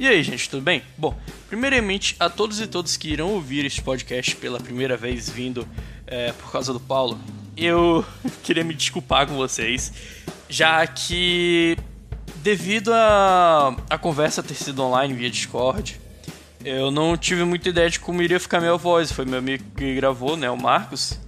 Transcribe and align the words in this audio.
E 0.00 0.08
aí, 0.08 0.22
gente, 0.22 0.48
tudo 0.48 0.62
bem? 0.62 0.82
Bom, 0.96 1.14
primeiramente, 1.46 2.16
a 2.18 2.30
todos 2.30 2.58
e 2.58 2.66
todas 2.66 2.96
que 2.96 3.10
irão 3.12 3.34
ouvir 3.34 3.66
este 3.66 3.82
podcast 3.82 4.34
pela 4.36 4.58
primeira 4.58 4.96
vez 4.96 5.28
vindo 5.28 5.68
é, 6.06 6.32
por 6.32 6.50
causa 6.50 6.72
do 6.72 6.80
Paulo, 6.80 7.20
eu 7.54 8.02
queria 8.42 8.64
me 8.64 8.72
desculpar 8.72 9.26
com 9.26 9.36
vocês, 9.36 9.92
já 10.48 10.86
que 10.86 11.76
devido 12.36 12.94
a, 12.94 13.76
a 13.90 13.98
conversa 13.98 14.42
ter 14.42 14.54
sido 14.54 14.82
online 14.82 15.12
via 15.12 15.28
Discord, 15.28 16.00
eu 16.64 16.90
não 16.90 17.14
tive 17.14 17.44
muita 17.44 17.68
ideia 17.68 17.90
de 17.90 18.00
como 18.00 18.22
iria 18.22 18.40
ficar 18.40 18.58
minha 18.58 18.78
voz. 18.78 19.12
Foi 19.12 19.26
meu 19.26 19.38
amigo 19.38 19.64
que 19.76 19.94
gravou, 19.96 20.34
né, 20.34 20.50
o 20.50 20.56
Marcos. 20.56 21.20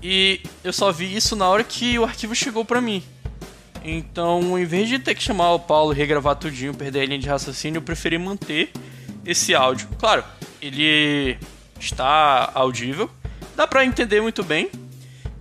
E 0.00 0.40
eu 0.62 0.72
só 0.72 0.92
vi 0.92 1.12
isso 1.16 1.34
na 1.34 1.48
hora 1.48 1.64
que 1.64 1.98
o 1.98 2.04
arquivo 2.04 2.32
chegou 2.32 2.64
pra 2.64 2.80
mim. 2.80 3.02
Então, 3.84 4.58
em 4.58 4.64
vez 4.64 4.88
de 4.88 4.98
ter 4.98 5.14
que 5.14 5.22
chamar 5.22 5.52
o 5.52 5.60
Paulo 5.60 5.92
e 5.92 5.96
regravar 5.96 6.34
tudinho, 6.36 6.72
perder 6.72 7.02
a 7.02 7.04
linha 7.04 7.18
de 7.18 7.28
raciocínio, 7.28 7.78
eu 7.78 7.82
preferi 7.82 8.16
manter 8.16 8.72
esse 9.26 9.54
áudio. 9.54 9.86
Claro, 9.98 10.24
ele 10.60 11.36
está 11.78 12.50
audível, 12.54 13.10
dá 13.54 13.66
pra 13.66 13.84
entender 13.84 14.22
muito 14.22 14.42
bem. 14.42 14.70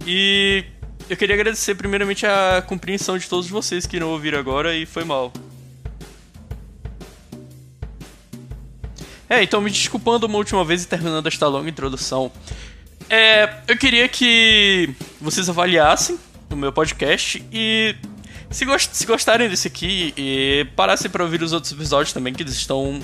E 0.05 0.65
eu 1.09 1.15
queria 1.15 1.35
agradecer 1.35 1.75
primeiramente 1.75 2.25
a 2.25 2.61
compreensão 2.67 3.17
de 3.17 3.29
todos 3.29 3.49
vocês 3.49 3.87
que 3.87 3.95
irão 3.95 4.09
ouvir 4.09 4.35
agora 4.35 4.75
e 4.75 4.85
foi 4.85 5.05
mal. 5.05 5.31
É, 9.29 9.41
então 9.41 9.61
me 9.61 9.71
desculpando 9.71 10.27
uma 10.27 10.37
última 10.37 10.65
vez 10.65 10.83
e 10.83 10.87
terminando 10.87 11.25
esta 11.27 11.47
longa 11.47 11.69
introdução. 11.69 12.29
É, 13.09 13.49
eu 13.69 13.77
queria 13.77 14.07
que 14.09 14.93
vocês 15.21 15.47
avaliassem 15.47 16.19
o 16.51 16.55
meu 16.57 16.73
podcast 16.73 17.43
e 17.51 17.95
se, 18.53 18.65
gost 18.65 18.93
se 18.93 19.05
gostarem 19.05 19.49
desse 19.49 19.67
aqui 19.67 20.13
e 20.15 20.65
parassem 20.75 21.09
para 21.09 21.23
ouvir 21.23 21.41
os 21.41 21.51
outros 21.51 21.73
episódios 21.73 22.13
também, 22.13 22.33
que 22.33 22.43
eles 22.43 22.53
estão 22.53 23.01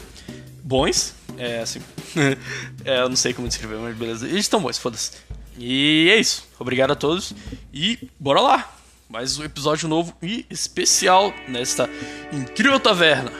bons. 0.64 1.16
É, 1.38 1.60
assim. 1.60 1.82
é, 2.86 3.02
eu 3.02 3.10
não 3.10 3.16
sei 3.16 3.34
como 3.34 3.48
descrever, 3.48 3.78
mas 3.80 3.98
beleza. 3.98 4.28
Eles 4.28 4.42
estão 4.42 4.62
bons, 4.62 4.78
foda-se. 4.78 5.12
E 5.58 6.10
é 6.12 6.18
isso. 6.18 6.48
Obrigado 6.60 6.92
a 6.92 6.96
todos 6.96 7.34
e 7.74 8.10
bora 8.20 8.40
lá! 8.40 8.76
Mais 9.10 9.40
um 9.40 9.44
episódio 9.44 9.90
novo 9.90 10.16
e 10.22 10.46
especial 10.52 11.34
nesta 11.48 11.90
incrível 12.32 12.80
taverna. 12.80 13.32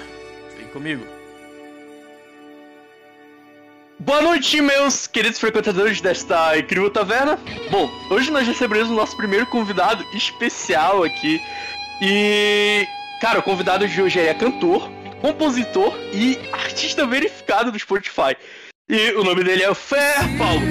Vem 0.58 0.68
comigo. 0.70 1.06
Boa 4.00 4.22
noite, 4.22 4.60
meus 4.62 5.06
queridos 5.06 5.40
frequentadores 5.40 6.02
desta 6.02 6.58
incrível 6.58 6.90
taverna. 6.90 7.38
Bom, 7.70 7.88
hoje 8.10 8.32
nós 8.32 8.48
recebemos 8.48 8.90
o 8.90 8.96
nosso 8.96 9.16
primeiro 9.16 9.46
convidado 9.46 10.04
especial 10.14 11.04
aqui 11.04 11.40
e, 12.02 12.88
cara, 13.22 13.40
o 13.40 13.44
convidado 13.44 13.88
de 13.88 14.02
hoje 14.02 14.20
é 14.20 14.34
cantor, 14.34 14.90
compositor 15.22 15.94
e 16.14 16.40
artista 16.52 17.06
verificado 17.06 17.72
do 17.72 17.80
Spotify. 17.80 18.36
E 18.88 19.12
o 19.12 19.24
nome 19.24 19.44
dele 19.44 19.64
é 19.64 19.74
Fer 19.76 20.16
Paulo. 20.38 20.62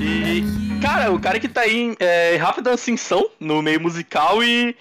E, 0.00 0.44
cara, 0.80 1.12
o 1.12 1.20
cara 1.20 1.38
que 1.38 1.48
tá 1.48 1.60
aí 1.60 1.76
em 1.76 1.96
é, 2.00 2.36
rápida 2.36 2.72
ascensão 2.72 3.30
no 3.38 3.60
meio 3.60 3.80
musical 3.80 4.42
e 4.42 4.74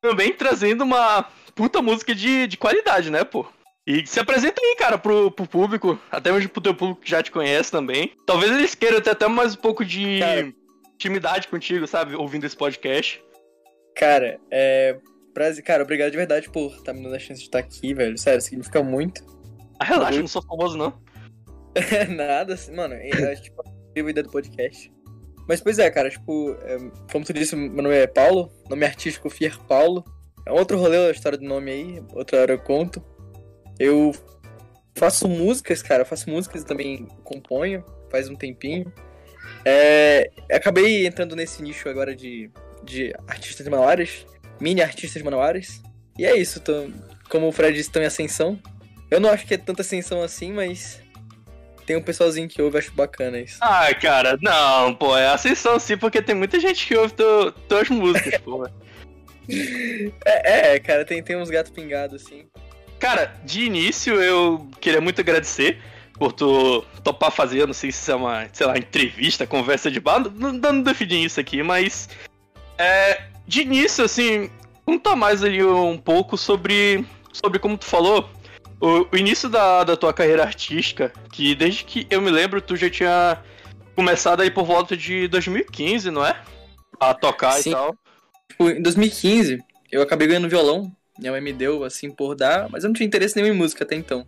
também 0.00 0.32
trazendo 0.32 0.84
uma 0.84 1.26
puta 1.54 1.80
música 1.82 2.14
de, 2.14 2.46
de 2.46 2.56
qualidade, 2.56 3.10
né, 3.10 3.24
pô? 3.24 3.46
E 3.86 4.04
se 4.06 4.18
apresenta 4.18 4.60
aí, 4.60 4.76
cara, 4.76 4.98
pro, 4.98 5.30
pro 5.30 5.46
público, 5.46 5.98
até 6.10 6.32
mesmo 6.32 6.50
pro 6.50 6.60
teu 6.60 6.74
público 6.74 7.02
que 7.02 7.10
já 7.10 7.22
te 7.22 7.30
conhece 7.30 7.70
também. 7.70 8.12
Talvez 8.26 8.50
eles 8.50 8.74
queiram 8.74 9.00
ter 9.00 9.10
até 9.10 9.28
mais 9.28 9.54
um 9.54 9.58
pouco 9.58 9.84
de 9.84 10.18
cara, 10.18 10.52
intimidade 10.94 11.46
contigo, 11.46 11.86
sabe, 11.86 12.16
ouvindo 12.16 12.44
esse 12.44 12.56
podcast. 12.56 13.22
Cara, 13.94 14.40
é. 14.50 14.98
Prazer, 15.32 15.62
cara, 15.62 15.82
obrigado 15.82 16.10
de 16.10 16.16
verdade 16.16 16.48
por 16.50 16.72
estar 16.72 16.84
tá 16.84 16.94
me 16.94 17.02
dando 17.02 17.14
a 17.14 17.18
chance 17.18 17.40
de 17.40 17.46
estar 17.46 17.58
aqui, 17.58 17.92
velho. 17.92 18.16
Sério, 18.16 18.40
significa 18.40 18.82
muito. 18.82 19.22
Ah, 19.78 19.84
relaxa, 19.84 20.16
eu 20.16 20.22
não 20.22 20.28
sou 20.28 20.42
famoso, 20.42 20.76
não. 20.76 20.98
Nada, 22.16 22.54
assim, 22.54 22.74
mano, 22.74 22.94
eu 22.94 23.30
acho, 23.30 23.42
tipo, 23.42 23.62
a 23.94 24.00
ideia 24.00 24.24
do 24.24 24.30
podcast. 24.30 24.90
Mas, 25.48 25.60
pois 25.60 25.78
é, 25.78 25.90
cara, 25.90 26.10
tipo, 26.10 26.56
é, 26.62 26.78
como 27.10 27.24
tu 27.24 27.32
disse, 27.32 27.54
meu 27.54 27.82
nome 27.82 27.94
é 27.94 28.06
Paulo, 28.06 28.50
nome 28.68 28.84
artístico 28.84 29.30
Fier 29.30 29.58
Paulo. 29.60 30.04
É 30.44 30.52
outro 30.52 30.78
rolê 30.78 30.96
a 30.96 31.10
história 31.10 31.38
do 31.38 31.44
nome 31.44 31.70
aí, 31.70 32.02
outra 32.12 32.40
hora 32.40 32.52
eu 32.52 32.58
conto. 32.58 33.02
Eu 33.78 34.12
faço 34.96 35.28
músicas, 35.28 35.82
cara, 35.82 36.04
faço 36.04 36.28
músicas 36.30 36.62
e 36.62 36.66
também 36.66 37.06
componho, 37.22 37.84
faz 38.10 38.28
um 38.28 38.34
tempinho. 38.34 38.92
É, 39.64 40.30
acabei 40.50 41.06
entrando 41.06 41.36
nesse 41.36 41.62
nicho 41.62 41.88
agora 41.88 42.14
de, 42.14 42.50
de 42.84 43.12
artistas 43.26 43.66
manuários, 43.68 44.26
mini 44.60 44.82
artistas 44.82 45.22
manuários. 45.22 45.82
E 46.18 46.24
é 46.24 46.36
isso, 46.36 46.60
tô, 46.60 46.88
como 47.28 47.48
o 47.48 47.52
Fred 47.52 47.76
disse, 47.76 47.90
tô 47.90 48.00
em 48.00 48.06
ascensão. 48.06 48.58
Eu 49.10 49.20
não 49.20 49.30
acho 49.30 49.46
que 49.46 49.54
é 49.54 49.58
tanta 49.58 49.82
ascensão 49.82 50.22
assim, 50.22 50.52
mas 50.52 51.00
tem 51.86 51.96
um 51.96 52.02
pessoalzinho 52.02 52.48
que 52.48 52.60
ouve, 52.60 52.78
acho 52.78 52.92
bacana 52.92 53.38
isso. 53.38 53.58
Ah, 53.60 53.94
cara, 53.94 54.36
não, 54.42 54.92
pô, 54.94 55.16
é 55.16 55.28
ascensão 55.28 55.78
sim, 55.78 55.96
porque 55.96 56.20
tem 56.20 56.34
muita 56.34 56.58
gente 56.58 56.84
que 56.84 56.96
ouve 56.96 57.14
tu, 57.14 57.52
tuas 57.68 57.88
músicas, 57.88 58.38
pô. 58.42 58.68
É, 60.24 60.74
é, 60.74 60.78
cara, 60.80 61.04
tem, 61.04 61.22
tem 61.22 61.36
uns 61.36 61.48
gatos 61.48 61.70
pingados, 61.70 62.22
assim. 62.22 62.46
Cara, 62.98 63.32
de 63.44 63.64
início 63.64 64.20
eu 64.20 64.68
queria 64.80 65.00
muito 65.00 65.20
agradecer 65.20 65.78
por 66.18 66.32
tu 66.32 66.82
topar 67.04 67.30
fazer, 67.30 67.66
não 67.66 67.74
sei 67.74 67.92
se 67.92 68.10
é 68.10 68.14
uma, 68.14 68.48
sei 68.52 68.66
lá, 68.66 68.76
entrevista, 68.76 69.46
conversa 69.46 69.90
de 69.90 70.00
bar, 70.00 70.24
não, 70.34 70.52
não 70.52 70.82
definir 70.82 71.24
isso 71.24 71.38
aqui, 71.38 71.62
mas. 71.62 72.08
É, 72.78 73.22
de 73.46 73.62
início, 73.62 74.04
assim, 74.04 74.50
conta 74.84 75.14
mais 75.14 75.44
ali 75.44 75.62
um 75.64 75.96
pouco 75.96 76.36
sobre, 76.36 77.04
sobre 77.32 77.58
como 77.58 77.78
tu 77.78 77.84
falou, 77.84 78.28
o, 78.80 79.06
o, 79.12 79.16
início 79.16 79.48
da, 79.48 79.84
da 79.84 79.96
tua 79.96 80.12
carreira 80.12 80.42
artística, 80.42 81.12
que 81.32 81.54
desde 81.54 81.84
que 81.84 82.06
eu 82.10 82.20
me 82.20 82.30
lembro, 82.30 82.60
tu 82.60 82.76
já 82.76 82.90
tinha 82.90 83.42
começado 83.94 84.42
aí 84.42 84.50
por 84.50 84.64
volta 84.64 84.96
de 84.96 85.26
2015, 85.28 86.10
não 86.10 86.24
é? 86.24 86.40
A 87.00 87.14
tocar 87.14 87.52
Sim. 87.52 87.70
e 87.70 87.72
tal. 87.72 87.96
Tipo, 88.48 88.70
em 88.70 88.82
2015, 88.82 89.62
eu 89.90 90.02
acabei 90.02 90.28
ganhando 90.28 90.48
violão. 90.48 90.92
Minha 91.18 91.32
mãe 91.32 91.40
me 91.40 91.52
deu, 91.52 91.82
assim, 91.84 92.10
por 92.10 92.34
dar, 92.34 92.68
mas 92.68 92.84
eu 92.84 92.88
não 92.88 92.94
tinha 92.94 93.06
interesse 93.06 93.36
nenhum 93.36 93.54
em 93.54 93.56
música 93.56 93.84
até 93.84 93.94
então. 93.94 94.26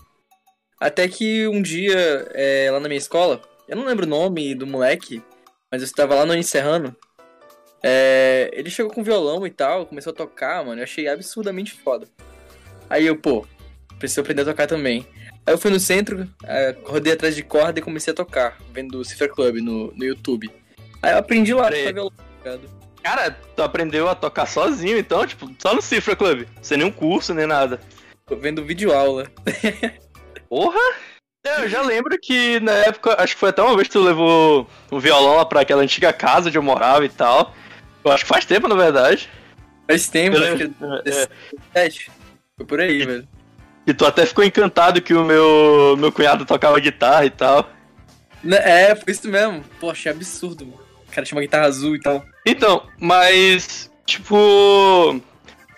Até 0.80 1.06
que 1.08 1.46
um 1.48 1.60
dia, 1.60 2.26
é, 2.32 2.70
lá 2.70 2.80
na 2.80 2.88
minha 2.88 2.98
escola, 2.98 3.42
eu 3.68 3.76
não 3.76 3.84
lembro 3.84 4.06
o 4.06 4.08
nome 4.08 4.54
do 4.54 4.66
moleque, 4.66 5.22
mas 5.70 5.82
eu 5.82 5.86
estava 5.86 6.14
lá 6.14 6.24
no 6.24 6.34
Encerrando. 6.34 6.96
É, 7.82 8.50
ele 8.54 8.70
chegou 8.70 8.92
com 8.92 9.04
violão 9.04 9.46
e 9.46 9.50
tal, 9.50 9.86
começou 9.86 10.12
a 10.12 10.16
tocar, 10.16 10.64
mano. 10.64 10.80
Eu 10.80 10.84
achei 10.84 11.06
absurdamente 11.06 11.72
foda. 11.72 12.08
Aí 12.88 13.06
eu, 13.06 13.16
pô, 13.16 13.46
preciso 13.98 14.20
aprender 14.20 14.42
a 14.42 14.46
tocar 14.46 14.66
também. 14.66 15.06
Aí 15.46 15.54
eu 15.54 15.58
fui 15.58 15.70
no 15.70 15.80
centro, 15.80 16.28
é, 16.44 16.76
rodei 16.84 17.12
atrás 17.12 17.34
de 17.34 17.42
corda 17.42 17.78
e 17.78 17.82
comecei 17.82 18.12
a 18.12 18.16
tocar, 18.16 18.58
vendo 18.72 18.98
o 18.98 19.04
Cifra 19.04 19.28
Club 19.28 19.56
no, 19.56 19.92
no 19.94 20.04
YouTube. 20.04 20.50
Aí 21.02 21.12
eu 21.12 21.18
aprendi 21.18 21.54
lá 21.54 21.68
a 21.68 21.70
tocar 21.70 21.92
violão, 21.92 22.12
Cara, 23.02 23.30
tu 23.30 23.62
aprendeu 23.62 24.08
a 24.08 24.14
tocar 24.14 24.46
sozinho, 24.46 24.98
então, 24.98 25.26
tipo, 25.26 25.50
só 25.58 25.74
no 25.74 25.80
Cifra 25.80 26.14
Club, 26.14 26.46
sem 26.60 26.76
nenhum 26.78 26.90
curso, 26.90 27.32
nem 27.32 27.46
nada. 27.46 27.80
Tô 28.26 28.36
vendo 28.36 28.64
vídeo 28.64 28.92
aula. 28.92 29.30
Porra! 30.48 30.78
É, 31.46 31.64
eu 31.64 31.68
já 31.68 31.80
lembro 31.80 32.18
que 32.20 32.60
na 32.60 32.72
época, 32.72 33.16
acho 33.22 33.34
que 33.34 33.40
foi 33.40 33.48
até 33.48 33.62
uma 33.62 33.74
vez 33.74 33.88
que 33.88 33.92
tu 33.92 34.02
levou 34.02 34.68
o 34.90 35.00
violão 35.00 35.36
lá 35.36 35.46
pra 35.46 35.60
aquela 35.60 35.82
antiga 35.82 36.12
casa 36.12 36.48
onde 36.48 36.58
eu 36.58 36.62
morava 36.62 37.04
e 37.04 37.08
tal. 37.08 37.54
Eu 38.04 38.12
acho 38.12 38.24
que 38.24 38.28
faz 38.28 38.44
tempo, 38.44 38.68
na 38.68 38.74
verdade. 38.74 39.30
Faz 39.86 40.08
tempo, 40.08 40.36
eu 40.36 40.44
acho 40.44 40.56
que... 40.56 40.70
É. 41.74 41.90
Foi 42.56 42.66
por 42.66 42.80
aí, 42.80 43.06
velho. 43.06 43.28
E 43.88 43.94
tu 43.94 44.04
até 44.04 44.26
ficou 44.26 44.44
encantado 44.44 45.00
que 45.00 45.14
o 45.14 45.24
meu, 45.24 45.96
meu 45.98 46.12
cunhado 46.12 46.44
tocava 46.44 46.78
guitarra 46.78 47.24
e 47.24 47.30
tal. 47.30 47.70
Né, 48.44 48.58
é, 48.62 48.94
foi 48.94 49.14
isso 49.14 49.26
mesmo. 49.26 49.64
Poxa, 49.80 50.10
é 50.10 50.12
absurdo, 50.12 50.66
mano. 50.66 50.78
O 51.08 51.10
cara 51.10 51.26
tinha 51.26 51.36
uma 51.36 51.40
guitarra 51.40 51.64
azul 51.64 51.96
e 51.96 52.00
tal. 52.00 52.22
Então, 52.44 52.82
mas, 53.00 53.90
tipo. 54.04 55.18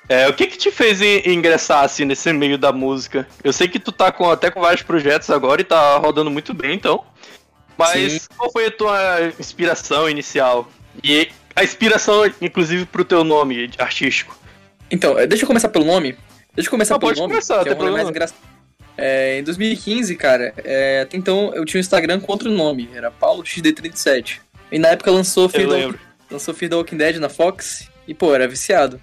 É, 0.09 0.29
o 0.29 0.35
que 0.35 0.49
que 0.49 0.59
te 0.59 0.73
fez 0.73 1.01
ingressar, 1.01 1.85
assim, 1.85 2.05
nesse 2.05 2.33
meio 2.33 2.59
da 2.59 2.73
música? 2.73 3.29
Eu 3.45 3.53
sei 3.53 3.69
que 3.69 3.79
tu 3.79 3.93
tá 3.93 4.11
com, 4.11 4.29
até 4.29 4.51
com 4.51 4.61
vários 4.61 4.83
projetos 4.83 5.31
agora 5.31 5.61
e 5.61 5.65
tá 5.65 5.97
rodando 5.99 6.33
muito 6.33 6.53
bem, 6.53 6.75
então. 6.75 7.05
Mas 7.79 8.15
Sim. 8.15 8.29
qual 8.37 8.51
foi 8.51 8.67
a 8.67 8.71
tua 8.73 9.33
inspiração 9.39 10.11
inicial? 10.11 10.69
E 11.05 11.29
a 11.55 11.63
inspiração, 11.63 12.27
inclusive, 12.43 12.87
pro 12.87 13.05
teu 13.05 13.23
nome 13.23 13.71
artístico? 13.79 14.37
Então, 14.91 15.17
é, 15.17 15.29
deixa 15.29 15.45
eu 15.45 15.47
começar 15.47 15.69
pelo 15.69 15.85
nome, 15.85 16.19
Deixa 16.55 16.69
eu 16.69 16.71
começar 16.71 16.95
Não, 16.95 16.99
pelo 17.01 17.15
nome, 17.15 17.29
começar, 17.35 17.63
que 17.63 17.69
é 17.69 17.73
o 17.75 17.93
mais 17.93 18.09
engraçado. 18.09 18.39
É, 18.97 19.39
em 19.39 19.43
2015, 19.45 20.15
cara, 20.17 20.53
é, 20.59 21.01
até 21.03 21.17
então 21.17 21.53
eu 21.55 21.65
tinha 21.65 21.79
um 21.79 21.81
Instagram 21.81 22.21
com 22.21 22.33
outro 22.33 22.51
nome, 22.51 22.89
era 22.95 23.11
Paulo 23.11 23.43
XD37. 23.43 24.41
E 24.71 24.79
na 24.79 24.89
época 24.89 25.11
lançou 25.11 25.49
Fear, 25.49 25.69
the, 25.69 25.99
lançou 26.31 26.53
Fear 26.55 26.71
the 26.71 26.77
Walking 26.77 26.97
Dead 26.97 27.17
na 27.17 27.29
Fox 27.29 27.89
e, 28.07 28.13
pô, 28.15 28.35
era 28.35 28.47
viciado. 28.47 29.01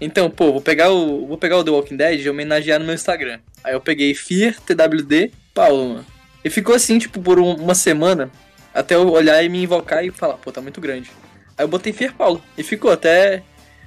Então, 0.00 0.30
pô, 0.30 0.52
vou 0.52 0.60
pegar 0.60 0.90
o, 0.90 1.26
vou 1.26 1.36
pegar 1.36 1.58
o 1.58 1.64
The 1.64 1.70
Walking 1.70 1.96
Dead 1.96 2.20
e 2.20 2.30
homenagear 2.30 2.78
no 2.78 2.86
meu 2.86 2.94
Instagram. 2.94 3.40
Aí 3.64 3.74
eu 3.74 3.80
peguei 3.80 4.14
Fear 4.14 4.54
TWD 4.60 5.32
Paulo, 5.52 5.88
mano. 5.88 6.06
E 6.44 6.48
ficou 6.48 6.74
assim, 6.74 6.98
tipo, 6.98 7.20
por 7.20 7.38
um- 7.40 7.54
uma 7.56 7.74
semana, 7.74 8.30
até 8.72 8.94
eu 8.94 9.08
olhar 9.10 9.42
e 9.42 9.48
me 9.48 9.62
invocar 9.62 10.04
e 10.04 10.10
falar, 10.10 10.34
pô, 10.34 10.52
tá 10.52 10.60
muito 10.60 10.80
grande. 10.80 11.10
Aí 11.56 11.64
eu 11.64 11.68
botei 11.68 11.92
Fier 11.92 12.14
Paulo. 12.14 12.40
E 12.56 12.62
ficou 12.62 12.92
até 12.92 13.42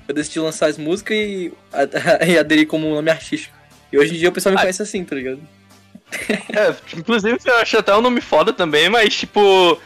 eu 0.07 0.13
decidi 0.13 0.39
lançar 0.39 0.68
as 0.68 0.77
músicas 0.77 1.18
e, 1.18 1.51
e 2.27 2.38
aderir 2.38 2.68
como 2.68 2.89
nome 2.94 3.09
artístico. 3.12 3.56
E 3.92 3.98
hoje 3.98 4.15
em 4.15 4.19
dia 4.19 4.30
o 4.30 4.31
pessoal 4.31 4.53
me 4.53 4.59
Ah. 4.59 4.62
conhece 4.62 4.81
assim, 4.81 5.03
tá 5.03 5.15
ligado? 5.15 5.39
É, 6.53 6.75
inclusive 6.98 7.38
eu 7.45 7.56
acho 7.57 7.77
até 7.77 7.95
um 7.95 8.01
nome 8.01 8.21
foda 8.21 8.53
também, 8.53 8.89
mas 8.89 9.15
tipo. 9.15 9.80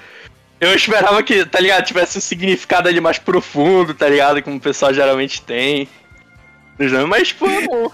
Eu 0.59 0.73
esperava 0.73 1.21
que, 1.21 1.45
tá 1.45 1.59
ligado, 1.59 1.85
tivesse 1.85 2.17
um 2.17 2.21
significado 2.21 2.87
ali 2.87 3.01
mais 3.01 3.19
profundo, 3.19 3.93
tá 3.93 4.07
ligado? 4.07 4.41
Como 4.41 4.55
o 4.55 4.59
pessoal 4.59 4.93
geralmente 4.93 5.41
tem. 5.41 5.87
nos 6.79 6.91
nomes, 6.91 7.09
Mas, 7.09 7.27
tipo, 7.27 7.45
é 7.47 7.61
bom. 7.65 7.91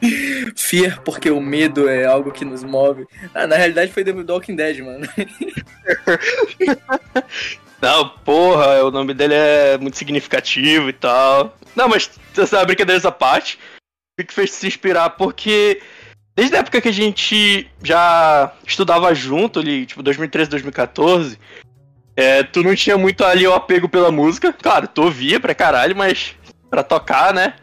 Fear, 0.56 1.00
porque 1.02 1.30
o 1.30 1.40
medo 1.40 1.88
é 1.88 2.06
algo 2.06 2.32
que 2.32 2.44
nos 2.44 2.64
move. 2.64 3.06
Ah, 3.34 3.46
na 3.46 3.56
realidade 3.56 3.92
foi 3.92 4.02
do 4.02 4.32
Walking 4.32 4.56
Dead, 4.56 4.78
mano. 4.80 5.06
Não, 7.80 8.08
porra, 8.08 8.82
o 8.84 8.90
nome 8.90 9.12
dele 9.12 9.34
é 9.34 9.78
muito 9.78 9.96
significativo 9.96 10.88
e 10.88 10.92
tal. 10.92 11.56
Não, 11.74 11.88
mas 11.88 12.10
essa 12.36 12.64
brincadeiras 12.64 13.04
à 13.04 13.12
parte, 13.12 13.58
o 14.18 14.24
que 14.24 14.32
fez 14.32 14.50
se 14.50 14.66
inspirar? 14.66 15.10
Porque 15.10 15.80
desde 16.34 16.56
a 16.56 16.60
época 16.60 16.80
que 16.80 16.88
a 16.88 16.92
gente 16.92 17.68
já 17.82 18.52
estudava 18.66 19.14
junto 19.14 19.60
ali, 19.60 19.86
tipo 19.86 20.02
2013, 20.02 20.50
2014, 20.50 21.38
é, 22.16 22.42
tu 22.42 22.62
não 22.62 22.74
tinha 22.74 22.96
muito 22.96 23.22
ali 23.24 23.46
o 23.46 23.52
apego 23.52 23.88
pela 23.88 24.10
música. 24.10 24.52
Claro, 24.52 24.88
tu 24.88 25.02
ouvia 25.02 25.38
pra 25.38 25.54
caralho, 25.54 25.94
mas 25.94 26.34
pra 26.70 26.82
tocar, 26.82 27.34
né? 27.34 27.54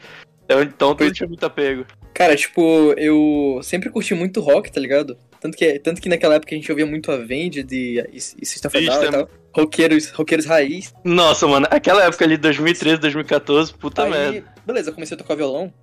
Então, 0.46 0.62
então 0.62 0.96
tu 0.96 1.04
não 1.04 1.12
tinha 1.12 1.28
muito 1.28 1.46
apego. 1.46 1.86
Cara, 2.14 2.36
tipo, 2.36 2.94
eu 2.96 3.60
sempre 3.64 3.90
curti 3.90 4.14
muito 4.14 4.40
rock, 4.40 4.72
tá 4.72 4.80
ligado? 4.80 5.18
Tanto 5.44 5.58
que, 5.58 5.78
tanto 5.78 6.02
que 6.02 6.08
naquela 6.08 6.36
época 6.36 6.56
a 6.56 6.58
gente 6.58 6.72
ouvia 6.72 6.86
muito 6.86 7.12
Avenged 7.12 7.70
e, 7.70 8.00
e, 8.00 8.16
e 8.16 8.46
System 8.46 8.70
of 8.70 8.78
a 8.78 8.80
Down 8.80 8.90
e 8.90 8.92
System. 8.94 9.12
tal. 9.12 9.30
Roqueiros, 9.54 10.10
roqueiros 10.12 10.46
raiz. 10.46 10.94
Nossa, 11.04 11.46
mano, 11.46 11.68
aquela 11.70 12.06
época 12.06 12.24
ali, 12.24 12.38
2013, 12.38 13.02
2014, 13.02 13.74
puta 13.74 14.06
merda. 14.06 14.38
Aí, 14.38 14.44
beleza, 14.66 14.90
eu 14.90 14.94
comecei 14.94 15.16
a 15.16 15.18
tocar 15.18 15.36
violão. 15.36 15.74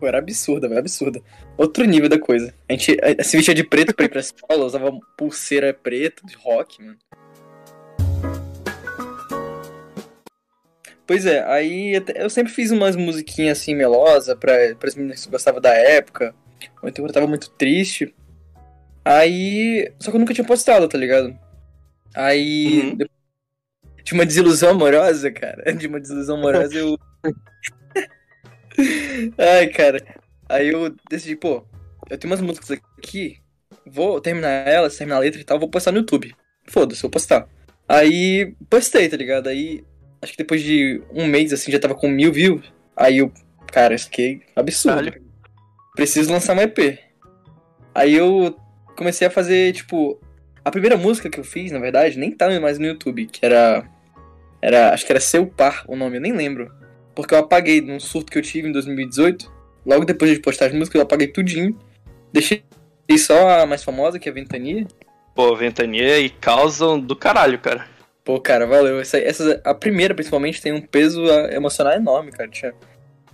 Pô, 0.00 0.06
era 0.08 0.18
absurda, 0.18 0.66
velho, 0.66 0.80
absurda. 0.80 1.22
Outro 1.56 1.84
nível 1.84 2.08
da 2.08 2.18
coisa. 2.18 2.52
A 2.68 2.72
gente 2.72 2.96
se 3.22 3.36
vestia 3.36 3.54
de 3.54 3.62
preto 3.62 3.94
pra 3.94 4.06
ir 4.06 4.08
pra 4.08 4.18
escola, 4.18 4.64
usava 4.64 4.90
pulseira 5.16 5.72
preta 5.72 6.26
de 6.26 6.34
rock, 6.34 6.82
mano. 6.82 6.98
Pois 11.06 11.24
é, 11.24 11.44
aí 11.44 12.02
eu 12.16 12.28
sempre 12.28 12.52
fiz 12.52 12.72
umas 12.72 12.96
musiquinhas 12.96 13.58
assim 13.58 13.76
melosas 13.76 14.36
pra, 14.36 14.54
pras 14.76 14.96
meninas 14.96 15.24
que 15.24 15.30
gostavam 15.30 15.60
da 15.60 15.72
época. 15.72 16.34
Ou 16.82 16.88
então 16.88 17.06
eu 17.06 17.12
tava 17.12 17.28
muito 17.28 17.48
triste. 17.50 18.12
Aí. 19.08 19.90
Só 19.98 20.10
que 20.10 20.16
eu 20.16 20.20
nunca 20.20 20.34
tinha 20.34 20.46
postado, 20.46 20.88
tá 20.88 20.98
ligado? 20.98 21.36
Aí. 22.14 22.80
Uhum. 22.90 22.96
de- 22.96 23.10
De 24.04 24.12
uma 24.14 24.24
desilusão 24.26 24.70
amorosa, 24.70 25.30
cara. 25.30 25.62
De 25.74 25.86
uma 25.86 26.00
desilusão 26.00 26.36
amorosa 26.38 26.74
eu. 26.74 26.98
Ai, 29.38 29.66
cara. 29.68 30.02
Aí 30.48 30.68
eu 30.68 30.94
decidi, 31.10 31.36
pô, 31.36 31.64
eu 32.08 32.16
tenho 32.16 32.32
umas 32.32 32.40
músicas 32.40 32.70
aqui, 32.98 33.38
vou 33.84 34.20
terminar 34.20 34.48
elas, 34.66 34.96
terminar 34.96 35.16
a 35.16 35.20
letra 35.20 35.40
e 35.40 35.44
tal, 35.44 35.58
vou 35.58 35.68
postar 35.68 35.92
no 35.92 35.98
YouTube. 35.98 36.34
Foda-se, 36.66 37.02
vou 37.02 37.10
postar. 37.10 37.46
Aí 37.88 38.54
postei, 38.70 39.08
tá 39.08 39.16
ligado? 39.16 39.48
Aí 39.48 39.84
acho 40.22 40.32
que 40.32 40.38
depois 40.38 40.62
de 40.62 41.02
um 41.12 41.26
mês 41.26 41.52
assim 41.52 41.70
já 41.72 41.78
tava 41.78 41.94
com 41.94 42.08
mil 42.08 42.32
views. 42.32 42.64
Aí 42.96 43.18
eu, 43.18 43.32
cara, 43.72 43.94
isso 43.94 44.08
aqui 44.08 44.40
é 44.56 44.60
absurdo. 44.60 44.96
Caralho. 45.04 45.22
Preciso 45.94 46.32
lançar 46.32 46.56
um 46.56 46.60
EP. 46.60 46.98
Aí 47.94 48.14
eu 48.14 48.56
comecei 48.98 49.28
a 49.28 49.30
fazer, 49.30 49.72
tipo, 49.72 50.20
a 50.64 50.70
primeira 50.70 50.96
música 50.96 51.30
que 51.30 51.38
eu 51.38 51.44
fiz, 51.44 51.70
na 51.70 51.78
verdade, 51.78 52.18
nem 52.18 52.32
tava 52.32 52.58
mais 52.58 52.78
no 52.78 52.86
YouTube, 52.86 53.26
que 53.26 53.46
era. 53.46 53.88
Era. 54.60 54.92
Acho 54.92 55.06
que 55.06 55.12
era 55.12 55.20
Seu 55.20 55.46
Par 55.46 55.84
o 55.86 55.94
nome, 55.94 56.16
eu 56.16 56.20
nem 56.20 56.32
lembro. 56.32 56.70
Porque 57.14 57.32
eu 57.32 57.38
apaguei 57.38 57.80
num 57.80 58.00
surto 58.00 58.30
que 58.30 58.38
eu 58.38 58.42
tive 58.42 58.68
em 58.68 58.72
2018. 58.72 59.50
Logo 59.86 60.04
depois 60.04 60.30
de 60.30 60.40
postar 60.40 60.66
as 60.66 60.72
músicas, 60.72 60.96
eu 60.96 61.02
apaguei 61.02 61.28
tudinho. 61.28 61.78
Deixei 62.32 62.62
só 63.16 63.62
a 63.62 63.66
mais 63.66 63.82
famosa, 63.82 64.18
que 64.18 64.28
é 64.28 64.32
a 64.32 64.34
Ventania. 64.34 64.86
Pô, 65.34 65.54
Ventania 65.56 66.18
e 66.18 66.28
causam 66.28 66.98
do 66.98 67.16
caralho, 67.16 67.58
cara. 67.58 67.86
Pô, 68.24 68.40
cara, 68.40 68.66
valeu. 68.66 69.00
Essa, 69.00 69.18
essa, 69.18 69.60
a 69.64 69.72
primeira, 69.72 70.14
principalmente, 70.14 70.60
tem 70.60 70.72
um 70.72 70.82
peso 70.82 71.24
ah, 71.30 71.52
emocional 71.52 71.94
enorme, 71.94 72.30
cara. 72.30 72.50
Tinha, 72.50 72.74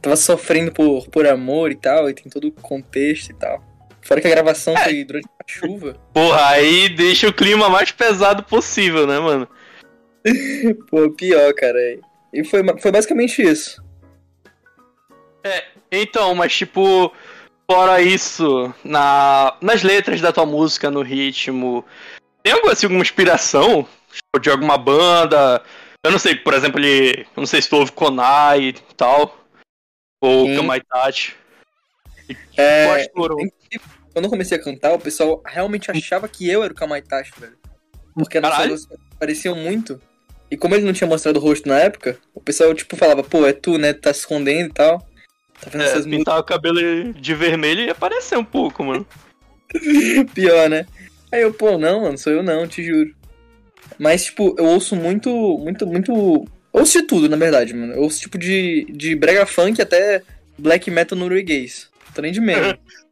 tava 0.01 0.15
sofrendo 0.15 0.71
por, 0.71 1.09
por 1.09 1.27
amor 1.27 1.73
e 1.73 1.75
tal, 1.75 2.09
e 2.09 2.15
tem 2.15 2.31
todo 2.31 2.49
o 2.49 2.53
contexto 2.53 3.31
e 3.31 3.35
tal. 3.35 3.74
Fora 4.05 4.21
que 4.21 4.27
a 4.27 4.31
gravação 4.31 4.77
foi 4.77 5.03
durante 5.03 5.27
a 5.27 5.45
chuva. 5.51 5.95
Porra, 6.13 6.51
aí 6.51 6.91
deixa 6.91 7.27
o 7.27 7.33
clima 7.33 7.71
mais 7.71 7.91
pesado 7.91 8.43
possível, 8.43 9.07
né, 9.07 9.19
mano? 9.19 9.49
Pô, 10.91 11.11
pior, 11.11 11.53
cara. 11.55 11.79
E 12.33 12.45
foi, 12.45 12.63
foi 12.81 12.93
basicamente 12.93 13.41
isso. 13.43 13.83
Então, 15.91 16.35
mas 16.35 16.55
tipo, 16.55 17.13
fora 17.71 18.01
isso, 18.01 18.75
na, 18.85 19.57
nas 19.61 19.83
letras 19.83 20.21
da 20.21 20.33
tua 20.33 20.45
música, 20.45 20.91
no 20.91 21.03
ritmo, 21.03 21.85
tem 22.43 22.53
alguma, 22.53 22.73
assim, 22.73 22.87
alguma 22.87 23.03
inspiração? 23.03 23.87
Tipo, 24.13 24.39
de 24.41 24.51
alguma 24.51 24.77
banda? 24.77 25.63
Eu 26.05 26.11
não 26.11 26.19
sei, 26.19 26.35
por 26.35 26.53
exemplo, 26.53 26.79
ele, 26.79 27.21
eu 27.21 27.41
não 27.41 27.47
sei 27.47 27.63
se 27.63 27.71
tu 27.71 27.77
ouve 27.77 27.93
Konai 27.93 28.63
e 28.65 28.73
tal, 28.97 29.39
ou 30.23 30.47
Sim. 30.47 30.57
Kamaitachi. 30.57 31.35
É, 32.57 33.09
quando 34.13 34.25
eu 34.25 34.31
comecei 34.31 34.57
a 34.57 34.63
cantar, 34.63 34.95
o 34.95 34.99
pessoal 34.99 35.43
realmente 35.45 35.91
achava 35.91 36.29
que 36.29 36.49
eu 36.49 36.63
era 36.63 36.73
o 36.73 36.77
Kamaitachi, 36.77 37.33
velho. 37.39 37.57
Porque 38.15 38.39
as 38.39 38.43
nossas 38.43 38.69
vozes 38.69 38.89
pareciam 39.19 39.57
muito. 39.57 40.01
E 40.51 40.57
como 40.57 40.75
ele 40.75 40.85
não 40.85 40.93
tinha 40.93 41.09
mostrado 41.09 41.39
o 41.39 41.43
rosto 41.43 41.69
na 41.69 41.81
época, 41.81 42.17
o 42.33 42.41
pessoal, 42.41 42.73
tipo, 42.75 42.97
falava, 42.97 43.25
pô, 43.25 43.45
é 43.45 43.53
tu, 43.53 43.77
né? 43.77 43.93
Tu 43.93 44.03
tá 44.03 44.13
se 44.13 44.21
escondendo 44.21 44.71
e 44.71 44.73
tal. 44.73 44.99
Tá 45.61 45.71
fazendo 45.71 45.83
É, 45.83 45.87
essas 45.87 46.07
pintar 46.07 46.39
o 46.39 46.45
cabelo 46.45 47.13
de 47.13 47.35
vermelho 47.35 47.83
e 47.83 47.91
aparecer 47.91 48.39
um 48.39 48.45
pouco, 48.45 48.85
mano. 48.85 49.07
Pior, 50.33 50.69
né? 50.69 50.87
Aí 51.33 51.43
eu, 51.43 51.53
pô, 51.53 51.77
não, 51.77 52.03
mano, 52.03 52.17
sou 52.17 52.33
eu 52.33 52.43
não, 52.43 52.69
te 52.69 52.85
juro. 52.85 53.13
Mas, 53.99 54.27
tipo, 54.27 54.55
eu 54.59 54.65
ouço 54.67 54.95
muito, 54.95 55.31
muito, 55.59 55.87
muito. 55.87 56.45
Ouço 56.73 57.01
de 57.01 57.07
tudo, 57.07 57.29
na 57.29 57.37
verdade, 57.37 57.75
mano. 57.75 57.95
Eu 57.95 58.03
ouço, 58.03 58.21
tipo, 58.21 58.39
de, 58.39 58.87
de 58.91 59.17
brega 59.17 59.45
funk 59.47 59.83
até 59.83 60.23
black 60.57 60.91
metal 60.91 61.19
norueguês. 61.19 61.91
Tô 62.15 62.23
nem 62.23 62.33
de 62.33 62.41
menos. 62.41 62.79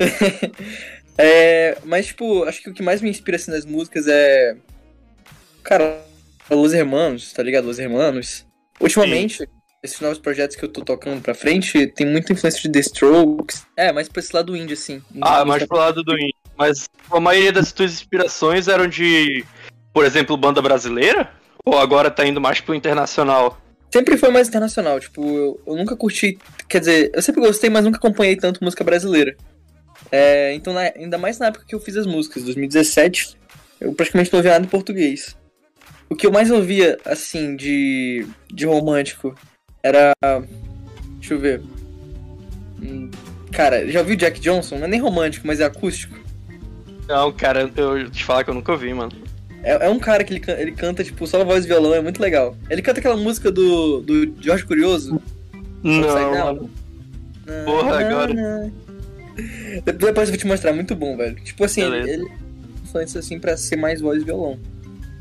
é, 1.18 1.78
mas, 1.84 2.06
tipo, 2.06 2.44
acho 2.44 2.62
que 2.62 2.70
o 2.70 2.74
que 2.74 2.82
mais 2.82 3.00
me 3.00 3.10
inspira 3.10 3.36
assim 3.36 3.50
nas 3.50 3.64
músicas 3.64 4.06
é. 4.08 4.56
Cara, 5.62 6.02
Los 6.48 6.72
Hermanos, 6.72 7.32
tá 7.32 7.42
ligado? 7.42 7.66
Los 7.66 7.78
Hermanos. 7.78 8.46
Ultimamente, 8.80 9.46
esses 9.82 10.00
novos 10.00 10.18
projetos 10.18 10.56
que 10.56 10.64
eu 10.64 10.68
tô 10.68 10.82
tocando 10.82 11.20
pra 11.20 11.34
frente 11.34 11.86
tem 11.88 12.06
muita 12.06 12.32
influência 12.32 12.62
de 12.62 12.70
The 12.70 12.80
Strokes. 12.80 13.66
É, 13.76 13.92
mais 13.92 14.08
pra 14.08 14.20
esse 14.20 14.34
lado 14.34 14.56
indie, 14.56 14.74
assim. 14.74 15.02
Ah, 15.20 15.44
mais 15.44 15.64
pro 15.66 15.76
lado 15.76 16.02
do 16.02 16.14
indie. 16.14 16.34
Mas 16.56 16.88
a 17.10 17.20
maioria 17.20 17.52
das 17.52 17.72
tuas 17.72 17.92
inspirações 17.92 18.68
eram 18.68 18.86
de, 18.86 19.44
por 19.92 20.04
exemplo, 20.04 20.36
banda 20.36 20.60
brasileira? 20.60 21.30
Ou 21.64 21.78
agora 21.78 22.10
tá 22.10 22.26
indo 22.26 22.40
mais 22.40 22.60
pro 22.60 22.74
internacional? 22.74 23.60
Sempre 23.92 24.16
foi 24.16 24.30
mais 24.30 24.48
internacional, 24.48 25.00
tipo, 25.00 25.22
eu, 25.36 25.60
eu 25.66 25.76
nunca 25.76 25.96
curti. 25.96 26.38
Quer 26.68 26.78
dizer, 26.80 27.10
eu 27.14 27.20
sempre 27.22 27.40
gostei, 27.40 27.68
mas 27.68 27.84
nunca 27.84 27.98
acompanhei 27.98 28.36
tanto 28.36 28.62
música 28.62 28.84
brasileira. 28.84 29.36
É, 30.12 30.54
então, 30.54 30.72
na- 30.72 30.92
ainda 30.96 31.18
mais 31.18 31.38
na 31.38 31.46
época 31.46 31.64
que 31.66 31.74
eu 31.74 31.80
fiz 31.80 31.96
as 31.96 32.06
músicas, 32.06 32.44
2017, 32.44 33.36
eu 33.80 33.92
praticamente 33.92 34.32
não 34.32 34.38
ouvia 34.38 34.52
nada 34.52 34.64
em 34.64 34.68
português. 34.68 35.36
O 36.08 36.14
que 36.16 36.26
eu 36.26 36.32
mais 36.32 36.50
ouvia, 36.50 36.98
assim, 37.04 37.56
de, 37.56 38.26
de 38.52 38.66
romântico 38.66 39.34
era. 39.82 40.12
Deixa 41.18 41.34
eu 41.34 41.38
ver. 41.38 41.60
Hum, 42.82 43.10
Cara, 43.52 43.88
já 43.90 44.00
ouviu 44.00 44.14
Jack 44.16 44.38
Johnson? 44.40 44.78
Não 44.78 44.84
é 44.84 44.88
nem 44.88 45.00
romântico, 45.00 45.46
mas 45.46 45.58
é 45.60 45.64
acústico. 45.64 46.16
Não, 47.08 47.32
cara, 47.32 47.68
eu 47.76 48.08
te 48.10 48.24
falar 48.24 48.44
que 48.44 48.50
eu 48.50 48.54
nunca 48.54 48.70
ouvi, 48.70 48.94
mano. 48.94 49.10
É, 49.62 49.86
é 49.86 49.90
um 49.90 49.98
cara 49.98 50.24
que 50.24 50.34
ele, 50.34 50.42
ele 50.58 50.72
canta, 50.72 51.04
tipo, 51.04 51.26
só 51.26 51.44
voz 51.44 51.64
e 51.64 51.68
violão, 51.68 51.94
é 51.94 52.00
muito 52.00 52.20
legal. 52.20 52.56
Ele 52.68 52.80
canta 52.82 53.00
aquela 53.00 53.16
música 53.16 53.50
do, 53.50 54.00
do 54.00 54.34
Jorge 54.42 54.64
Curioso. 54.64 55.20
Não. 55.82 56.68
Porra, 57.64 57.98
agora. 58.00 58.72
Depois 59.84 60.28
eu 60.28 60.34
vou 60.34 60.36
te 60.36 60.46
mostrar, 60.46 60.72
muito 60.72 60.94
bom, 60.94 61.16
velho. 61.16 61.36
Tipo 61.36 61.64
assim, 61.64 61.82
ele, 61.82 61.90
Beleza. 62.02 62.12
ele 62.22 62.32
influencia 62.84 63.20
assim 63.20 63.38
pra 63.38 63.56
ser 63.56 63.76
mais 63.76 64.00
voz 64.00 64.22
e 64.22 64.24
violão. 64.24 64.58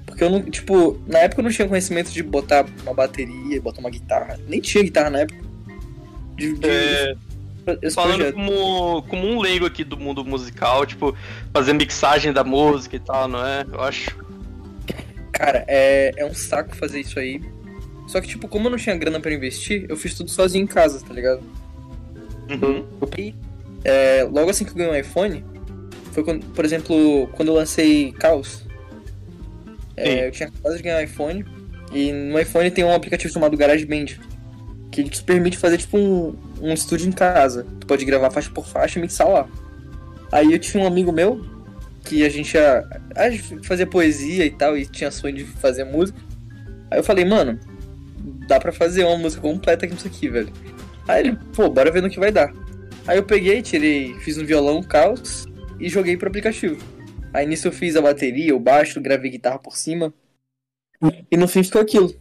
Porque 0.06 0.24
eu 0.24 0.30
não, 0.30 0.42
tipo, 0.44 1.00
na 1.08 1.20
época 1.20 1.42
eu 1.42 1.44
não 1.46 1.52
tinha 1.52 1.68
conhecimento 1.68 2.12
de 2.12 2.22
botar 2.24 2.66
uma 2.84 2.94
bateria, 2.94 3.62
botar 3.62 3.80
uma 3.80 3.90
guitarra. 3.90 4.40
Nem 4.48 4.60
tinha 4.60 4.84
guitarra 4.84 5.10
na 5.10 5.20
época. 5.20 5.40
De, 6.36 6.54
de- 6.54 6.68
É, 6.68 7.16
falando 7.94 8.16
projeto. 8.18 8.34
como, 8.36 9.02
como 9.04 9.28
um 9.28 9.40
leigo 9.40 9.66
aqui 9.66 9.84
do 9.84 9.96
mundo 9.98 10.26
musical, 10.26 10.86
tipo, 10.86 11.16
fazer 11.54 11.74
mixagem 11.74 12.34
da 12.34 12.44
música 12.44 12.96
e 12.96 13.00
tal, 13.00 13.28
não 13.28 13.46
é? 13.46 13.66
Eu 13.72 13.82
acho. 13.82 14.18
Cara, 15.40 15.64
é, 15.70 16.12
é 16.18 16.26
um 16.26 16.34
saco 16.34 16.76
fazer 16.76 17.00
isso 17.00 17.18
aí. 17.18 17.42
Só 18.08 18.20
que, 18.20 18.28
tipo, 18.28 18.46
como 18.50 18.68
eu 18.68 18.72
não 18.72 18.78
tinha 18.78 18.94
grana 18.98 19.22
pra 19.22 19.32
investir, 19.34 19.86
eu 19.88 19.96
fiz 19.96 20.14
tudo 20.14 20.30
sozinho 20.30 20.66
em 20.66 20.68
casa, 20.68 21.00
tá 21.00 21.14
ligado? 21.14 21.42
Uhum. 22.50 22.86
E, 23.18 23.34
é, 23.86 24.28
logo 24.30 24.50
assim 24.50 24.66
que 24.66 24.72
eu 24.72 24.76
ganhei 24.76 24.92
um 24.92 24.98
iPhone, 24.98 25.46
foi 26.12 26.12
foi 26.12 26.24
quando, 26.26 26.46
por 26.48 26.66
exemplo, 26.66 27.28
quando 27.38 27.48
eu 27.48 27.54
lancei 27.54 28.12
Caos. 28.12 28.66
É, 29.96 30.28
eu 30.28 30.32
tinha 30.32 30.50
acabado 30.50 30.76
de 30.76 30.84
ganhar 30.84 30.98
um 30.98 31.04
iPhone. 31.04 31.46
E 31.94 32.12
no 32.12 32.38
iPhone 32.38 32.70
tem 32.70 32.84
um 32.84 32.94
aplicativo 32.94 33.34
chamado 33.34 33.56
GarageBand. 33.56 34.20
Que 34.92 35.06
te 35.06 35.24
permite 35.24 35.58
fazer 35.58 35.78
tipo 35.78 35.98
um, 35.98 36.36
um 36.60 36.74
estúdio 36.74 37.08
em 37.08 37.14
casa. 37.14 37.66
Tu 37.80 37.88
pode 37.88 38.04
gravar 38.04 38.30
faixa 38.30 38.52
por 38.52 38.68
faixa 38.68 39.00
e 39.00 39.02
mixar 39.02 39.30
lá. 39.30 39.48
Aí 40.34 40.52
eu 40.52 40.60
tinha 40.60 40.84
um 40.84 40.88
amigo 40.88 41.14
meu 41.14 41.59
que 42.10 42.26
a 42.26 42.30
gente 42.30 42.56
ia, 42.56 42.84
fazia 43.64 43.86
poesia 43.86 44.46
e 44.46 44.50
tal, 44.50 44.76
e 44.78 44.86
tinha 44.86 45.12
sonho 45.12 45.36
de 45.36 45.44
fazer 45.46 45.84
música. 45.84 46.20
Aí 46.92 47.00
eu 47.00 47.04
falei, 47.04 47.24
mano, 47.24 47.60
dá 48.48 48.60
pra 48.60 48.72
fazer 48.72 49.04
uma 49.06 49.18
música 49.18 49.42
completa 49.42 49.88
com 49.88 49.94
isso 49.94 50.08
aqui, 50.08 50.28
velho. 50.28 50.52
Aí 51.08 51.20
ele, 51.28 51.38
pô, 51.56 51.70
bora 51.70 51.92
ver 51.92 52.02
no 52.02 52.10
que 52.10 52.20
vai 52.20 52.32
dar. 52.32 52.52
Aí 53.08 53.18
eu 53.18 53.24
peguei, 53.24 53.62
tirei, 53.62 54.14
fiz 54.16 54.38
um 54.38 54.46
violão, 54.46 54.82
caos, 54.82 55.46
e 55.80 55.88
joguei 55.90 56.18
pro 56.18 56.28
aplicativo. 56.30 56.78
Aí 57.34 57.46
nisso 57.46 57.68
eu 57.68 57.72
fiz 57.72 57.96
a 57.96 58.02
bateria, 58.02 58.56
o 58.56 58.60
baixo, 58.60 59.00
gravei 59.00 59.30
guitarra 59.32 59.60
por 59.60 59.78
cima. 59.78 60.14
E 61.32 61.38
no 61.38 61.48
fim 61.48 61.64
ficou 61.64 61.82
aquilo. 61.82 62.14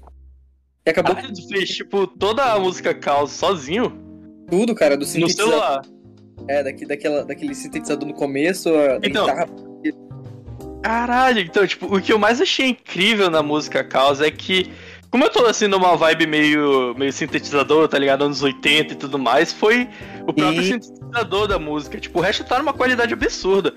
E 0.87 0.90
acabou 0.90 1.16
Ah, 1.18 1.23
tu 1.33 1.49
fez, 1.49 1.68
tipo, 1.71 2.07
toda 2.07 2.45
a 2.52 2.59
música 2.61 2.95
caos 2.95 3.33
sozinho? 3.33 4.07
tudo, 4.50 4.75
cara, 4.75 4.97
do 4.97 5.00
No 5.00 5.07
sintetizador. 5.07 5.50
celular. 5.52 5.83
É, 6.49 6.62
daqui, 6.62 6.87
daquela, 6.87 7.23
daquele 7.25 7.54
sintetizador 7.54 8.09
no 8.09 8.14
começo, 8.14 8.71
a 8.75 8.97
Então. 9.02 9.26
guitarra. 9.26 9.47
Caralho, 10.82 11.40
então, 11.40 11.66
tipo, 11.66 11.94
o 11.94 12.00
que 12.00 12.12
eu 12.12 12.18
mais 12.18 12.40
achei 12.40 12.68
incrível 12.68 13.28
na 13.30 13.42
música 13.42 13.82
Caos 13.85 14.20
é 14.20 14.30
que, 14.30 14.70
como 15.11 15.25
eu 15.25 15.30
tô 15.30 15.44
assim 15.47 15.66
numa 15.66 15.97
vibe 15.97 16.26
meio, 16.26 16.94
meio 16.97 17.12
sintetizador, 17.12 17.88
tá 17.88 17.99
ligado? 17.99 18.25
Anos 18.25 18.42
80 18.42 18.92
e 18.92 18.97
tudo 18.97 19.18
mais, 19.18 19.52
foi 19.52 19.88
o 20.26 20.32
próprio 20.32 20.62
E- 20.62 20.64
sintetizador 20.68 21.47
da 21.49 21.58
música. 21.58 21.99
Tipo, 21.99 22.18
o 22.20 22.23
resto 22.23 22.44
tá 22.44 22.58
numa 22.58 22.73
qualidade 22.73 23.12
absurda. 23.12 23.75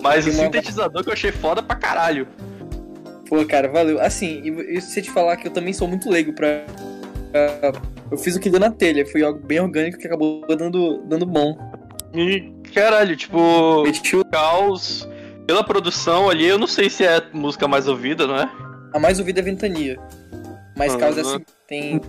Mas 0.00 0.26
E 0.26 0.30
o 0.30 0.32
sintetizador 0.32 1.02
que 1.02 1.08
eu 1.08 1.12
achei 1.12 1.32
foda 1.32 1.62
pra 1.62 1.76
caralho. 1.76 2.26
Pô, 3.28 3.44
cara, 3.46 3.68
valeu. 3.68 4.00
Assim, 4.00 4.40
e, 4.44 4.76
e 4.76 4.80
se 4.80 5.00
eu 5.00 5.04
te 5.04 5.10
falar 5.10 5.36
que 5.36 5.46
eu 5.48 5.52
também 5.52 5.72
sou 5.72 5.86
muito 5.88 6.10
leigo 6.10 6.32
pra. 6.34 6.64
eu 8.10 8.18
fiz 8.18 8.36
o 8.36 8.40
que 8.40 8.50
deu 8.50 8.60
na 8.60 8.70
telha, 8.70 9.06
foi 9.06 9.22
algo 9.22 9.38
bem 9.44 9.60
orgânico 9.60 9.98
que 9.98 10.06
acabou 10.06 10.44
dando, 10.48 10.98
dando 11.06 11.26
bom. 11.26 11.56
E, 12.14 12.52
caralho, 12.72 13.16
tipo, 13.16 13.82
Meti 13.84 14.16
o- 14.16 14.24
Caos, 14.24 15.08
pela 15.46 15.62
produção 15.64 16.28
ali, 16.30 16.46
eu 16.46 16.58
não 16.58 16.66
sei 16.66 16.88
se 16.90 17.04
é 17.04 17.16
a 17.16 17.22
música 17.32 17.66
mais 17.68 17.86
ouvida, 17.88 18.26
não 18.26 18.36
é? 18.36 18.48
A 18.92 18.98
mais 18.98 19.18
ouvida 19.18 19.40
é 19.40 19.42
Ventania. 19.42 19.98
Mas 20.76 20.92
Aham. 20.92 21.00
causa 21.00 21.20
assim, 21.20 21.44
tem 21.68 22.00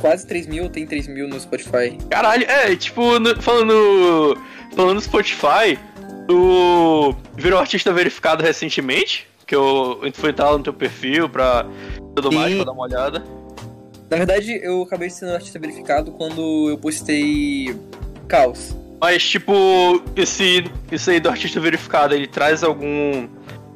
quase 0.00 0.26
3 0.26 0.46
mil, 0.46 0.68
tem 0.68 0.86
3 0.86 1.06
mil 1.08 1.28
no 1.28 1.38
Spotify. 1.40 1.96
Caralho, 2.10 2.44
é, 2.44 2.74
tipo, 2.76 3.18
no- 3.18 3.40
falando, 3.42 4.36
falando 4.74 4.94
no 4.94 5.00
Spotify, 5.00 5.78
tu 6.26 7.14
virou 7.36 7.58
artista 7.58 7.92
verificado 7.92 8.42
recentemente? 8.42 9.26
Que 9.46 9.54
eu 9.56 10.00
fui 10.14 10.30
entrar 10.30 10.52
no 10.52 10.62
teu 10.62 10.72
perfil 10.72 11.28
pra 11.28 11.66
tudo 12.14 12.30
mais, 12.30 12.50
Sim. 12.50 12.56
pra 12.56 12.64
dar 12.66 12.72
uma 12.72 12.84
olhada. 12.84 13.24
Na 14.10 14.16
verdade, 14.16 14.58
eu 14.62 14.82
acabei 14.82 15.08
sendo 15.10 15.32
artista 15.32 15.58
verificado 15.58 16.12
quando 16.12 16.68
eu 16.70 16.78
postei 16.78 17.74
Caos. 18.28 18.74
Mas, 19.00 19.22
tipo, 19.22 19.52
esse, 20.14 20.64
esse 20.92 21.10
aí 21.10 21.20
do 21.20 21.30
artista 21.30 21.58
verificado, 21.58 22.14
ele 22.14 22.26
traz 22.26 22.62
algum, 22.62 23.26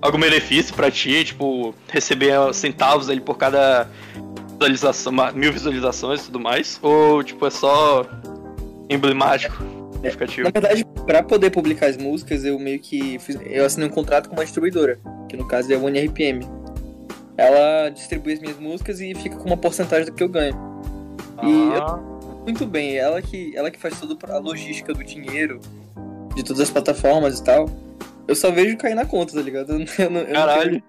algum 0.02 0.20
benefício 0.20 0.74
pra 0.74 0.90
ti? 0.90 1.24
Tipo, 1.24 1.74
receber 1.88 2.34
centavos 2.52 3.08
ali 3.08 3.20
por 3.20 3.38
cada 3.38 3.88
visualização, 4.52 5.12
mil 5.34 5.52
visualizações 5.52 6.20
e 6.20 6.24
tudo 6.26 6.40
mais? 6.40 6.78
Ou, 6.82 7.22
tipo, 7.22 7.46
é 7.46 7.50
só 7.50 8.04
emblemático, 8.90 9.56
significativo? 9.94 10.44
Na 10.44 10.60
verdade, 10.60 10.84
pra 11.06 11.22
poder 11.22 11.50
publicar 11.50 11.86
as 11.86 11.96
músicas, 11.96 12.44
eu 12.44 12.58
meio 12.58 12.78
que 12.78 13.18
fiz, 13.18 13.38
eu 13.46 13.64
assinei 13.64 13.88
um 13.88 13.92
contrato 13.92 14.28
com 14.28 14.36
uma 14.36 14.44
distribuidora, 14.44 14.98
que 15.28 15.36
no 15.38 15.48
caso 15.48 15.72
é 15.72 15.76
a 15.76 15.78
One 15.78 15.98
RPM. 16.06 16.46
Ela 17.36 17.88
distribui 17.88 18.34
as 18.34 18.40
minhas 18.40 18.58
músicas 18.58 19.00
e 19.00 19.14
fica 19.14 19.36
com 19.36 19.46
uma 19.46 19.56
porcentagem 19.56 20.04
do 20.04 20.12
que 20.12 20.22
eu 20.22 20.28
ganho. 20.28 20.54
E 21.42 21.72
Ah, 21.80 21.98
muito 22.44 22.66
bem, 22.66 22.96
ela 22.96 23.20
que, 23.20 23.56
ela 23.56 23.70
que 23.70 23.78
faz 23.78 23.98
tudo 23.98 24.18
a 24.30 24.38
logística 24.38 24.92
do 24.92 25.02
dinheiro, 25.02 25.60
de 26.34 26.44
todas 26.44 26.60
as 26.60 26.70
plataformas 26.70 27.38
e 27.40 27.44
tal. 27.44 27.66
Eu 28.28 28.34
só 28.34 28.50
vejo 28.50 28.76
cair 28.76 28.94
na 28.94 29.04
conta, 29.06 29.34
tá 29.34 29.42
ligado? 29.42 29.72
Eu 29.98 30.10
não- 30.10 30.20
eu 30.20 30.32
caralho. 30.34 30.82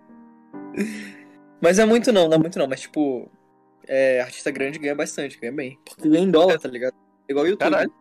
Mas 1.61 1.79
é 1.79 1.85
muito 1.85 2.11
não, 2.11 2.27
não 2.27 2.35
é 2.35 2.37
muito 2.37 2.59
não, 2.59 2.67
mas 2.67 2.81
tipo, 2.81 3.29
é, 3.87 4.21
artista 4.21 4.51
grande 4.51 4.77
ganha 4.79 4.95
bastante, 4.95 5.39
ganha 5.39 5.51
bem. 5.53 5.79
Porque 5.85 6.07
ganha 6.07 6.23
em 6.23 6.31
dólar, 6.31 6.59
tá 6.59 6.67
ligado? 6.67 6.93
Igual 7.27 7.45
o 7.45 7.47
YouTube. 7.49 7.69
Caralho. 7.71 7.91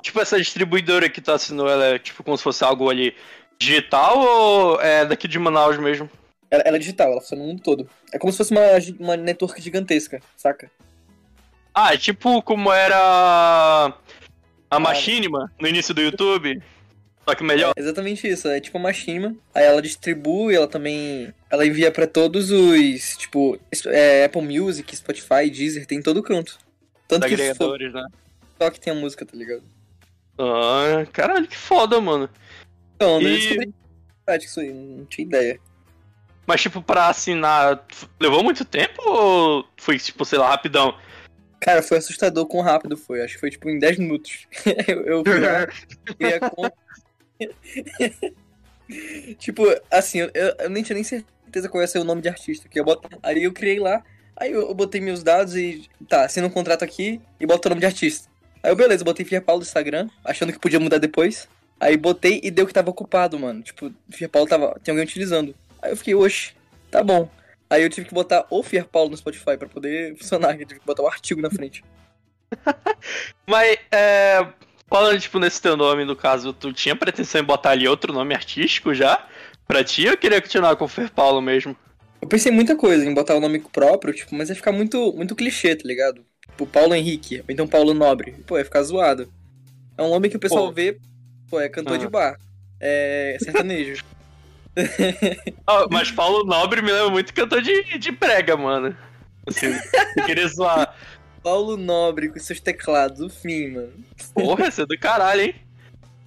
Tipo, 0.00 0.20
essa 0.20 0.38
distribuidora 0.38 1.08
que 1.08 1.20
tu 1.20 1.32
assinou, 1.32 1.68
ela 1.68 1.84
é 1.86 1.98
tipo 1.98 2.22
como 2.22 2.36
se 2.36 2.44
fosse 2.44 2.62
algo 2.64 2.88
ali 2.88 3.14
digital 3.58 4.18
ou 4.18 4.80
é 4.80 5.04
daqui 5.04 5.26
de 5.26 5.38
Manaus 5.38 5.78
mesmo? 5.78 6.08
Ela, 6.50 6.62
ela 6.64 6.76
é 6.76 6.80
digital, 6.80 7.10
ela 7.12 7.20
funciona 7.20 7.42
no 7.42 7.48
mundo 7.48 7.62
todo. 7.62 7.88
É 8.12 8.18
como 8.18 8.30
se 8.32 8.38
fosse 8.38 8.52
uma, 8.52 8.60
uma 9.00 9.16
network 9.16 9.60
gigantesca, 9.60 10.20
saca? 10.36 10.70
Ah, 11.78 11.92
é 11.92 11.98
tipo 11.98 12.40
como 12.40 12.72
era 12.72 13.92
a 14.70 14.80
Machinima 14.80 15.52
no 15.60 15.68
início 15.68 15.92
do 15.92 16.00
YouTube, 16.00 16.62
só 17.28 17.34
que 17.34 17.44
melhor. 17.44 17.74
É 17.76 17.80
exatamente 17.80 18.26
isso, 18.26 18.48
é 18.48 18.58
tipo 18.60 18.78
uma 18.78 18.92
Shima. 18.94 19.36
Aí 19.54 19.64
ela 19.64 19.82
distribui, 19.82 20.54
ela 20.54 20.66
também. 20.66 21.34
Ela 21.50 21.66
envia 21.66 21.92
pra 21.92 22.06
todos 22.06 22.50
os. 22.50 23.16
Tipo, 23.18 23.58
é, 23.88 24.24
Apple 24.24 24.40
Music, 24.40 24.96
Spotify, 24.96 25.50
Deezer, 25.50 25.84
tem 25.86 25.98
em 25.98 26.02
todo 26.02 26.22
canto. 26.22 26.58
Tanto 27.06 27.24
Os 27.24 27.28
que 27.28 27.34
agregadores, 27.34 27.92
né? 27.92 28.06
só 28.58 28.70
que 28.70 28.80
tem 28.80 28.92
a 28.92 28.96
música, 28.96 29.26
tá 29.26 29.36
ligado? 29.36 29.62
Ah, 30.38 31.04
caralho, 31.12 31.46
que 31.46 31.56
foda, 31.56 32.00
mano. 32.00 32.28
Então, 32.96 33.20
né, 33.20 33.26
eu 33.28 33.34
E- 33.34 33.38
descobri 33.38 33.74
prática 34.24 34.50
isso 34.50 34.60
aí, 34.60 34.72
não 34.72 35.04
tinha 35.04 35.26
ideia. 35.26 35.60
Mas, 36.46 36.62
tipo, 36.62 36.80
pra 36.80 37.08
assinar, 37.08 37.84
levou 38.18 38.42
muito 38.42 38.64
tempo 38.64 39.02
ou 39.04 39.66
foi, 39.76 39.98
tipo, 39.98 40.24
sei 40.24 40.38
lá, 40.38 40.48
rapidão? 40.48 40.96
Cara, 41.60 41.82
foi 41.82 41.98
assustador 41.98 42.46
quão 42.46 42.62
rápido 42.62 42.96
foi. 42.96 43.22
Acho 43.22 43.34
que 43.34 43.40
foi 43.40 43.50
tipo 43.50 43.68
em 43.68 43.78
10 43.78 43.98
minutos. 43.98 44.46
eu, 44.86 45.02
eu 45.02 45.24
fui 45.24 45.40
lá, 45.40 45.66
criei 46.16 46.34
a 46.34 46.50
conta. 46.50 46.76
tipo, 49.38 49.64
assim, 49.90 50.20
eu, 50.20 50.30
eu 50.58 50.70
nem 50.70 50.82
tinha 50.82 50.94
nem 50.94 51.04
certeza 51.04 51.68
qual 51.68 51.82
ia 51.82 51.88
ser 51.88 51.98
o 51.98 52.04
nome 52.04 52.22
de 52.22 52.28
artista 52.28 52.68
que 52.68 52.78
eu 52.78 52.84
boto. 52.84 53.08
Aí 53.22 53.44
eu 53.44 53.52
criei 53.52 53.78
lá, 53.78 54.02
aí 54.36 54.52
eu, 54.52 54.68
eu 54.68 54.74
botei 54.74 55.00
meus 55.00 55.22
dados 55.22 55.56
e. 55.56 55.88
Tá, 56.08 56.24
assina 56.24 56.46
um 56.46 56.50
contrato 56.50 56.84
aqui 56.84 57.20
e 57.40 57.46
bota 57.46 57.68
o 57.68 57.70
nome 57.70 57.80
de 57.80 57.86
artista. 57.86 58.28
Aí 58.62 58.70
eu, 58.70 58.76
beleza, 58.76 59.04
botei 59.04 59.24
Fia 59.24 59.40
Paulo 59.40 59.60
no 59.60 59.66
Instagram, 59.66 60.08
achando 60.24 60.52
que 60.52 60.58
podia 60.58 60.80
mudar 60.80 60.98
depois. 60.98 61.48
Aí 61.78 61.96
botei 61.96 62.40
e 62.42 62.50
deu 62.50 62.66
que 62.66 62.72
tava 62.72 62.90
ocupado, 62.90 63.38
mano. 63.38 63.62
Tipo, 63.62 63.92
Fia 64.10 64.28
Paulo 64.28 64.48
tava. 64.48 64.78
Tem 64.82 64.92
alguém 64.92 65.04
utilizando. 65.04 65.54
Aí 65.80 65.92
eu 65.92 65.96
fiquei, 65.96 66.14
oxe, 66.14 66.52
tá 66.90 67.02
bom. 67.02 67.28
Aí 67.68 67.82
eu 67.82 67.90
tive 67.90 68.06
que 68.08 68.14
botar 68.14 68.46
o 68.50 68.62
Fier 68.62 68.86
Paulo 68.86 69.10
no 69.10 69.16
Spotify 69.16 69.56
pra 69.58 69.68
poder 69.68 70.16
funcionar. 70.16 70.52
Eu 70.58 70.66
tive 70.66 70.80
que 70.80 70.86
botar 70.86 71.02
o 71.02 71.08
artigo 71.08 71.40
na 71.40 71.50
frente. 71.50 71.82
Mas, 73.46 73.76
é. 73.90 74.46
Falando, 74.88 75.18
tipo, 75.20 75.38
nesse 75.40 75.60
teu 75.60 75.76
nome, 75.76 76.04
no 76.04 76.14
caso, 76.14 76.52
tu 76.52 76.72
tinha 76.72 76.94
pretensão 76.94 77.40
em 77.40 77.44
botar 77.44 77.70
ali 77.70 77.88
outro 77.88 78.12
nome 78.12 78.34
artístico 78.34 78.94
já? 78.94 79.26
Pra 79.66 79.82
ti 79.82 80.08
ou 80.08 80.16
queria 80.16 80.40
continuar 80.40 80.76
com 80.76 80.84
o 80.84 80.88
Fer 80.88 81.10
Paulo 81.10 81.40
mesmo? 81.42 81.76
Eu 82.22 82.28
pensei 82.28 82.52
muita 82.52 82.76
coisa, 82.76 83.04
em 83.04 83.12
botar 83.12 83.34
o 83.34 83.40
nome 83.40 83.58
próprio, 83.58 84.14
tipo, 84.14 84.32
mas 84.34 84.48
ia 84.48 84.54
ficar 84.54 84.70
muito, 84.70 85.12
muito 85.12 85.34
clichê, 85.34 85.74
tá 85.74 85.82
ligado? 85.84 86.24
Tipo, 86.50 86.66
Paulo 86.68 86.94
Henrique, 86.94 87.38
ou 87.40 87.44
então 87.48 87.66
Paulo 87.66 87.92
Nobre. 87.92 88.32
Pô, 88.46 88.56
ia 88.56 88.64
ficar 88.64 88.82
zoado. 88.84 89.28
É 89.98 90.02
um 90.02 90.10
nome 90.10 90.28
que 90.30 90.36
o 90.36 90.40
pessoal 90.40 90.68
Pô. 90.68 90.72
vê, 90.72 90.98
pô, 91.50 91.60
é 91.60 91.68
cantor 91.68 91.94
Ah. 91.94 91.98
de 91.98 92.08
bar. 92.08 92.38
É 92.80 93.36
sertanejo. 93.40 94.04
Ah, 95.66 95.86
mas 95.90 96.10
Paulo 96.10 96.44
Nobre 96.44 96.82
me 96.82 96.92
lembra 96.92 97.10
muito 97.10 97.32
cantor 97.34 97.62
de, 97.62 97.98
de 97.98 98.12
prega, 98.12 98.56
mano. 98.56 98.96
Assim, 99.46 99.66
eu 100.16 100.24
queria 100.24 100.46
zoar. 100.48 100.94
Paulo 101.42 101.76
Nobre 101.76 102.28
com 102.28 102.38
seus 102.38 102.60
teclados, 102.60 103.20
o 103.20 103.28
fim, 103.30 103.68
mano. 103.68 103.92
Porra, 104.34 104.70
você 104.70 104.82
é 104.82 104.86
do 104.86 104.98
caralho, 104.98 105.42
hein? 105.42 105.54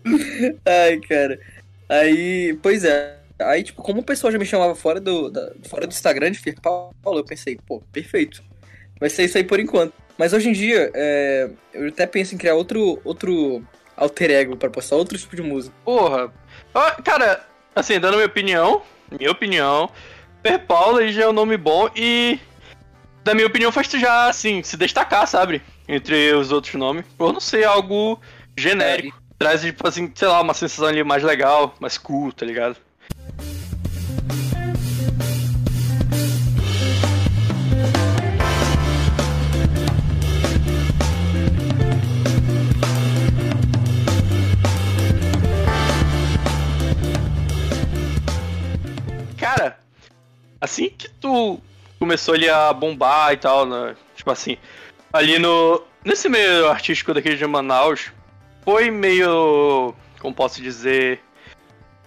Ai, 0.66 0.98
cara. 1.02 1.40
Aí, 1.88 2.58
pois 2.62 2.84
é. 2.84 3.18
Aí, 3.42 3.64
tipo, 3.64 3.82
como 3.82 4.02
o 4.02 4.04
pessoal 4.04 4.32
já 4.32 4.38
me 4.40 4.46
chamava 4.46 4.76
fora 4.76 5.00
do, 5.00 5.30
da- 5.30 5.54
fora 5.68 5.86
do 5.88 5.92
Instagram 5.92 6.32
de 6.32 6.40
Fier 6.40 6.60
Paulo, 6.62 6.94
eu 7.20 7.24
pensei, 7.26 7.58
pô, 7.66 7.82
perfeito. 7.92 8.44
Vai 9.00 9.10
ser 9.10 9.24
isso 9.26 9.38
aí 9.38 9.44
por 9.44 9.60
enquanto. 9.60 9.94
Mas 10.18 10.34
hoje 10.34 10.50
em 10.50 10.54
dia, 10.54 10.92
é, 10.94 11.50
eu 11.74 11.88
até 11.88 12.06
penso 12.06 12.36
em 12.36 12.38
criar 12.38 12.56
outro, 12.56 13.00
outro 13.06 13.64
alter 13.96 14.32
ego 14.32 14.58
pra 14.58 14.70
postar 14.70 14.98
outro 14.98 15.18
tipo 15.18 15.36
de 15.36 15.42
música. 15.42 15.74
Porra. 15.86 16.34
Ah, 16.74 17.02
Cara, 17.02 17.46
assim, 17.80 18.00
dando 18.00 18.16
minha 18.16 18.28
opinião, 18.28 18.82
minha 19.18 19.32
opinião, 19.32 19.90
Per 20.42 20.60
Paulo 20.60 20.98
aí 20.98 21.12
já 21.12 21.24
é 21.24 21.30
um 21.30 21.34
nome 21.34 21.58
bom 21.58 21.90
e, 21.96 22.40
da 23.24 23.34
minha 23.34 23.48
opinião, 23.48 23.72
faz 23.72 23.88
tu 23.88 24.00
já, 24.00 24.28
assim, 24.30 24.64
se 24.64 24.78
destacar, 24.78 25.28
sabe? 25.28 25.62
Entre 25.88 26.34
os 26.34 26.52
outros 26.52 26.76
nomes. 26.76 27.06
Por 27.18 27.34
não 27.34 27.40
ser 27.40 27.66
algo 27.66 28.20
genérico. 28.58 29.22
Traz, 29.38 29.62
tipo 29.62 29.88
assim, 29.88 30.12
sei 30.14 30.28
lá, 30.28 30.42
uma 30.42 30.54
sensação 30.54 30.88
ali 30.88 31.04
mais 31.04 31.24
legal, 31.24 31.74
mais 31.80 31.98
cool, 31.98 32.32
tá 32.32 32.46
ligado? 32.46 32.76
Assim 50.62 50.90
que 50.90 51.10
tu 51.10 51.60
começou 52.00 52.34
ali 52.34 52.50
a 52.50 52.72
bombar 52.74 53.34
e 53.34 53.38
tal, 53.38 53.66
né? 53.66 53.96
Tipo 54.16 54.32
assim, 54.32 54.58
ali 55.12 55.40
no. 55.40 55.84
Nesse 56.04 56.30
meio 56.30 56.70
artístico 56.70 57.14
daqui 57.14 57.36
de 57.36 57.46
Manaus, 57.46 58.12
foi 58.64 58.90
meio. 58.90 59.94
Como 60.20 60.34
posso 60.34 60.62
dizer? 60.62 61.22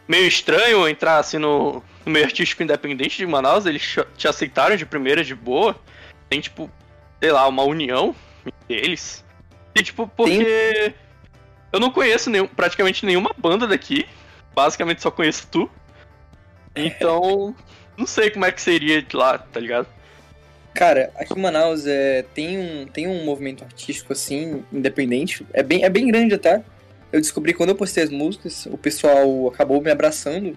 Meio 0.08 0.26
estranho 0.26 0.88
entrar 0.88 1.18
assim 1.18 1.38
no, 1.38 1.82
no 2.04 2.12
meio 2.12 2.24
artístico 2.24 2.62
independente 2.62 3.16
de 3.16 3.26
Manaus, 3.26 3.66
eles 3.66 3.96
te 4.16 4.26
aceitaram 4.26 4.76
de 4.76 4.86
primeira, 4.86 5.22
de 5.22 5.34
boa. 5.34 5.76
Tem 6.28 6.40
tipo, 6.40 6.70
sei 7.20 7.30
lá, 7.30 7.46
uma 7.46 7.62
união 7.62 8.14
entre 8.44 8.74
eles. 8.74 9.24
E 9.74 9.82
tipo, 9.82 10.08
porque. 10.08 10.86
Sim. 10.86 10.94
Eu 11.72 11.80
não 11.80 11.90
conheço 11.90 12.28
nenhum, 12.28 12.46
praticamente 12.46 13.06
nenhuma 13.06 13.30
banda 13.36 13.66
daqui. 13.66 14.06
Basicamente 14.54 15.00
só 15.00 15.10
conheço 15.10 15.48
tu. 15.50 15.70
Então, 16.76 17.54
não 17.96 18.06
sei 18.06 18.30
como 18.30 18.44
é 18.44 18.52
que 18.52 18.60
seria 18.60 19.04
lá, 19.12 19.38
tá 19.38 19.60
ligado? 19.60 19.86
Cara, 20.74 21.12
aqui 21.16 21.38
em 21.38 21.42
Manaus 21.42 21.86
é, 21.86 22.24
tem, 22.34 22.58
um, 22.58 22.86
tem 22.86 23.06
um 23.06 23.24
movimento 23.24 23.62
artístico 23.62 24.12
assim, 24.12 24.64
independente. 24.72 25.46
É 25.52 25.62
bem, 25.62 25.84
é 25.84 25.90
bem 25.90 26.06
grande 26.06 26.34
até. 26.34 26.64
Eu 27.12 27.20
descobri 27.20 27.52
quando 27.52 27.70
eu 27.70 27.74
postei 27.74 28.02
as 28.02 28.10
músicas, 28.10 28.66
o 28.66 28.78
pessoal 28.78 29.48
acabou 29.48 29.82
me 29.82 29.90
abraçando. 29.90 30.56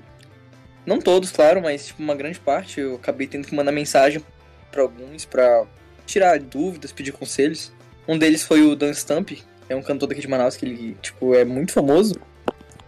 Não 0.85 0.99
todos, 0.99 1.31
claro, 1.31 1.61
mas 1.61 1.87
tipo, 1.87 2.01
uma 2.01 2.15
grande 2.15 2.39
parte. 2.39 2.79
Eu 2.79 2.95
acabei 2.95 3.27
tendo 3.27 3.45
que 3.45 3.53
mandar 3.53 3.73
mensagem 3.73 4.23
para 4.71 4.81
alguns 4.81 5.25
para 5.25 5.65
tirar 6.05 6.39
dúvidas, 6.39 6.93
pedir 6.93 7.11
conselhos. 7.11 7.73
Um 8.07 8.17
deles 8.17 8.43
foi 8.43 8.61
o 8.61 8.75
Dan 8.75 8.93
Stamp, 8.93 9.31
é 9.67 9.75
um 9.75 9.81
cantor 9.81 10.07
daqui 10.07 10.21
de 10.21 10.27
Manaus 10.27 10.55
que 10.55 10.65
ele, 10.65 10.97
tipo, 11.01 11.33
é 11.33 11.43
muito 11.43 11.73
famoso. 11.73 12.15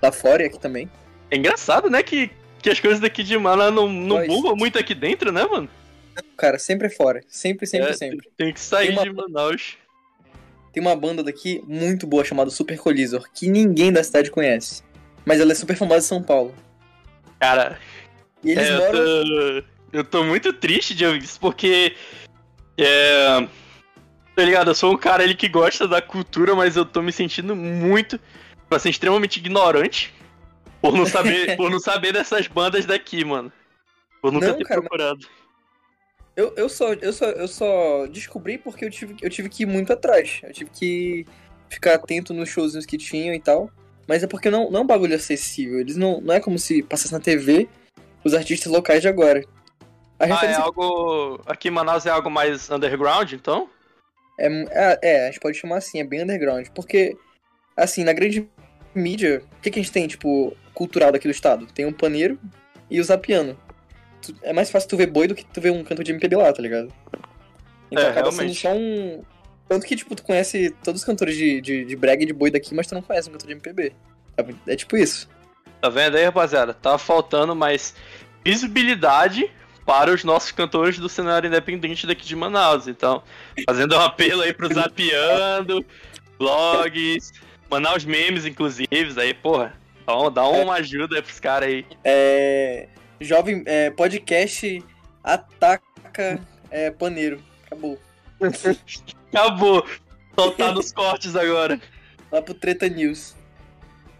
Lá 0.01 0.12
fora 0.12 0.44
e 0.44 0.46
aqui 0.46 0.60
também. 0.60 0.89
É 1.30 1.36
engraçado, 1.36 1.89
né, 1.89 2.04
que, 2.04 2.32
que 2.67 2.71
as 2.71 2.79
coisas 2.81 3.00
daqui 3.00 3.24
de 3.24 3.38
Manaus 3.38 3.74
não, 3.74 3.88
não 3.88 4.27
bombam 4.27 4.55
muito 4.55 4.77
aqui 4.77 4.93
dentro, 4.93 5.31
né, 5.31 5.45
mano? 5.45 5.69
Cara, 6.36 6.59
sempre 6.59 6.88
é 6.88 6.89
fora. 6.89 7.21
Sempre, 7.27 7.65
sempre, 7.65 7.89
é, 7.89 7.93
sempre. 7.93 8.29
Tem 8.36 8.53
que 8.53 8.59
sair 8.59 8.91
uma... 8.91 9.03
de 9.03 9.13
Manaus. 9.13 9.77
Tem 10.74 10.81
uma 10.81 10.95
banda 10.95 11.24
daqui 11.24 11.63
muito 11.65 12.05
boa 12.05 12.25
chamada 12.25 12.50
Super 12.50 12.77
Collision, 12.77 13.21
que 13.33 13.50
ninguém 13.50 13.91
da 13.91 14.03
cidade 14.03 14.29
conhece. 14.29 14.83
Mas 15.25 15.39
ela 15.39 15.53
é 15.53 15.55
super 15.55 15.77
famosa 15.77 16.00
em 16.00 16.09
São 16.09 16.21
Paulo. 16.21 16.53
Cara. 17.39 17.79
E 18.43 18.51
eles 18.51 18.67
é, 18.67 18.77
moram... 18.77 19.00
eu, 19.00 19.62
tô, 19.62 19.67
eu 19.93 20.03
tô 20.03 20.24
muito 20.24 20.51
triste 20.51 20.93
de 20.93 21.05
ouvir 21.05 21.24
isso, 21.24 21.39
porque. 21.39 21.95
É. 22.77 23.47
Tá 24.36 24.43
ligado? 24.43 24.71
Eu 24.71 24.75
sou 24.75 24.93
um 24.93 24.97
cara 24.97 25.24
ali 25.24 25.36
que 25.36 25.47
gosta 25.47 25.88
da 25.88 26.01
cultura, 26.01 26.53
mas 26.53 26.75
eu 26.75 26.86
tô 26.86 27.01
me 27.01 27.13
sentindo 27.13 27.55
muito. 27.55 28.19
Assim, 28.69 28.89
extremamente 28.89 29.38
ignorante. 29.38 30.13
Por 30.81 30.93
não 30.93 31.05
saber, 31.05 31.55
por 31.57 31.69
não 31.69 31.79
saber 31.79 32.13
dessas 32.13 32.48
bandas 32.48 32.86
daqui, 32.86 33.24
mano. 33.24 33.51
Por 34.22 34.31
nunca 34.31 34.48
não, 34.48 34.57
ter 34.57 34.63
cara, 34.63 34.81
procurado. 34.81 35.19
Mas... 35.22 35.38
Eu, 36.36 36.53
eu, 36.55 36.69
só, 36.69 36.93
eu, 36.93 37.12
só, 37.12 37.25
eu 37.25 37.48
só 37.48 38.05
descobri 38.07 38.60
porque 38.60 38.86
eu 38.86 38.91
tive, 38.91 39.15
eu 39.22 39.29
tive 39.29 39.50
que 39.50 39.63
ir 39.63 39.65
muito 39.65 39.91
atrás. 39.91 40.39
Eu 40.43 40.53
tive 40.53 40.69
que 40.69 41.25
ficar 41.67 41.96
atento 41.96 42.34
nos 42.34 42.50
shows 42.50 42.86
que 42.86 42.98
tinham 42.98 43.34
e 43.34 43.39
tal. 43.39 43.72
Mas 44.07 44.24
é 44.24 44.27
porque 44.27 44.50
não, 44.50 44.69
não 44.69 44.79
é 44.79 44.84
um 44.84 44.88
bagulho 44.88 45.15
acessível. 45.15 45.79
Eles 45.79 45.98
não, 45.98 46.22
não 46.22 46.34
é 46.34 46.39
como 46.39 46.60
se 46.60 46.84
passasse 46.84 47.12
na 47.12 47.19
TV 47.19 47.67
os 48.24 48.34
artistas 48.34 48.72
locais 48.72 49.01
de 49.01 49.07
agora. 49.07 49.43
A 50.20 50.24
ah, 50.24 50.27
referência... 50.27 50.61
é 50.61 50.63
algo. 50.63 51.42
Aqui 51.46 51.68
em 51.68 51.72
Manaus 51.72 52.05
é 52.05 52.09
algo 52.09 52.29
mais 52.29 52.70
underground, 52.70 53.33
então? 53.33 53.70
É, 54.40 54.48
é, 54.48 55.00
é, 55.01 55.24
a 55.24 55.25
gente 55.31 55.40
pode 55.40 55.57
chamar 55.57 55.77
assim, 55.77 56.00
é 56.00 56.03
bem 56.03 56.24
underground. 56.24 56.68
Porque, 56.74 57.18
assim, 57.75 58.03
na 58.03 58.13
grande 58.13 58.48
mídia, 58.98 59.42
o 59.57 59.62
que, 59.62 59.72
que 59.72 59.79
a 59.79 59.81
gente 59.81 59.92
tem, 59.92 60.07
tipo, 60.07 60.55
cultural 60.74 61.12
daqui 61.12 61.27
do 61.27 61.31
estado? 61.31 61.66
Tem 61.68 61.86
um 61.86 61.94
paneiro 61.94 62.40
e 62.90 63.00
o 63.00 63.03
zapiano 63.03 63.57
é 64.44 64.53
mais 64.53 64.70
fácil 64.70 64.90
tu 64.90 64.98
ver 64.98 65.07
boi 65.07 65.27
do 65.27 65.36
que 65.36 65.46
tu 65.46 65.62
ver 65.62 65.72
um 65.72 65.83
canto 65.83 66.03
de 66.03 66.12
MPB 66.12 66.36
lá, 66.36 66.51
tá 66.51 66.62
ligado? 66.62 66.92
Então 67.92 68.03
é, 68.03 68.10
acaba 68.10 68.29
realmente. 68.29 68.60
sendo 68.60 68.74
só 68.74 68.74
um. 68.74 69.24
Tanto 69.68 69.86
que, 69.86 69.96
tipo, 69.96 70.16
tu 70.16 70.24
conhece 70.24 70.74
todos 70.83 71.01
os 71.01 71.05
cantores 71.05 71.36
de, 71.36 71.60
de, 71.60 71.86
de 71.86 71.96
brega 71.96 72.24
e 72.24 72.25
de 72.25 72.33
boi 72.33 72.50
daqui, 72.50 72.74
mas 72.74 72.88
tu 72.88 72.96
não 72.96 73.01
conhece 73.01 73.29
um 73.29 73.33
cantor 73.33 73.48
de 73.48 73.53
MPB. 73.53 73.94
É, 74.38 74.72
é 74.74 74.75
tipo 74.75 74.96
isso. 74.96 75.29
Tá 75.81 75.90
vendo 75.90 76.16
aí, 76.16 76.24
rapaziada? 76.24 76.74
Tá 76.74 76.98
faltando 76.98 77.55
mais 77.55 77.94
visibilidade 78.44 79.50
para 79.86 80.14
os 80.14 80.24
nossos 80.24 80.51
cantores 80.51 80.98
do 80.98 81.10
cenário 81.10 81.48
independente 81.48 82.07
daqui 82.07 82.25
de 82.25 82.36
Manaus. 82.36 82.88
Então, 82.88 83.24
fazendo 83.68 83.96
um 83.96 84.00
apelo 84.00 84.42
aí 84.42 84.53
pro 84.53 84.72
Zapiando, 84.74 85.86
blogs, 86.38 87.33
Manaus 87.70 88.06
Memes, 88.06 88.46
inclusive, 88.46 88.88
aí, 89.20 89.34
porra, 89.34 89.74
dá, 90.06 90.30
dá 90.30 90.48
uma 90.48 90.75
ajuda 90.75 91.18
aí 91.18 91.22
pros 91.22 91.40
caras 91.40 91.70
aí. 91.70 91.86
É. 92.03 92.88
Jovem 93.20 93.64
é, 93.66 93.90
podcast 93.90 94.84
ataca 95.24 96.40
é, 96.70 96.92
paneiro. 96.92 97.42
Acabou. 97.66 98.00
Acabou. 99.34 99.86
Soltar 100.36 100.74
nos 100.74 100.92
cortes 100.92 101.36
agora. 101.36 101.80
Lá 102.32 102.42
pro 102.42 102.53
Treta 102.53 102.88
News. 102.88 103.36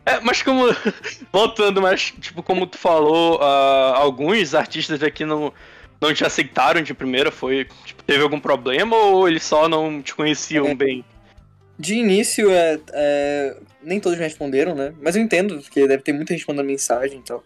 É, 0.06 0.20
mas 0.22 0.42
como. 0.42 0.64
Voltando, 1.32 1.82
mas, 1.82 2.14
tipo, 2.20 2.42
como 2.42 2.66
tu 2.66 2.78
falou, 2.78 3.40
uh, 3.40 3.96
alguns 3.96 4.56
artistas 4.56 5.04
aqui 5.04 5.26
não, 5.26 5.54
não 6.02 6.14
te 6.14 6.26
aceitaram 6.26 6.82
de 6.82 6.94
primeira, 6.94 7.30
foi. 7.30 7.68
Tipo, 7.86 8.04
teve 8.04 8.24
algum 8.24 8.40
problema 8.40 8.96
ou 8.96 9.28
eles 9.28 9.44
só 9.44 9.68
não 9.68 10.02
te 10.02 10.16
conheciam 10.16 10.68
é, 10.68 10.76
bem? 10.76 11.06
De 11.80 11.96
início, 11.96 12.50
é, 12.52 12.80
é, 12.94 13.58
nem 13.84 14.00
todos 14.00 14.18
me 14.18 14.24
responderam, 14.24 14.74
né? 14.74 14.94
Mas 15.00 15.16
eu 15.16 15.22
entendo, 15.22 15.62
porque 15.62 15.88
deve 15.88 16.02
ter 16.02 16.14
muita 16.14 16.34
gente 16.34 16.48
mandando 16.48 16.68
mensagem 16.68 17.20
e 17.20 17.24
tal. 17.24 17.44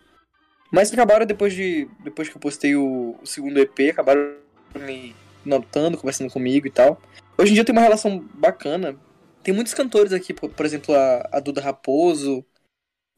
Mas 0.71 0.91
acabaram 0.91 1.25
depois 1.25 1.53
de. 1.53 1.87
Depois 2.03 2.29
que 2.29 2.37
eu 2.37 2.39
postei 2.39 2.75
o, 2.75 3.17
o 3.21 3.25
segundo 3.25 3.59
EP, 3.59 3.91
acabaram 3.91 4.35
me 4.73 5.13
notando, 5.45 5.97
conversando 5.97 6.31
comigo 6.31 6.65
e 6.65 6.71
tal. 6.71 7.01
Hoje 7.37 7.51
em 7.51 7.55
dia 7.55 7.65
tenho 7.65 7.77
uma 7.77 7.83
relação 7.83 8.19
bacana. 8.35 8.95
Tem 9.43 9.53
muitos 9.53 9.73
cantores 9.73 10.13
aqui, 10.13 10.33
por, 10.33 10.49
por 10.49 10.65
exemplo, 10.65 10.95
a, 10.95 11.29
a, 11.33 11.39
Duda 11.39 11.59
Raposo. 11.59 12.45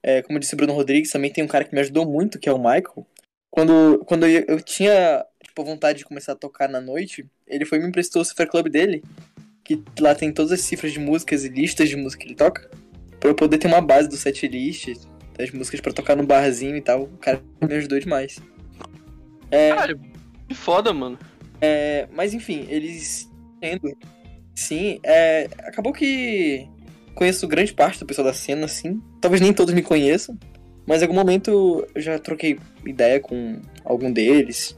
É, 0.02 0.22
como 0.22 0.40
disse 0.40 0.56
Bruno 0.56 0.74
Rodrigues, 0.74 1.12
também 1.12 1.32
tem 1.32 1.44
um 1.44 1.48
cara 1.48 1.64
que 1.64 1.74
me 1.74 1.82
ajudou 1.82 2.06
muito, 2.06 2.40
que 2.40 2.50
é 2.50 2.54
o 2.54 2.58
Michael. 2.58 3.06
Quando, 3.52 4.04
quando 4.06 4.26
eu, 4.26 4.44
eu 4.48 4.62
tinha 4.62 5.24
tipo, 5.44 5.64
vontade 5.64 6.00
de 6.00 6.06
começar 6.06 6.34
a 6.34 6.36
tocar 6.36 6.68
na 6.68 6.82
noite, 6.82 7.30
ele 7.48 7.66
foi 7.66 7.80
me 7.80 7.88
emprestou 7.88 8.22
o 8.22 8.26
Cifra 8.26 8.48
Club 8.48 8.68
dele, 8.68 9.04
que 9.64 9.82
lá 10.00 10.14
tem 10.14 10.32
todas 10.32 10.52
as 10.52 10.62
cifras 10.62 10.92
de 10.92 11.00
músicas 11.00 11.46
e 11.46 11.50
listas 11.50 11.90
de 11.90 11.96
música 11.96 12.24
que 12.24 12.30
ele 12.30 12.36
toca, 12.36 12.70
pra 13.20 13.30
eu 13.30 13.36
poder 13.36 13.58
ter 13.58 13.68
uma 13.68 13.82
base 13.82 14.10
do 14.10 14.18
set 14.18 14.48
list, 14.48 14.94
das 15.38 15.52
músicas 15.52 15.80
para 15.80 15.94
tocar 15.94 16.16
no 16.16 16.26
barzinho 16.26 16.76
e 16.76 16.82
tal. 16.82 17.04
O 17.04 17.18
cara 17.18 17.42
me 17.62 17.74
ajudou 17.76 18.00
demais. 18.00 18.38
É, 19.50 19.70
Cara, 19.74 20.00
que 20.48 20.56
foda, 20.56 20.94
mano. 20.94 21.18
É, 21.62 22.08
mas 22.12 22.34
enfim, 22.34 22.66
eles 22.70 23.32
Sim, 24.54 25.00
é, 25.04 25.48
acabou 25.60 25.94
que 25.94 26.68
conheço 27.16 27.48
grande 27.48 27.74
parte 27.74 28.00
do 28.00 28.06
pessoal 28.06 28.28
da 28.28 28.34
cena, 28.34 28.66
assim. 28.66 29.02
Talvez 29.22 29.42
nem 29.42 29.54
todos 29.54 29.74
me 29.74 29.82
conheçam, 29.82 30.38
mas 30.86 31.02
em 31.02 31.06
algum 31.06 31.16
momento 31.16 31.88
eu 31.96 32.02
já 32.02 32.20
troquei 32.20 32.60
ideia 32.86 33.20
com 33.20 33.62
algum 33.84 34.12
deles. 34.12 34.78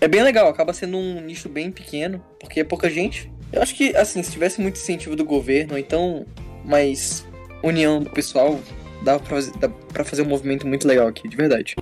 É 0.00 0.08
bem 0.08 0.22
legal, 0.22 0.48
acaba 0.48 0.72
sendo 0.72 0.96
um 0.96 1.20
nicho 1.20 1.48
bem 1.48 1.70
pequeno, 1.70 2.24
porque 2.40 2.60
é 2.60 2.64
pouca 2.64 2.90
gente. 2.90 3.30
Eu 3.52 3.62
acho 3.62 3.74
que, 3.74 3.96
assim, 3.96 4.22
se 4.22 4.32
tivesse 4.32 4.60
muito 4.60 4.76
incentivo 4.76 5.14
do 5.14 5.24
governo, 5.24 5.78
então 5.78 6.26
mais 6.64 7.26
união 7.62 8.02
do 8.02 8.10
pessoal, 8.10 8.60
dá 9.02 9.18
pra, 9.18 9.36
fazer, 9.36 9.52
pra 9.92 10.04
fazer 10.04 10.22
um 10.22 10.26
movimento 10.26 10.66
muito 10.66 10.86
legal 10.86 11.06
aqui, 11.06 11.28
de 11.28 11.36
verdade. 11.36 11.76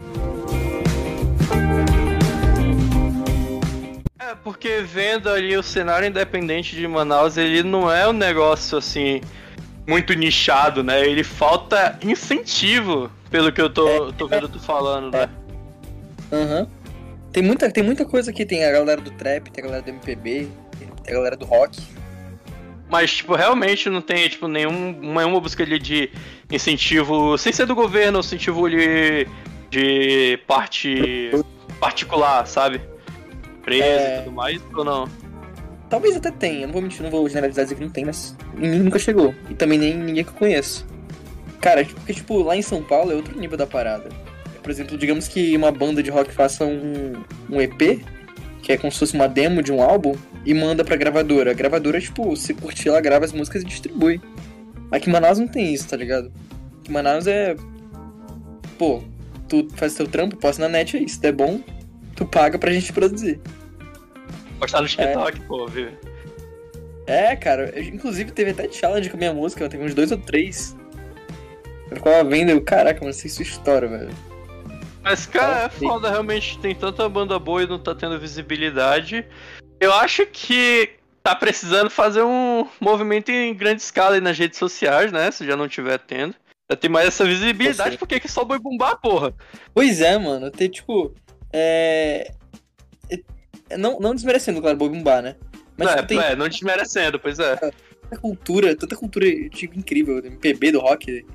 É, 4.19 4.35
porque 4.43 4.83
vendo 4.83 5.29
ali 5.31 5.57
o 5.57 5.63
cenário 5.63 6.07
independente 6.07 6.77
de 6.77 6.87
Manaus, 6.87 7.37
ele 7.37 7.63
não 7.63 7.91
é 7.91 8.07
um 8.07 8.13
negócio 8.13 8.77
assim 8.77 9.21
muito 9.87 10.13
nichado, 10.15 10.83
né? 10.83 11.07
Ele 11.07 11.25
falta 11.25 11.99
incentivo, 12.03 13.11
pelo 13.31 13.53
que 13.53 13.61
eu 13.61 13.71
tô, 13.71 14.09
é, 14.09 14.13
tô 14.13 14.27
vendo 14.29 14.49
tu 14.49 14.61
falando, 14.61 15.13
né? 15.13 15.29
Aham. 16.33 16.61
Uhum. 16.61 16.85
Tem 17.33 17.43
muita, 17.43 17.69
tem 17.69 17.83
muita 17.83 18.05
coisa 18.05 18.31
aqui, 18.31 18.47
tem 18.47 18.65
a 18.65 18.71
galera 18.71 19.01
do 19.01 19.11
trap, 19.11 19.51
tem 19.51 19.65
a 19.65 19.67
galera 19.67 19.83
do 19.83 19.89
MPB, 19.89 20.49
a 21.07 21.13
galera 21.13 21.37
do 21.37 21.45
rock. 21.45 21.81
Mas, 22.89 23.17
tipo, 23.17 23.35
realmente 23.35 23.89
não 23.89 24.01
tem, 24.01 24.29
tipo, 24.29 24.47
nenhum, 24.47 24.93
nenhuma 24.93 25.41
busca 25.41 25.63
ali 25.63 25.79
de 25.79 26.11
incentivo, 26.51 27.37
sem 27.39 27.53
ser 27.53 27.67
do 27.67 27.75
governo, 27.75 28.21
incentivo 28.21 28.69
de, 28.69 29.27
de 29.71 30.39
parte 30.47 31.31
particular, 31.81 32.47
sabe? 32.47 32.81
Empresa 33.59 33.85
é... 33.85 34.17
e 34.17 34.19
tudo 34.25 34.33
mais, 34.33 34.63
ou 34.75 34.85
não? 34.85 35.09
Talvez 35.89 36.17
até 36.17 36.31
tenha, 36.31 36.67
não 36.67 36.73
vou 36.73 36.83
mentir, 36.83 37.03
não 37.03 37.11
vou 37.11 37.29
generalizar 37.29 37.65
dizer 37.65 37.77
que 37.77 37.83
não 37.83 37.91
tem, 37.91 38.05
mas 38.05 38.37
em 38.59 38.69
mim 38.69 38.79
nunca 38.79 38.99
chegou. 38.99 39.35
E 39.51 39.55
também 39.55 39.79
nem 39.79 39.97
ninguém 39.97 40.25
que 40.25 40.31
eu 40.31 40.35
conheço. 40.35 40.87
Cara, 41.61 41.85
porque, 41.85 42.15
tipo, 42.15 42.43
lá 42.43 42.57
em 42.57 42.63
São 42.63 42.83
Paulo 42.83 43.13
é 43.13 43.15
outro 43.15 43.39
nível 43.39 43.57
da 43.57 43.67
parada. 43.67 44.11
Por 44.63 44.71
exemplo, 44.71 44.97
digamos 44.97 45.29
que 45.29 45.57
uma 45.57 45.71
banda 45.71 46.03
de 46.03 46.11
rock 46.11 46.33
faça 46.33 46.65
um, 46.65 47.13
um 47.51 47.61
EP, 47.61 48.05
que 48.63 48.73
é 48.73 48.77
como 48.77 48.91
se 48.91 48.99
fosse 48.99 49.15
uma 49.15 49.29
demo 49.29 49.63
de 49.63 49.73
um 49.73 49.83
álbum, 49.83 50.15
e 50.45 50.53
manda 50.55 50.85
pra 50.85 50.97
gravadora. 50.97 51.51
A 51.51 51.55
gravadora, 51.55 52.01
tipo, 52.01 52.37
se 52.37 52.55
curtir, 52.55 52.89
ela 52.89 53.01
grava 53.01 53.25
as 53.25 53.33
músicas 53.33 53.63
e 53.63 53.65
distribui. 53.65 54.21
Aqui 54.91 55.09
em 55.09 55.13
Manaus 55.13 55.39
não 55.39 55.49
tem 55.49 55.73
isso, 55.73 55.89
tá 55.89 55.97
ligado? 55.97 56.31
Aqui 56.81 56.91
em 56.91 56.93
Manaus 56.93 57.27
é. 57.27 57.57
Pô, 58.79 59.03
tu 59.49 59.69
faz 59.75 59.95
teu 59.95 60.07
trampo, 60.07 60.37
posta 60.37 60.63
na 60.63 60.69
net 60.69 60.97
aí. 60.97 61.09
Se 61.09 61.21
der 61.21 61.33
bom, 61.33 61.61
tu 62.15 62.25
paga 62.27 62.59
pra 62.59 62.73
gente 62.73 62.93
produzir. 62.93 63.41
Postar 64.59 64.83
no 64.83 64.89
TikTok, 64.89 65.41
pô, 65.43 65.67
viu? 65.67 65.89
É, 67.07 67.37
cara, 67.37 67.71
eu- 67.75 67.83
inclusive 67.83 68.31
teve 68.33 68.51
até 68.53 68.71
challenge 68.71 69.11
com 69.11 69.17
a 69.17 69.19
minha 69.19 69.33
música, 69.35 69.69
teve 69.69 69.85
uns 69.85 69.95
dois 69.95 70.11
ou 70.11 70.19
três. 70.19 70.77
Eu 71.91 71.97
ficava 71.97 72.25
vendo, 72.25 72.51
eu, 72.51 72.61
caraca, 72.63 73.01
mano, 73.01 73.13
sei 73.13 73.31
sua 73.31 73.43
história, 73.43 73.87
velho. 73.89 74.11
Mas, 75.03 75.27
cara, 75.27 75.65
é 75.67 75.69
Sim. 75.69 75.87
foda, 75.87 76.11
realmente 76.11 76.59
tem 76.61 76.75
tanta 76.75 77.07
banda 77.11 77.39
boa 77.39 77.63
e 77.63 77.67
não 77.67 77.79
tá 77.79 77.95
tendo 77.95 78.19
visibilidade. 78.19 79.27
Eu 79.85 79.93
acho 79.93 80.27
que 80.27 80.91
tá 81.23 81.35
precisando 81.35 81.91
fazer 81.91 82.23
um 82.23 82.67
movimento 82.81 83.31
em 83.31 83.55
grande 83.55 83.83
escala 83.83 84.15
aí 84.15 84.21
nas 84.21 84.39
redes 84.39 84.59
sociais, 84.59 85.13
né? 85.13 85.31
Se 85.31 85.47
já 85.47 85.57
não 85.57 85.69
tiver 85.69 85.99
tendo. 85.99 86.35
Pra 86.67 86.75
ter 86.77 86.89
mais 86.89 87.09
essa 87.09 87.25
visibilidade, 87.25 87.99
porque 87.99 88.19
que 88.19 88.29
só 88.29 88.45
boi 88.45 88.59
bombar, 88.59 88.99
porra. 88.99 89.35
Pois 89.75 90.01
é, 90.01 90.17
mano, 90.17 90.51
ter, 90.51 90.71
tipo, 90.71 91.15
é... 91.53 92.33
é- 93.11 93.77
Não, 93.77 94.01
não 94.01 94.15
desmerecendo, 94.15 94.63
claro, 94.63 94.77
Boi 94.77 94.89
Bumbá, 94.89 95.21
né? 95.21 95.37
Mas, 95.77 95.89
é, 95.91 95.97
tipo, 95.97 96.09
tem 96.09 96.19
é, 96.19 96.35
não 96.35 96.49
desmerecendo, 96.49 97.21
pois 97.21 97.39
é. 97.39 97.57
tanta 97.57 97.75
cultura, 98.19 98.75
tanta 98.75 98.97
cultura, 98.97 99.27
tipo, 99.51 99.79
incrível, 99.79 100.25
MPB, 100.25 100.73
do 100.73 100.81
rock. 100.81 101.27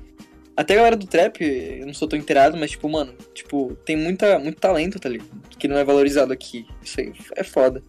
Até 0.56 0.74
a 0.74 0.76
galera 0.76 0.96
do 0.96 1.06
trap, 1.06 1.40
eu 1.40 1.86
não 1.86 1.94
sou 1.94 2.08
tão 2.08 2.18
inteirado, 2.18 2.56
mas, 2.56 2.72
tipo, 2.72 2.88
mano, 2.88 3.14
tipo, 3.32 3.76
tem 3.84 3.96
muita, 3.96 4.38
muito 4.40 4.58
talento, 4.58 4.98
tá 4.98 5.08
ligado? 5.08 5.30
Que 5.56 5.68
não 5.68 5.76
é 5.78 5.84
valorizado 5.84 6.32
aqui. 6.32 6.66
Isso 6.82 7.00
aí 7.00 7.12
é 7.36 7.44
foda. 7.44 7.82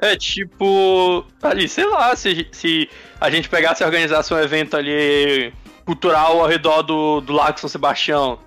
É, 0.00 0.14
tipo, 0.16 1.24
ali, 1.42 1.68
sei 1.68 1.86
lá, 1.86 2.14
se, 2.14 2.46
se 2.52 2.88
a 3.20 3.30
gente 3.30 3.48
pegasse 3.48 3.82
e 3.82 3.86
organizasse 3.86 4.32
um 4.32 4.38
evento 4.38 4.76
ali 4.76 5.52
cultural 5.84 6.40
ao 6.40 6.46
redor 6.46 6.82
do, 6.82 7.20
do 7.20 7.32
Lago 7.32 7.58
São 7.58 7.68
Sebastião. 7.68 8.38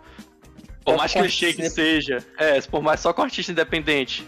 Por 0.85 0.95
mais 0.97 1.11
clichê 1.11 1.53
que 1.53 1.69
seja. 1.69 2.17
É, 2.37 2.59
por 2.61 2.81
mais 2.81 2.99
só 2.99 3.11
com 3.13 3.21
artista 3.21 3.51
independente. 3.51 4.25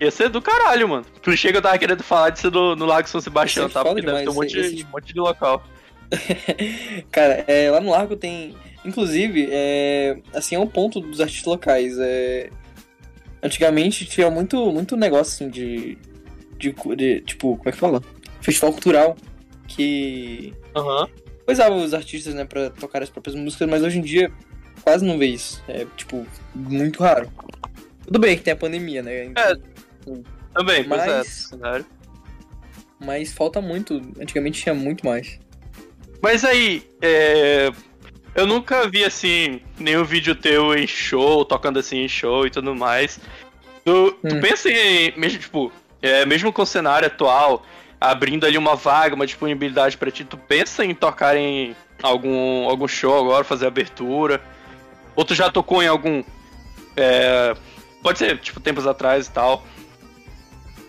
Ia 0.00 0.10
ser 0.10 0.28
do 0.28 0.40
caralho, 0.40 0.88
mano. 0.88 1.04
Clichê 1.22 1.50
que 1.50 1.58
eu 1.58 1.62
tava 1.62 1.76
querendo 1.78 2.02
falar 2.02 2.30
de 2.30 2.38
ser 2.38 2.50
do, 2.50 2.76
no 2.76 2.86
Lago 2.86 3.08
São 3.08 3.20
Sebastião, 3.20 3.66
ser 3.68 3.74
tá? 3.74 3.84
Porque 3.84 4.00
deve 4.00 4.22
ter 4.22 4.28
um 4.28 4.34
monte, 4.34 4.58
esse- 4.58 4.74
de, 4.76 4.84
um 4.84 4.88
monte 4.88 5.12
de 5.12 5.20
local. 5.20 5.62
Cara, 7.10 7.44
é, 7.46 7.70
lá 7.70 7.80
no 7.80 7.90
Largo 7.90 8.16
tem. 8.16 8.54
Inclusive, 8.84 9.48
é, 9.50 10.18
assim, 10.32 10.54
é 10.54 10.58
um 10.58 10.66
ponto 10.66 11.00
dos 11.00 11.20
artistas 11.20 11.46
locais. 11.46 11.98
É, 11.98 12.48
antigamente 13.42 14.04
tinha 14.04 14.30
muito, 14.30 14.70
muito 14.72 14.96
negócio 14.96 15.32
assim 15.46 15.50
de, 15.50 15.96
de, 16.58 16.74
de- 16.96 17.20
Tipo, 17.22 17.56
como 17.56 17.68
é 17.68 17.72
que 17.72 17.78
fala? 17.78 18.02
Festival 18.40 18.72
cultural. 18.72 19.16
Que 19.66 20.54
Aham. 20.74 21.08
coisava 21.44 21.74
os 21.74 21.92
artistas, 21.92 22.34
né, 22.34 22.44
pra 22.44 22.70
tocar 22.70 23.02
as 23.02 23.10
próprias 23.10 23.36
músicas, 23.36 23.68
mas 23.68 23.82
hoje 23.82 23.98
em 23.98 24.02
dia 24.02 24.32
quase 24.82 25.04
não 25.04 25.18
vê 25.18 25.26
isso. 25.26 25.62
É, 25.68 25.86
tipo, 25.96 26.26
muito 26.54 27.02
raro. 27.02 27.30
Tudo 28.04 28.18
bem 28.18 28.36
que 28.36 28.42
tem 28.42 28.52
a 28.54 28.56
pandemia, 28.56 29.02
né? 29.02 29.26
É. 29.36 29.54
Também, 30.54 30.80
é. 30.80 30.86
Mas- 30.86 31.26
cenário. 31.50 31.84
Mas 32.98 33.32
falta 33.32 33.60
muito. 33.60 34.00
Antigamente 34.20 34.62
tinha 34.62 34.74
muito 34.74 35.04
mais. 35.06 35.38
Mas 36.22 36.44
aí, 36.44 36.82
é, 37.00 37.70
eu 38.38 38.46
nunca 38.46 38.88
vi 38.88 39.04
assim 39.04 39.60
nenhum 39.78 40.04
vídeo 40.04 40.34
teu 40.34 40.74
em 40.74 40.86
show, 40.86 41.44
tocando 41.44 41.78
assim 41.78 41.98
em 42.04 42.08
show 42.08 42.46
e 42.46 42.50
tudo 42.50 42.74
mais. 42.74 43.18
Tu, 43.84 44.12
tu 44.12 44.34
Hum. 44.36 44.40
pensa 44.40 44.68
em, 44.70 45.12
mesmo, 45.18 45.38
tipo, 45.40 45.72
é, 46.00 46.24
mesmo 46.24 46.52
com 46.52 46.62
o 46.62 46.66
cenário 46.66 47.06
atual, 47.06 47.64
abrindo 48.00 48.46
ali 48.46 48.56
uma 48.56 48.76
vaga, 48.76 49.14
uma 49.14 49.26
disponibilidade 49.26 49.96
pra 49.96 50.10
ti, 50.10 50.24
tu 50.24 50.36
pensa 50.36 50.84
em 50.84 50.94
tocar 50.94 51.36
em 51.36 51.74
algum, 52.02 52.68
algum 52.68 52.86
show 52.86 53.18
agora, 53.18 53.42
fazer 53.44 53.66
abertura? 53.66 54.40
Ou 55.16 55.24
tu 55.24 55.34
já 55.34 55.50
tocou 55.50 55.82
em 55.82 55.88
algum. 55.88 56.22
é, 56.96 57.56
pode 58.02 58.18
ser, 58.18 58.38
tipo, 58.38 58.60
tempos 58.60 58.86
atrás 58.86 59.26
e 59.26 59.30
tal. 59.32 59.64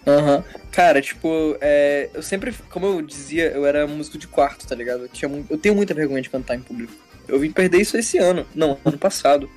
Aham. 0.05 0.43
Cara, 0.71 1.01
tipo, 1.01 1.57
é, 1.59 2.09
eu 2.13 2.21
sempre, 2.21 2.53
como 2.69 2.85
eu 2.85 3.01
dizia, 3.01 3.51
eu 3.51 3.65
era 3.65 3.87
músico 3.87 4.17
de 4.19 4.27
quarto, 4.27 4.67
tá 4.67 4.75
ligado? 4.75 5.01
Eu, 5.03 5.09
tinha, 5.09 5.45
eu 5.49 5.57
tenho 5.57 5.73
muita 5.75 5.93
vergonha 5.95 6.21
de 6.21 6.29
cantar 6.29 6.55
em 6.55 6.59
público. 6.61 6.93
Eu 7.29 7.39
vim 7.39 7.51
perder 7.51 7.79
isso 7.79 7.97
esse 7.97 8.17
ano. 8.17 8.45
Não, 8.53 8.77
ano 8.83 8.97
passado. 8.97 9.49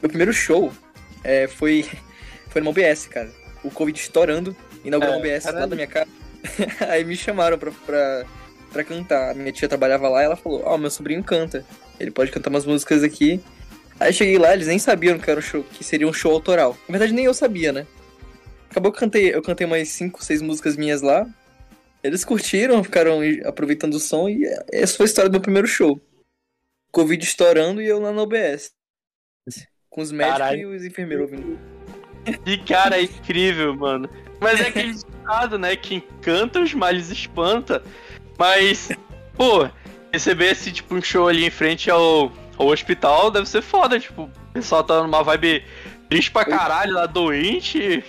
Meu 0.00 0.08
primeiro 0.08 0.32
show 0.32 0.72
é, 1.22 1.46
foi, 1.46 1.86
foi 2.48 2.60
no 2.60 2.70
OBS, 2.70 3.06
cara. 3.06 3.30
O 3.62 3.70
Covid 3.70 3.98
estourando, 3.98 4.56
inaugurou 4.84 5.14
É, 5.14 5.16
o 5.16 5.20
OBS 5.20 5.44
lá 5.44 5.66
da 5.66 5.76
minha 5.76 5.86
casa. 5.86 6.08
Aí 6.88 7.04
me 7.04 7.16
chamaram 7.16 7.56
pra, 7.58 7.70
pra, 7.86 8.24
pra 8.72 8.84
cantar. 8.84 9.30
A 9.30 9.34
minha 9.34 9.52
tia 9.52 9.68
trabalhava 9.68 10.08
lá 10.08 10.22
e 10.22 10.24
ela 10.24 10.36
falou: 10.36 10.62
Ó, 10.64 10.76
meu 10.76 10.90
sobrinho 10.90 11.22
canta. 11.22 11.64
Ele 12.00 12.10
pode 12.10 12.32
cantar 12.32 12.50
umas 12.50 12.66
músicas 12.66 13.04
aqui. 13.04 13.40
Aí 14.00 14.12
cheguei 14.12 14.36
lá, 14.36 14.52
eles 14.52 14.66
nem 14.66 14.78
sabiam 14.78 15.18
que, 15.18 15.30
era 15.30 15.38
um 15.38 15.42
show, 15.42 15.62
que 15.62 15.84
seria 15.84 16.08
um 16.08 16.12
show 16.12 16.32
autoral. 16.32 16.76
Na 16.88 16.92
verdade, 16.92 17.12
nem 17.12 17.26
eu 17.26 17.34
sabia, 17.34 17.72
né? 17.72 17.86
Acabou 18.68 18.90
que 18.90 18.96
eu 18.96 19.00
cantei, 19.00 19.34
eu 19.34 19.42
cantei 19.42 19.66
umas 19.66 19.88
5, 19.90 20.24
6 20.24 20.42
músicas 20.42 20.76
minhas 20.76 21.02
lá. 21.02 21.26
Eles 22.02 22.24
curtiram, 22.24 22.82
ficaram 22.82 23.20
aproveitando 23.44 23.94
o 23.94 24.00
som 24.00 24.28
e 24.28 24.42
essa 24.72 24.96
foi 24.96 25.04
a 25.04 25.08
história 25.08 25.28
do 25.28 25.34
meu 25.34 25.40
primeiro 25.40 25.68
show. 25.68 26.00
Covid 26.92 27.24
estourando 27.24 27.80
e 27.80 27.88
eu 27.88 27.98
lá 27.98 28.12
no 28.12 28.22
OBS. 28.22 28.70
Com 29.88 30.02
os 30.02 30.12
médicos 30.12 30.38
Caralho. 30.38 30.72
e 30.72 30.76
os 30.76 30.84
enfermeiros 30.84 31.30
ouvindo. 31.30 31.58
E 32.46 32.58
cara, 32.58 32.98
é 32.98 33.02
incrível, 33.02 33.74
mano. 33.74 34.08
Mas 34.40 34.60
é 34.60 34.68
aquele 34.68 34.94
ditado, 34.94 35.58
né? 35.58 35.74
Quem 35.74 36.00
canta 36.20 36.60
os 36.60 36.72
males 36.74 37.10
espanta. 37.10 37.82
Mas, 38.38 38.90
pô, 39.34 39.68
receber 40.12 40.52
esse 40.52 40.70
tipo 40.70 40.94
um 40.94 41.02
show 41.02 41.28
ali 41.28 41.44
em 41.44 41.50
frente 41.50 41.90
ao, 41.90 42.30
ao 42.56 42.66
hospital 42.66 43.30
deve 43.30 43.48
ser 43.48 43.62
foda, 43.62 43.98
tipo, 43.98 44.24
o 44.24 44.52
pessoal 44.52 44.84
tá 44.84 45.02
numa 45.02 45.22
vibe 45.22 45.64
triste 46.08 46.30
pra 46.30 46.44
caralho, 46.44 46.94
lá 46.94 47.06
doente. 47.06 48.04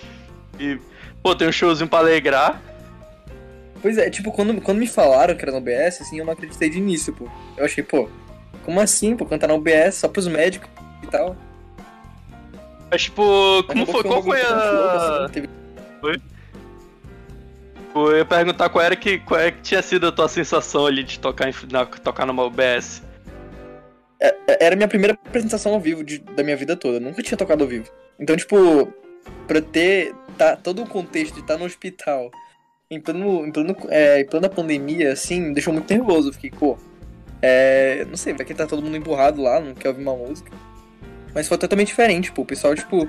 E, 0.58 0.78
pô, 1.22 1.34
tem 1.34 1.48
um 1.48 1.52
showzinho 1.52 1.88
pra 1.88 2.00
alegrar. 2.00 2.62
Pois 3.80 3.98
é, 3.98 4.08
tipo, 4.08 4.32
quando, 4.32 4.60
quando 4.60 4.78
me 4.78 4.86
falaram 4.86 5.34
que 5.34 5.42
era 5.42 5.52
no 5.52 5.58
OBS, 5.58 6.00
assim, 6.00 6.18
eu 6.18 6.24
não 6.24 6.32
acreditei 6.32 6.70
de 6.70 6.78
início, 6.78 7.12
pô. 7.12 7.28
Eu 7.56 7.64
achei, 7.64 7.82
pô, 7.82 8.08
como 8.64 8.80
assim, 8.80 9.16
pô, 9.16 9.26
cantar 9.26 9.48
no 9.48 9.54
OBS 9.54 9.94
só 9.96 10.08
pros 10.08 10.26
médicos 10.26 10.68
e 11.02 11.06
tal. 11.06 11.36
Mas, 12.90 13.02
tipo, 13.02 13.62
como 13.64 13.86
foi? 13.86 14.02
Qual 14.02 14.22
foi 14.22 14.40
a. 14.42 15.24
assim, 15.24 15.32
teve- 15.32 15.48
Eu 17.94 18.16
ia 18.16 18.24
perguntar 18.24 18.68
qual 18.68 18.84
era 18.84 18.96
que, 18.96 19.18
qual 19.18 19.40
é 19.40 19.52
que 19.52 19.62
tinha 19.62 19.80
sido 19.82 20.08
a 20.08 20.12
tua 20.12 20.28
sensação 20.28 20.84
ali 20.86 21.04
de 21.04 21.18
tocar, 21.20 21.48
em, 21.48 21.54
na, 21.70 21.86
tocar 21.86 22.26
numa 22.26 22.42
OBS. 22.42 23.02
Era 24.58 24.74
a 24.74 24.76
minha 24.76 24.88
primeira 24.88 25.14
apresentação 25.14 25.74
ao 25.74 25.80
vivo 25.80 26.02
de- 26.02 26.18
da 26.18 26.42
minha 26.42 26.56
vida 26.56 26.76
toda. 26.76 26.96
Eu 26.96 27.00
nunca 27.00 27.22
tinha 27.22 27.36
tocado 27.38 27.62
ao 27.62 27.68
vivo. 27.68 27.88
Então, 28.18 28.36
tipo, 28.36 28.92
pra 29.46 29.60
ter 29.60 30.14
tá, 30.36 30.56
todo 30.56 30.82
o 30.82 30.88
contexto 30.88 31.34
de 31.34 31.40
estar 31.40 31.56
no 31.56 31.64
hospital, 31.64 32.30
em 32.90 33.00
plano, 33.00 33.46
em 33.46 33.52
plano, 33.52 33.76
é, 33.90 34.20
em 34.20 34.26
plano 34.26 34.48
da 34.48 34.54
pandemia, 34.54 35.12
assim, 35.12 35.40
me 35.40 35.54
deixou 35.54 35.72
muito 35.72 35.92
nervoso. 35.92 36.28
Eu 36.30 36.32
fiquei, 36.32 36.50
pô, 36.50 36.76
é, 37.46 38.06
não 38.08 38.16
sei, 38.16 38.32
vai 38.32 38.44
que 38.46 38.54
tá 38.54 38.66
todo 38.66 38.80
mundo 38.82 38.96
empurrado 38.96 39.42
lá, 39.42 39.60
não 39.60 39.74
quer 39.74 39.88
ouvir 39.88 40.02
uma 40.02 40.16
música. 40.16 40.50
Mas 41.34 41.46
foi 41.48 41.58
totalmente 41.58 41.88
diferente, 41.88 42.32
pô. 42.32 42.42
O 42.42 42.46
pessoal, 42.46 42.74
tipo, 42.74 43.06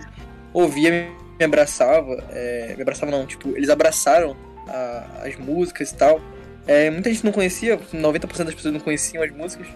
ouvia, 0.54 1.10
me 1.40 1.46
abraçava. 1.46 2.24
é, 2.32 2.74
me 2.76 2.82
abraçava 2.82 3.12
não, 3.12 3.26
tipo, 3.26 3.50
eles 3.56 3.70
abraçaram 3.70 4.36
a- 4.68 5.22
as 5.24 5.36
músicas 5.38 5.92
e 5.92 5.96
tal. 5.96 6.20
É, 6.68 6.90
muita 6.90 7.10
gente 7.12 7.24
não 7.24 7.32
conhecia, 7.32 7.78
90% 7.94 8.46
das 8.48 8.56
pessoas 8.56 8.74
não 8.74 8.82
conheciam 8.82 9.24
as 9.24 9.32
músicas. 9.32 9.68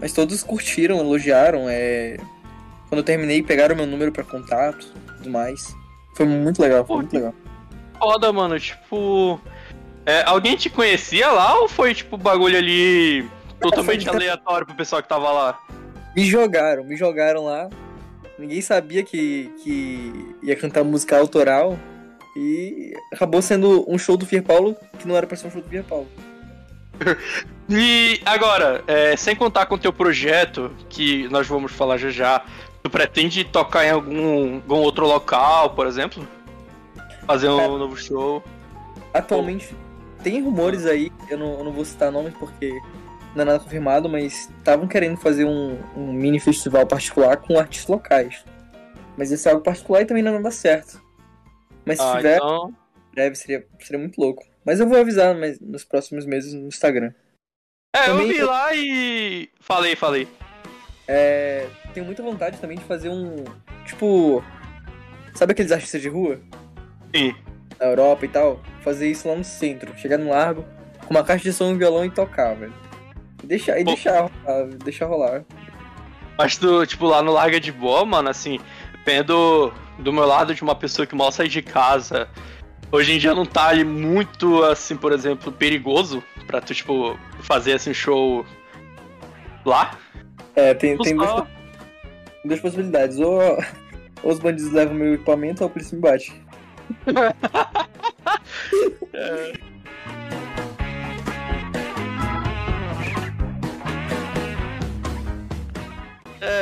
Mas 0.00 0.12
todos 0.12 0.42
curtiram, 0.42 0.98
elogiaram. 0.98 1.66
É... 1.68 2.16
Quando 2.88 2.98
eu 2.98 3.04
terminei, 3.04 3.42
pegaram 3.42 3.74
meu 3.76 3.86
número 3.86 4.10
pra 4.12 4.24
contato 4.24 4.86
e 5.08 5.16
tudo 5.18 5.30
mais. 5.30 5.74
Foi 6.16 6.24
muito 6.26 6.60
legal, 6.62 6.78
foi 6.86 6.96
Pô, 6.96 7.00
muito 7.02 7.12
legal. 7.12 7.34
Foda, 7.98 8.32
mano, 8.32 8.58
tipo. 8.60 9.40
é, 10.06 10.22
alguém 10.24 10.56
te 10.56 10.68
conhecia 10.70 11.30
lá 11.30 11.58
ou 11.60 11.68
foi, 11.68 11.94
tipo, 11.94 12.16
bagulho 12.16 12.56
ali 12.56 13.28
totalmente 13.60 14.08
aleatório 14.08 14.66
pro 14.66 14.76
pessoal 14.76 15.02
que 15.02 15.08
tava 15.08 15.30
lá? 15.30 15.58
Me 16.14 16.24
jogaram, 16.24 16.84
me 16.84 16.96
jogaram 16.96 17.44
lá. 17.44 17.68
Ninguém 18.38 18.60
sabia 18.60 19.02
que, 19.02 19.50
que 19.62 20.34
ia 20.42 20.56
cantar 20.56 20.84
música 20.84 21.18
autoral. 21.18 21.78
E 22.36 22.92
acabou 23.12 23.40
sendo 23.40 23.84
um 23.90 23.96
show 23.96 24.16
do 24.16 24.26
Fier 24.26 24.42
Paulo 24.42 24.76
que 24.98 25.08
não 25.08 25.16
era 25.16 25.26
pra 25.26 25.36
ser 25.36 25.46
um 25.46 25.50
show 25.50 25.62
do 25.62 25.68
Fier 25.68 25.84
Paulo. 25.84 26.08
E 27.68 28.20
agora, 28.24 28.84
é, 28.86 29.16
sem 29.16 29.34
contar 29.34 29.66
com 29.66 29.74
o 29.74 29.78
teu 29.78 29.92
projeto, 29.92 30.70
que 30.88 31.26
nós 31.30 31.48
vamos 31.48 31.72
falar 31.72 31.96
já 31.98 32.10
já, 32.10 32.44
tu 32.80 32.88
pretende 32.88 33.42
tocar 33.42 33.84
em 33.84 33.90
algum, 33.90 34.54
algum 34.54 34.76
outro 34.76 35.04
local, 35.04 35.70
por 35.70 35.88
exemplo? 35.88 36.24
Fazer 37.26 37.48
um 37.48 37.56
Cara. 37.56 37.68
novo 37.76 37.96
show? 37.96 38.40
Atualmente 39.12 39.74
tem 40.22 40.42
rumores 40.42 40.86
aí, 40.86 41.12
eu 41.28 41.38
não, 41.38 41.58
eu 41.58 41.64
não 41.64 41.72
vou 41.72 41.84
citar 41.84 42.10
nomes 42.10 42.34
porque 42.34 42.76
não 43.36 43.42
é 43.42 43.44
nada 43.46 43.60
confirmado, 43.60 44.08
mas 44.08 44.48
estavam 44.58 44.88
querendo 44.88 45.16
fazer 45.18 45.44
um, 45.44 45.78
um 45.96 46.12
mini 46.12 46.40
festival 46.40 46.86
particular 46.86 47.36
com 47.36 47.58
artistas 47.58 47.88
locais. 47.88 48.44
Mas 49.16 49.30
esse 49.30 49.46
é 49.48 49.50
algo 49.52 49.62
particular 49.62 50.02
e 50.02 50.06
também 50.06 50.22
não 50.22 50.32
é 50.32 50.36
nada 50.36 50.50
certo. 50.50 51.00
Mas 51.84 51.98
se 51.98 52.04
Ah, 52.04 52.16
tiver, 52.16 52.36
então. 52.36 52.74
breve 53.14 53.36
seria, 53.36 53.66
seria 53.80 53.98
muito 53.98 54.20
louco. 54.20 54.44
Mas 54.64 54.80
eu 54.80 54.88
vou 54.88 54.98
avisar 54.98 55.34
mas, 55.34 55.60
nos 55.60 55.84
próximos 55.84 56.26
meses 56.26 56.52
no 56.52 56.66
Instagram. 56.66 57.12
É, 57.94 58.08
eu 58.10 58.16
também- 58.16 58.32
vi 58.32 58.42
lá 58.42 58.74
e. 58.74 59.48
Falei, 59.60 59.94
falei. 59.96 60.28
É, 61.08 61.66
tenho 61.94 62.04
muita 62.04 62.22
vontade 62.22 62.58
também 62.58 62.76
de 62.76 62.84
fazer 62.84 63.08
um. 63.08 63.44
Tipo. 63.86 64.42
Sabe 65.34 65.52
aqueles 65.52 65.70
artistas 65.72 66.02
de 66.02 66.08
rua? 66.08 66.40
Sim. 67.14 67.34
Da 67.78 67.86
Europa 67.86 68.24
e 68.24 68.28
tal? 68.28 68.60
Fazer 68.82 69.08
isso 69.10 69.28
lá 69.28 69.36
no 69.36 69.44
centro. 69.44 69.96
Chegar 69.96 70.18
no 70.18 70.30
largo, 70.30 70.64
com 71.06 71.10
uma 71.14 71.22
caixa 71.22 71.44
de 71.44 71.52
som 71.52 71.70
e 71.70 71.74
um 71.74 71.78
violão 71.78 72.04
e 72.04 72.10
tocar, 72.10 72.54
velho. 72.54 72.74
E 73.46 73.46
deixar, 73.46 73.80
e 73.80 73.84
Pô. 73.84 73.94
deixar 74.82 75.06
rolar. 75.06 75.44
Mas 76.36 76.56
tu, 76.56 76.84
tipo, 76.84 77.06
lá 77.06 77.22
no 77.22 77.32
Larga 77.32 77.60
de 77.60 77.70
Boa, 77.70 78.04
mano, 78.04 78.28
assim, 78.28 78.58
vendo 79.04 79.72
do 80.00 80.12
meu 80.12 80.26
lado 80.26 80.52
de 80.52 80.62
uma 80.62 80.74
pessoa 80.74 81.06
que 81.06 81.14
mal 81.14 81.30
sai 81.30 81.46
de 81.46 81.62
casa, 81.62 82.28
hoje 82.90 83.12
em 83.12 83.18
dia 83.18 83.34
não 83.34 83.46
tá 83.46 83.68
ali 83.68 83.84
muito, 83.84 84.64
assim, 84.64 84.96
por 84.96 85.12
exemplo, 85.12 85.52
perigoso 85.52 86.24
pra 86.48 86.60
tu, 86.60 86.74
tipo, 86.74 87.16
fazer, 87.40 87.74
assim, 87.74 87.94
show 87.94 88.44
lá. 89.64 89.96
É, 90.56 90.74
tem, 90.74 90.98
tem 90.98 91.16
duas, 91.16 91.44
duas 92.44 92.60
possibilidades. 92.60 93.20
Ou, 93.20 93.40
ou 94.24 94.24
os 94.32 94.40
bandidos 94.40 94.72
levam 94.72 94.94
meu 94.94 95.14
equipamento 95.14 95.62
ou 95.62 95.68
a 95.68 95.70
polícia 95.70 95.94
me 95.94 96.02
bate. 96.02 96.34
É, 99.12 99.52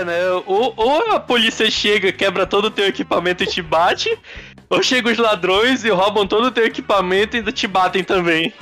né? 0.02 0.30
Ou, 0.46 0.72
ou 0.76 1.12
a 1.12 1.20
polícia 1.20 1.70
chega, 1.70 2.10
quebra 2.10 2.46
todo 2.46 2.66
o 2.66 2.70
teu 2.70 2.86
equipamento 2.86 3.44
e 3.44 3.46
te 3.46 3.60
bate, 3.60 4.16
ou 4.70 4.82
chegam 4.82 5.12
os 5.12 5.18
ladrões 5.18 5.84
e 5.84 5.90
roubam 5.90 6.26
todo 6.26 6.46
o 6.46 6.50
teu 6.50 6.64
equipamento 6.64 7.36
e 7.36 7.38
ainda 7.40 7.52
te 7.52 7.66
batem 7.66 8.02
também. 8.02 8.52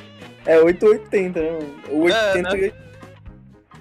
É 0.44 0.58
880, 0.60 1.40
né? 1.40 1.50
mano? 1.52 1.74
O 1.88 2.08
É, 2.08 2.32
880 2.34 2.82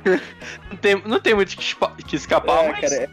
Não 0.70 0.78
tem, 0.78 1.02
não 1.06 1.20
tem 1.20 1.34
muito 1.36 1.56
que, 1.56 1.76
que 2.08 2.16
escapar, 2.16 2.64
é, 2.66 2.70
mas 2.72 2.82
cara, 2.82 2.96
é, 3.04 3.10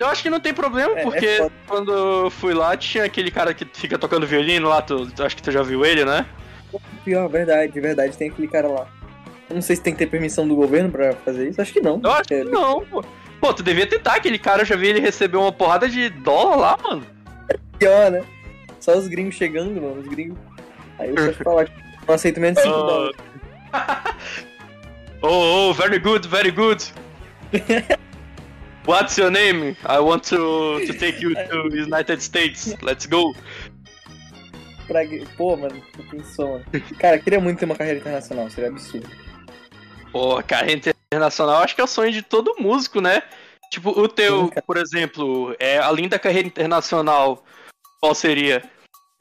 eu 0.00 0.06
acho 0.06 0.22
que 0.22 0.30
não 0.30 0.40
tem 0.40 0.54
problema, 0.54 0.92
É, 0.96 1.00
é 1.00 1.02
porque 1.02 1.36
foda. 1.36 1.52
quando 1.66 1.92
eu 1.92 2.30
fui 2.30 2.54
lá, 2.54 2.76
tinha 2.76 3.04
aquele 3.04 3.30
cara 3.30 3.52
que 3.52 3.66
fica 3.72 3.98
tocando 3.98 4.26
violino 4.26 4.68
lá, 4.68 4.80
tu, 4.80 5.06
tu- 5.10 5.22
acho 5.22 5.36
que 5.36 5.42
tu 5.42 5.50
já 5.50 5.62
viu 5.62 5.84
ele, 5.84 6.04
né? 6.04 6.24
pior, 7.04 7.28
verdade, 7.28 7.78
verdade, 7.80 8.16
tem 8.16 8.30
aquele 8.30 8.48
cara 8.48 8.68
lá. 8.68 8.86
Eu 9.50 9.56
não 9.56 9.62
sei 9.62 9.76
se 9.76 9.82
tem 9.82 9.92
que 9.92 9.98
ter 9.98 10.06
permissão 10.06 10.48
do 10.48 10.54
governo 10.56 10.90
pra 10.90 11.12
fazer 11.16 11.48
isso, 11.50 11.60
acho 11.60 11.72
que 11.72 11.80
não. 11.82 12.00
Eu 12.02 12.10
acho 12.12 12.22
que 12.24 12.34
É, 12.34 12.44
não, 12.44 12.80
pô. 12.86 13.04
Pô, 13.42 13.52
tu 13.52 13.60
devia 13.60 13.88
tentar, 13.88 14.14
aquele 14.14 14.38
cara, 14.38 14.62
eu 14.62 14.64
já 14.66 14.76
vi 14.76 14.86
ele 14.86 15.00
receber 15.00 15.36
uma 15.36 15.50
porrada 15.50 15.88
de 15.88 16.08
dólar 16.10 16.56
lá, 16.56 16.78
mano. 16.80 17.04
pior, 17.76 18.08
né? 18.12 18.22
Só 18.78 18.96
os 18.96 19.08
gringos 19.08 19.34
chegando, 19.34 19.82
mano, 19.82 20.00
os 20.00 20.06
gringos. 20.06 20.38
Aí 20.96 21.10
o 21.12 21.18
chefe 21.18 21.42
fala 21.42 21.64
que 21.64 21.72
não 22.06 22.14
aceito 22.14 22.38
menos 22.40 22.56
de 22.62 22.62
5 22.68 22.74
Ah. 22.74 22.86
dólares. 22.86 23.16
Oh, 25.24 25.70
oh, 25.70 25.72
very 25.74 25.98
good, 26.00 26.26
very 26.28 26.50
good. 26.50 26.82
What's 28.86 29.16
your 29.16 29.30
name? 29.30 29.76
I 29.88 30.00
want 30.00 30.24
to, 30.30 30.80
to 30.84 30.94
take 30.98 31.20
you 31.22 31.32
to 31.32 31.68
United 31.72 32.20
States. 32.20 32.74
Let's 32.82 33.06
go. 33.06 33.32
Pra... 34.88 35.00
Pô, 35.36 35.56
mano, 35.56 35.80
que 35.92 36.02
pensou, 36.10 36.48
mano. 36.54 36.64
Cara, 36.98 37.18
queria 37.20 37.38
muito 37.40 37.58
ter 37.60 37.66
uma 37.66 37.76
carreira 37.76 38.00
internacional, 38.00 38.50
seria 38.50 38.70
absurdo. 38.70 39.08
Pô, 40.12 40.42
carreira 40.42 40.94
internacional, 41.10 41.62
acho 41.62 41.74
que 41.74 41.80
é 41.80 41.84
o 41.84 41.88
sonho 41.88 42.12
de 42.12 42.22
todo 42.22 42.54
músico, 42.60 43.00
né? 43.00 43.22
Tipo, 43.70 43.88
o 43.88 44.06
teu, 44.06 44.48
Sim, 44.48 44.50
por 44.66 44.76
exemplo, 44.76 45.56
é, 45.58 45.78
além 45.78 46.06
da 46.06 46.18
carreira 46.18 46.46
internacional, 46.46 47.42
qual 47.98 48.14
seria? 48.14 48.62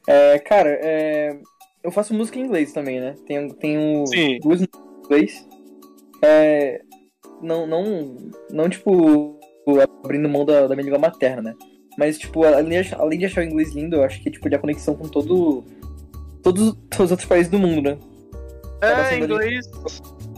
É, 0.05 0.37
cara, 0.39 0.69
é... 0.81 1.39
eu 1.81 1.89
faço 1.89 2.13
música 2.13 2.37
em 2.37 2.43
inglês 2.43 2.73
também, 2.73 2.99
né? 2.99 3.15
Tenho, 3.25 3.53
tenho 3.53 4.05
Sim. 4.07 4.39
duas 4.41 4.59
músicas 4.59 4.81
em 4.83 5.05
inglês. 5.05 5.47
É... 6.21 6.81
Não, 7.41 7.65
não, 7.65 8.17
não, 8.49 8.69
tipo, 8.69 9.39
abrindo 10.03 10.27
mão 10.27 10.43
da, 10.43 10.67
da 10.67 10.75
minha 10.75 10.83
língua 10.83 10.99
materna, 10.99 11.41
né? 11.41 11.55
Mas, 11.97 12.17
tipo, 12.17 12.43
além 12.43 12.69
de, 12.69 12.77
achar, 12.77 12.99
além 12.99 13.19
de 13.19 13.25
achar 13.25 13.41
o 13.41 13.45
inglês 13.45 13.73
lindo, 13.73 13.95
eu 13.95 14.03
acho 14.03 14.21
que, 14.21 14.29
tipo, 14.29 14.49
de 14.49 14.55
a 14.55 14.59
conexão 14.59 14.95
com 14.95 15.07
todo... 15.07 15.63
Todos, 16.43 16.73
todos 16.89 17.05
os 17.05 17.11
outros 17.11 17.29
países 17.29 17.49
do 17.49 17.59
mundo, 17.59 17.81
né? 17.81 17.97
É, 18.81 19.05
sendo 19.05 19.35
ali- 19.35 19.45
inglês. 19.45 19.69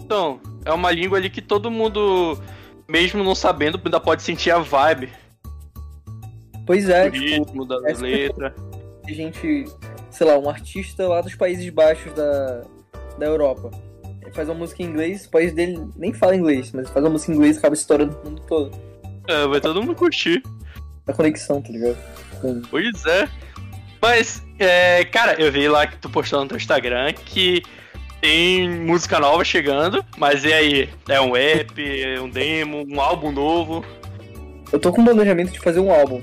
Então, 0.04 0.40
é 0.66 0.72
uma 0.72 0.92
língua 0.92 1.18
ali 1.18 1.30
que 1.30 1.42
todo 1.42 1.72
mundo, 1.72 2.38
mesmo 2.88 3.24
não 3.24 3.36
sabendo, 3.36 3.80
ainda 3.84 4.00
pode 4.00 4.22
sentir 4.22 4.52
a 4.52 4.60
vibe, 4.60 5.10
Pois 6.66 6.88
é, 6.88 7.08
o 7.08 7.12
tipo, 7.12 7.26
ritmo 7.26 7.66
da 7.66 7.76
é 7.90 7.94
super 7.94 8.08
letra. 8.08 8.56
a 9.06 9.12
gente, 9.12 9.66
sei 10.10 10.28
lá, 10.28 10.38
um 10.38 10.50
artista 10.50 11.08
lá 11.08 11.22
dos 11.22 11.36
Países 11.36 11.70
Baixos 11.70 12.14
da, 12.14 12.62
da 13.18 13.26
Europa. 13.26 13.70
Ele 14.22 14.32
faz 14.32 14.48
uma 14.48 14.56
música 14.56 14.82
em 14.82 14.86
inglês, 14.86 15.26
o 15.26 15.30
país 15.30 15.54
dele 15.54 15.78
nem 15.98 16.14
fala 16.14 16.36
inglês, 16.36 16.72
mas 16.72 16.90
faz 16.90 17.04
uma 17.04 17.12
música 17.12 17.32
em 17.32 17.36
inglês 17.36 17.58
e 17.58 17.60
acaba 17.60 17.76
estourando 17.76 18.18
no 18.24 18.30
mundo 18.30 18.42
todo. 18.48 18.72
É, 19.28 19.48
vai 19.48 19.60
todo 19.60 19.82
mundo 19.82 19.96
curtir. 19.96 20.42
A 21.06 21.14
conexão, 21.14 21.62
tá 21.62 21.70
ligado? 21.70 21.98
Pois 22.70 23.06
é. 23.06 23.28
Mas, 24.02 24.42
é, 24.60 25.04
cara, 25.06 25.34
eu 25.42 25.52
vi 25.52 25.68
lá 25.68 25.86
que 25.86 25.98
tu 25.98 26.10
postou 26.10 26.42
no 26.42 26.48
teu 26.48 26.58
Instagram 26.58 27.14
que 27.14 27.62
tem 28.24 28.70
música 28.70 29.20
nova 29.20 29.44
chegando, 29.44 30.04
mas 30.18 30.46
e 30.46 30.54
aí? 30.54 30.90
É 31.10 31.20
um 31.20 31.36
app, 31.36 32.02
é 32.02 32.22
um 32.22 32.30
demo, 32.30 32.86
um 32.90 33.02
álbum 33.02 33.34
novo? 33.34 33.84
Eu 34.72 34.80
tô 34.80 34.94
com 34.94 35.02
um 35.02 35.04
planejamento 35.04 35.52
de 35.52 35.60
fazer 35.60 35.82
um 35.82 35.92
álbum. 35.92 36.22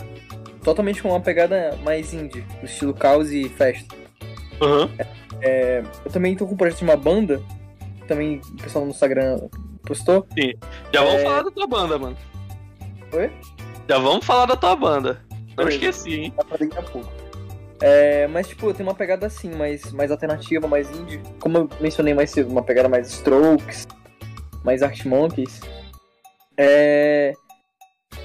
Totalmente 0.64 1.02
com 1.02 1.10
uma 1.10 1.20
pegada 1.20 1.78
mais 1.84 2.14
indie, 2.14 2.42
no 2.58 2.64
estilo 2.64 2.94
caos 2.94 3.30
e 3.30 3.50
festa. 3.50 3.94
Aham. 4.62 4.88
Eu 6.06 6.10
também 6.10 6.34
tô 6.34 6.46
com 6.46 6.54
um 6.54 6.56
projeto 6.56 6.78
de 6.78 6.84
uma 6.84 6.96
banda, 6.96 7.42
que 8.00 8.06
também 8.08 8.40
o 8.50 8.56
pessoal 8.62 8.86
no 8.86 8.92
Instagram 8.92 9.38
postou. 9.84 10.26
Já 10.94 11.02
vamos 11.04 11.20
É. 11.20 11.24
falar 11.24 11.42
da 11.42 11.50
tua 11.50 11.66
banda, 11.66 11.98
mano. 11.98 12.16
Oi? 13.12 13.30
Já 13.86 13.98
vamos 13.98 14.24
falar 14.24 14.46
da 14.46 14.56
tua 14.56 14.74
banda. 14.74 15.20
Não 15.54 15.66
Beleza. 15.66 15.74
esqueci, 15.74 16.14
hein? 16.14 16.34
Dá 16.34 16.44
pra 16.44 16.56
daqui 16.56 16.78
a 16.78 16.82
pouco. 16.82 17.12
É, 17.82 18.26
mas, 18.26 18.48
tipo, 18.48 18.72
tem 18.74 18.84
uma 18.84 18.94
pegada 18.94 19.26
assim, 19.26 19.50
mais, 19.50 19.90
mais 19.92 20.10
alternativa, 20.10 20.68
mais 20.68 20.90
indie. 20.90 21.20
Como 21.40 21.56
eu 21.58 21.68
mencionei 21.80 22.12
mais 22.12 22.30
cedo, 22.30 22.50
uma 22.50 22.62
pegada 22.62 22.88
mais 22.88 23.08
Strokes, 23.08 23.86
mais 24.62 24.82
Art 24.82 25.04
Monkeys. 25.06 25.60
É, 26.56 27.32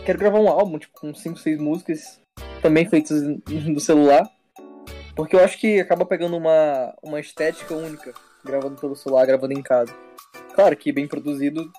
quero 0.06 0.20
gravar 0.20 0.39
um 0.39 0.50
álbum, 0.50 0.78
tipo, 0.78 1.00
com 1.00 1.13
5, 1.13 1.39
6 1.39 1.60
músicas, 1.60 2.20
também 2.62 2.86
feitas 2.86 3.22
no 3.22 3.80
celular. 3.80 4.30
Porque 5.15 5.36
eu 5.36 5.39
acho 5.39 5.58
que 5.58 5.80
acaba 5.80 6.06
pegando 6.06 6.36
uma, 6.36 6.94
uma 7.02 7.20
estética 7.22 7.74
única, 7.74 8.13
gravando 8.44 8.80
pelo 8.80 8.96
celular, 8.96 9.26
gravando 9.26 9.54
em 9.54 9.63
casa. 9.63 9.96
Claro 10.54 10.76
que 10.76 10.91
bem 10.91 11.08
produzido 11.08 11.72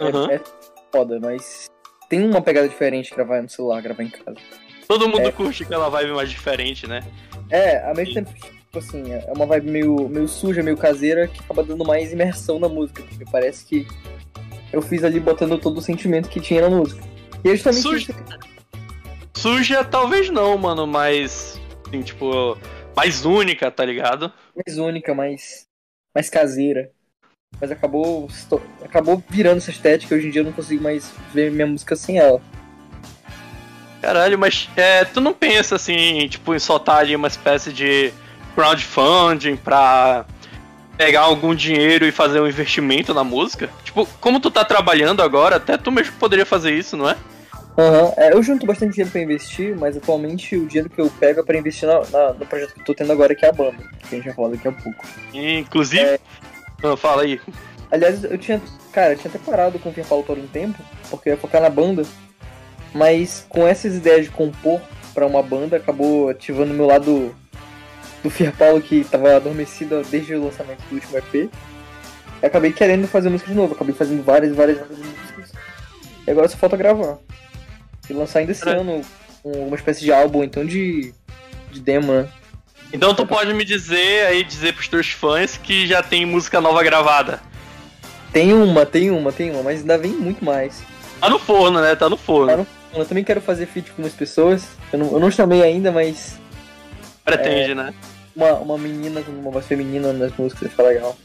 é, 0.00 0.04
Aham. 0.04 0.30
é 0.30 0.40
foda, 0.92 1.18
mas 1.18 1.66
tem 2.08 2.22
uma 2.24 2.42
pegada 2.42 2.68
diferente 2.68 3.14
gravar 3.14 3.40
no 3.40 3.48
celular, 3.48 3.80
gravar 3.80 4.02
em 4.02 4.10
casa. 4.10 4.36
Todo 4.92 5.08
mundo 5.08 5.26
É. 5.28 5.32
curte 5.32 5.62
aquela 5.62 5.88
vibe 5.88 6.12
mais 6.12 6.28
diferente, 6.30 6.86
né? 6.86 7.02
É, 7.48 7.82
ao 7.88 7.94
mesmo 7.94 8.12
tempo, 8.12 8.30
tipo 8.34 8.78
assim, 8.78 9.10
é 9.10 9.32
uma 9.34 9.46
vibe 9.46 9.70
meio, 9.70 10.06
meio 10.06 10.28
suja, 10.28 10.62
meio 10.62 10.76
caseira, 10.76 11.26
que 11.26 11.40
acaba 11.40 11.64
dando 11.64 11.82
mais 11.82 12.12
imersão 12.12 12.58
na 12.58 12.68
música, 12.68 13.02
porque 13.02 13.24
parece 13.32 13.64
que 13.64 13.86
eu 14.70 14.82
fiz 14.82 15.02
ali 15.02 15.18
botando 15.18 15.56
todo 15.56 15.78
o 15.78 15.80
sentimento 15.80 16.28
que 16.28 16.42
tinha 16.42 16.60
na 16.60 16.68
música. 16.68 17.02
E 17.42 17.48
é 17.48 17.52
justamente 17.56 17.80
Suja. 17.82 18.12
isso. 18.12 18.38
Suja, 19.34 19.82
talvez 19.82 20.28
não, 20.28 20.58
mano, 20.58 20.86
mas. 20.86 21.58
Assim, 21.88 22.02
tipo. 22.02 22.58
Mais 22.94 23.24
única, 23.24 23.70
tá 23.70 23.86
ligado? 23.86 24.30
mais 24.54 24.76
única, 24.78 25.14
mais, 25.14 25.66
mais 26.14 26.28
caseira. 26.28 26.90
Mas 27.58 27.70
acabou, 27.70 28.28
acabou 28.84 29.24
virando 29.30 29.56
essa 29.56 29.70
estética, 29.70 30.14
hoje 30.14 30.26
em 30.26 30.30
dia 30.30 30.42
eu 30.42 30.44
não 30.44 30.52
consigo 30.52 30.82
mais 30.82 31.10
ver 31.32 31.50
minha 31.50 31.66
música 31.66 31.96
sem 31.96 32.18
ela. 32.18 32.42
Caralho, 34.02 34.36
mas 34.36 34.68
é, 34.76 35.04
tu 35.04 35.20
não 35.20 35.32
pensa 35.32 35.76
assim, 35.76 36.26
tipo, 36.28 36.52
em 36.52 36.58
soltar 36.58 36.98
ali 36.98 37.14
uma 37.14 37.28
espécie 37.28 37.72
de 37.72 38.12
crowdfunding 38.56 39.54
pra 39.56 40.24
pegar 40.98 41.20
algum 41.20 41.54
dinheiro 41.54 42.04
e 42.04 42.10
fazer 42.10 42.40
um 42.40 42.48
investimento 42.48 43.14
na 43.14 43.22
música? 43.22 43.70
Tipo, 43.84 44.04
como 44.20 44.40
tu 44.40 44.50
tá 44.50 44.64
trabalhando 44.64 45.22
agora, 45.22 45.54
até 45.56 45.78
tu 45.78 45.92
mesmo 45.92 46.14
poderia 46.18 46.44
fazer 46.44 46.72
isso, 46.76 46.96
não 46.96 47.08
é? 47.08 47.16
Aham, 47.78 48.12
é, 48.16 48.34
eu 48.34 48.42
junto 48.42 48.66
bastante 48.66 48.90
dinheiro 48.92 49.10
pra 49.12 49.20
investir, 49.22 49.74
mas 49.78 49.96
atualmente 49.96 50.56
o 50.56 50.66
dinheiro 50.66 50.90
que 50.90 51.00
eu 51.00 51.08
pego 51.08 51.40
é 51.40 51.42
pra 51.44 51.56
investir 51.56 51.88
na- 51.88 52.02
na- 52.10 52.32
no 52.34 52.44
projeto 52.44 52.74
que 52.74 52.80
eu 52.80 52.84
tô 52.84 52.94
tendo 52.94 53.12
agora, 53.12 53.34
que 53.36 53.46
é 53.46 53.48
a 53.48 53.52
banda, 53.52 53.78
que 54.00 54.14
a 54.14 54.18
gente 54.18 54.24
vai 54.26 54.34
falar 54.34 54.48
daqui 54.48 54.66
a 54.68 54.72
pouco. 54.72 55.06
Inclusive. 55.32 56.18
Ah, 56.82 56.96
fala 56.96 57.22
aí. 57.22 57.40
Aliás, 57.90 58.24
eu 58.24 58.36
tinha. 58.36 58.60
Cara, 58.92 59.12
eu 59.14 59.16
tinha 59.18 59.30
até 59.32 59.38
parado 59.38 59.78
com 59.78 59.88
o 59.88 59.92
Fia 59.92 60.04
Paulo 60.04 60.24
por 60.24 60.36
um 60.36 60.46
tempo, 60.48 60.78
porque 61.08 61.28
eu 61.30 61.34
ia 61.34 61.38
focar 61.38 61.62
na 61.62 61.70
banda. 61.70 62.02
Mas 62.94 63.46
com 63.48 63.66
essas 63.66 63.94
ideias 63.94 64.24
de 64.26 64.30
compor 64.30 64.80
pra 65.14 65.26
uma 65.26 65.42
banda, 65.42 65.76
acabou 65.76 66.28
ativando 66.28 66.72
o 66.72 66.76
meu 66.76 66.86
lado 66.86 67.34
do 68.22 68.30
Fia 68.30 68.52
Paulo 68.56 68.80
que 68.80 69.04
tava 69.04 69.36
adormecido 69.36 70.02
desde 70.10 70.34
o 70.34 70.44
lançamento 70.44 70.80
do 70.88 70.94
último 70.94 71.18
EP. 71.18 71.50
E 72.42 72.46
acabei 72.46 72.72
querendo 72.72 73.06
fazer 73.08 73.28
música 73.28 73.50
de 73.50 73.56
novo, 73.56 73.74
acabei 73.74 73.94
fazendo 73.94 74.22
várias, 74.22 74.54
várias, 74.54 74.78
várias 74.78 74.98
músicas. 74.98 75.52
E 76.26 76.30
agora 76.30 76.48
só 76.48 76.56
falta 76.56 76.76
gravar. 76.76 77.18
E 78.08 78.12
lançar 78.12 78.40
ainda 78.40 78.52
esse 78.52 78.62
Cara. 78.62 78.80
ano 78.80 79.02
um- 79.44 79.66
uma 79.68 79.76
espécie 79.76 80.00
de 80.00 80.12
álbum, 80.12 80.42
então 80.44 80.64
de. 80.64 81.12
de 81.70 81.80
demo, 81.80 82.12
né? 82.12 82.28
Então 82.92 83.14
tu 83.14 83.26
pode 83.26 83.54
me 83.54 83.64
dizer 83.64 84.26
aí, 84.26 84.44
dizer 84.44 84.74
pros 84.74 84.86
teus 84.86 85.10
fãs 85.10 85.56
que 85.56 85.86
já 85.86 86.02
tem 86.02 86.26
música 86.26 86.60
nova 86.60 86.82
gravada. 86.82 87.40
Tem 88.32 88.52
uma, 88.52 88.84
tem 88.84 89.10
uma, 89.10 89.32
tem 89.32 89.50
uma, 89.50 89.62
mas 89.62 89.80
ainda 89.80 89.96
vem 89.98 90.12
muito 90.12 90.44
mais. 90.44 90.82
Tá 91.20 91.28
no 91.30 91.38
forno, 91.38 91.80
né? 91.80 91.94
Tá 91.96 92.08
no 92.10 92.16
forno. 92.16 92.48
Tá 92.50 92.56
no- 92.58 92.66
Eu 92.94 93.06
também 93.06 93.24
quero 93.24 93.40
fazer 93.40 93.66
feat 93.66 93.90
com 93.92 94.02
umas 94.02 94.12
pessoas. 94.12 94.68
Eu 94.92 94.98
não, 94.98 95.12
eu 95.12 95.20
não 95.20 95.30
chamei 95.30 95.62
ainda, 95.62 95.90
mas 95.90 96.38
Pretende, 97.24 97.74
né? 97.74 97.94
uma, 98.34 98.52
uma 98.54 98.78
menina 98.78 99.22
com 99.22 99.30
uma 99.32 99.50
voz 99.50 99.66
feminina 99.66 100.12
nas 100.12 100.32
músicas 100.36 100.70
fica 100.70 100.82
legal. 100.82 101.16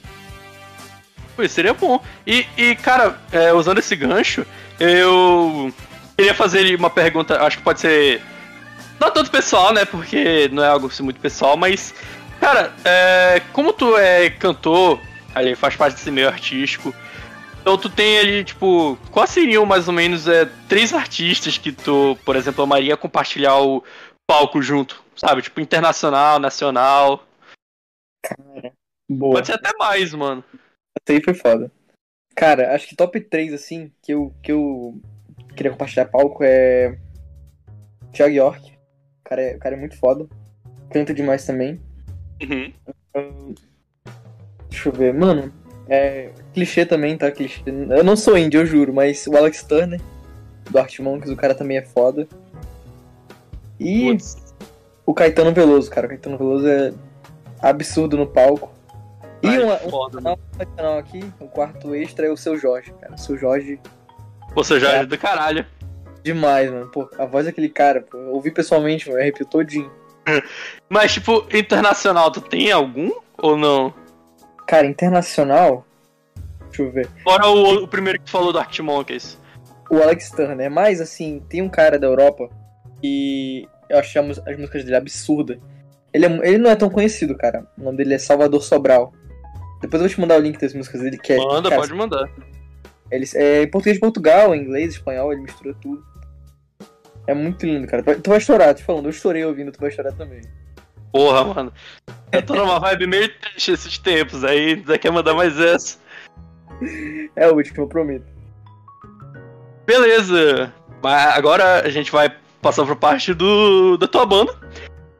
Pô, 1.36 1.47
seria 1.47 1.73
bom. 1.73 2.01
E, 2.25 2.45
e 2.58 2.75
cara, 2.75 3.17
é, 3.32 3.53
usando 3.53 3.80
esse 3.80 3.95
gancho, 3.95 4.45
eu 4.80 5.71
queria 6.15 6.34
fazer 6.34 6.75
uma 6.75 6.89
pergunta, 6.89 7.41
acho 7.43 7.58
que 7.58 7.63
pode 7.63 7.80
ser. 7.80 8.21
Não 8.99 9.12
tanto 9.12 9.30
pessoal, 9.30 9.73
né? 9.73 9.86
Porque 9.86 10.49
não 10.51 10.63
é 10.63 10.67
algo 10.67 10.88
assim, 10.88 11.03
muito 11.03 11.19
pessoal, 11.19 11.56
mas. 11.56 11.93
Cara, 12.39 12.71
é, 12.86 13.41
como 13.51 13.73
tu 13.73 13.97
é 13.97 14.30
cantor, 14.30 14.99
ali, 15.34 15.56
faz 15.56 15.75
parte 15.75 15.95
desse 15.95 16.12
meio 16.12 16.27
artístico. 16.27 16.93
Então 17.67 17.77
tu 17.77 17.89
tem 17.89 18.17
ali, 18.17 18.45
tipo, 18.45 18.95
quais 19.12 19.30
seriam 19.30 19.65
mais 19.65 19.89
ou 19.89 19.93
menos 19.93 20.25
é, 20.25 20.45
três 20.69 20.93
artistas 20.93 21.58
que 21.58 21.73
tu, 21.73 22.17
por 22.23 22.38
exemplo, 22.38 22.63
amaria 22.63 22.95
compartilhar 22.95 23.60
o 23.60 23.84
palco 24.25 24.62
junto? 24.62 25.03
Sabe? 25.17 25.41
Tipo, 25.41 25.60
internacional, 25.60 26.39
nacional. 26.39 27.27
Boa. 29.12 29.34
Pode 29.34 29.47
ser 29.47 29.56
até 29.56 29.71
mais, 29.77 30.13
mano. 30.13 30.45
Essa 30.97 31.17
aí 31.17 31.21
foi 31.21 31.34
foda. 31.34 31.69
Cara, 32.34 32.73
acho 32.73 32.88
que 32.88 32.95
top 32.95 33.19
3, 33.19 33.53
assim, 33.53 33.91
que 34.01 34.13
eu, 34.13 34.34
que 34.41 34.53
eu 34.53 35.01
queria 35.53 35.73
compartilhar 35.73 36.06
palco 36.06 36.45
é. 36.45 36.97
Thiago 38.13 38.34
York. 38.34 38.77
O 39.25 39.30
cara 39.30 39.41
é, 39.41 39.56
o 39.58 39.60
cara 39.60 39.75
é 39.75 39.77
muito 39.77 39.97
foda. 39.97 40.25
Canta 40.89 41.13
demais 41.13 41.45
também. 41.45 41.82
Uhum. 42.41 42.73
Hum, 43.13 43.56
Deixa 44.69 44.88
eu 44.88 44.93
ver. 44.93 45.13
Mano, 45.13 45.51
é. 45.89 46.30
Clichê 46.54 46.86
também, 46.86 47.17
tá? 47.17 47.32
Clichê. 47.32 47.62
Eu 47.65 48.04
não 48.04 48.15
sou 48.15 48.38
indie, 48.38 48.58
eu 48.58 48.65
juro, 48.65 48.93
mas 48.93 49.26
o 49.28 49.36
Alex 49.36 49.63
Turner, 49.63 50.02
do 50.69 50.78
Art 50.78 51.00
Monkeys, 51.00 51.32
o 51.32 51.36
cara 51.36 51.56
também 51.56 51.78
é 51.78 51.82
foda. 51.82 52.28
E 53.80 54.12
Putz, 54.12 54.38
o 55.06 55.13
Caetano 55.13 55.54
Veloso, 55.54 55.89
cara. 55.89 56.08
O 56.08 56.10
Caetano 56.10 56.38
Veloso 56.38 56.67
é 56.67 56.93
absurdo 57.62 58.17
no 58.17 58.28
palco. 58.28 58.71
E 59.41 59.47
Ai, 59.47 59.63
uma, 59.63 59.76
um 59.76 59.89
foda, 59.89 60.17
canal 60.17 60.39
adicional 60.60 60.97
aqui, 60.97 61.23
um 61.39 61.47
quarto 61.47 61.93
extra, 61.93 62.26
é 62.26 62.32
o 62.32 62.38
seu 62.38 62.58
Jorge, 62.58 62.91
cara. 63.00 63.13
O 63.13 63.17
seu 63.19 63.38
Jorge, 63.38 63.80
Você 64.56 64.80
já 64.80 64.93
é 64.93 65.06
do 65.06 65.17
caralho. 65.17 65.65
demais, 66.23 66.71
mano. 66.71 66.88
Pô, 66.88 67.08
a 67.19 67.26
voz 67.26 67.45
daquele 67.45 67.69
cara, 67.69 68.02
pô, 68.02 68.17
eu 68.17 68.34
ouvi 68.34 68.50
pessoalmente, 68.50 69.08
mano, 69.08 69.19
eu 69.19 69.21
arrepio 69.23 69.45
todinho. 69.45 69.91
Mas, 70.89 71.13
tipo, 71.13 71.45
internacional, 71.54 72.32
tu 72.32 72.41
tem 72.41 72.71
algum 72.71 73.12
ou 73.38 73.56
não? 73.56 73.93
Cara, 74.67 74.86
internacional. 74.86 75.86
Deixa 76.67 76.84
eu 76.84 76.91
ver. 76.91 77.08
Fora 77.23 77.47
o, 77.47 77.84
o 77.84 77.88
primeiro 77.88 78.19
que 78.21 78.30
falou 78.30 78.51
do 78.51 78.60
Art 78.60 78.77
Monkeys. 78.80 79.39
O 79.89 79.97
Alex 79.97 80.30
Turner, 80.30 80.69
mas 80.69 80.99
assim, 80.99 81.41
tem 81.47 81.62
um 81.62 81.69
cara 81.69 81.97
da 81.97 82.06
Europa 82.06 82.49
que 83.01 83.67
eu 83.89 83.97
achei 83.97 84.21
as 84.21 84.58
músicas 84.58 84.84
dele 84.84 84.97
absurda. 84.97 85.58
Ele, 86.13 86.25
é 86.25 86.49
ele 86.49 86.58
não 86.58 86.69
é 86.69 86.75
tão 86.75 86.89
conhecido, 86.89 87.36
cara. 87.38 87.65
O 87.77 87.84
nome 87.84 87.97
dele 87.97 88.13
é 88.13 88.17
Salvador 88.17 88.62
Sobral. 88.62 89.13
Depois 89.82 90.01
eu 90.01 90.08
vou 90.08 90.15
te 90.15 90.19
mandar 90.19 90.38
o 90.38 90.41
link 90.41 90.60
das 90.60 90.73
músicas 90.73 91.01
dele, 91.01 91.17
que 91.17 91.34
é. 91.34 91.38
Manda, 91.38 91.69
cara, 91.69 91.82
pode 91.82 91.93
mandar. 91.93 92.30
Ele 93.10 93.25
é 93.36 93.63
em 93.63 93.71
português 93.71 93.95
de 93.95 94.01
Portugal, 94.01 94.53
em 94.53 94.62
inglês, 94.62 94.95
espanhol, 94.95 95.32
ele 95.32 95.41
mistura 95.41 95.73
tudo. 95.82 96.03
É 97.25 97.34
muito 97.34 97.65
lindo, 97.65 97.88
cara. 97.88 98.03
Tu 98.03 98.30
vai- 98.30 98.39
chorar, 98.39 98.73
te 98.73 98.84
falando. 98.84 99.06
Eu 99.06 99.12
chorei 99.12 99.45
ouvindo, 99.45 99.71
tu 99.71 99.80
vai 99.80 99.91
chorar 99.91 100.12
também. 100.13 100.41
Porra, 101.17 101.43
mano. 101.43 101.73
Eu 102.32 102.41
tô 102.45 102.53
numa 102.56 102.80
vibe 102.80 103.08
meio 103.08 103.30
triste 103.39 103.71
esses 103.71 103.97
tempos, 103.97 104.43
aí 104.43 104.73
ainda 104.75 104.97
quer 104.97 105.12
mandar 105.12 105.34
mais 105.34 105.60
essa. 105.60 105.97
É 107.36 107.47
o 107.49 107.56
último, 107.56 107.84
eu 107.84 107.88
prometo. 107.88 108.25
Beleza. 109.86 110.73
Mas 111.01 111.36
agora 111.38 111.82
a 111.86 111.89
gente 111.89 112.12
vai 112.12 112.34
passar 112.62 112.86
pra 112.86 112.95
parte 112.95 113.34
do, 113.34 113.97
da 113.97 114.08
tua 114.08 114.25
banda. 114.25 114.53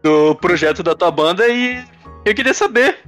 Do 0.04 0.36
projeto 0.36 0.84
da 0.84 0.94
tua 0.96 1.10
banda 1.12 1.48
e 1.48 1.84
eu 2.26 2.36
queria 2.36 2.54
saber 2.54 3.00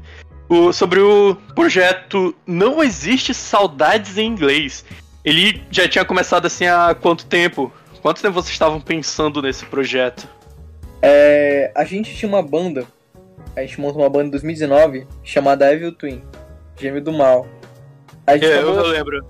o- 0.47 0.71
sobre 0.73 0.99
o 0.99 1.35
projeto 1.55 2.33
Não 2.47 2.83
Existe 2.83 3.33
Saudades 3.33 4.17
em 4.17 4.25
Inglês. 4.27 4.85
Ele 5.23 5.61
já 5.69 5.87
tinha 5.87 6.05
começado 6.05 6.45
assim 6.45 6.65
há 6.65 6.95
quanto 6.99 7.25
tempo? 7.25 7.71
Quanto 8.01 8.21
tempo 8.21 8.33
vocês 8.33 8.53
estavam 8.53 8.79
pensando 8.79 9.41
nesse 9.41 9.65
projeto? 9.65 10.27
É, 11.69 11.71
a 11.75 11.83
gente 11.83 12.15
tinha 12.15 12.29
uma 12.29 12.41
banda, 12.41 12.85
a 13.55 13.61
gente 13.61 13.79
montou 13.79 14.01
uma 14.01 14.09
banda 14.09 14.27
em 14.27 14.31
2019 14.31 15.07
chamada 15.23 15.71
Evil 15.71 15.91
Twin, 15.91 16.23
Gêmeo 16.77 17.01
do 17.01 17.11
Mal. 17.13 17.47
A 18.25 18.33
gente, 18.33 18.45
É, 18.45 18.61
eu, 18.61 18.65
tava- 18.75 18.87
eu 18.87 18.87
lembro. 18.87 19.25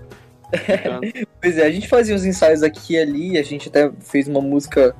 pois 1.40 1.58
é, 1.58 1.66
a 1.66 1.70
gente 1.70 1.88
fazia 1.88 2.14
uns 2.14 2.24
ensaios 2.24 2.62
aqui 2.62 2.94
e 2.94 2.98
ali, 2.98 3.38
a 3.38 3.42
gente 3.42 3.68
até 3.68 3.90
fez 4.00 4.26
uma 4.26 4.40
música 4.40 4.94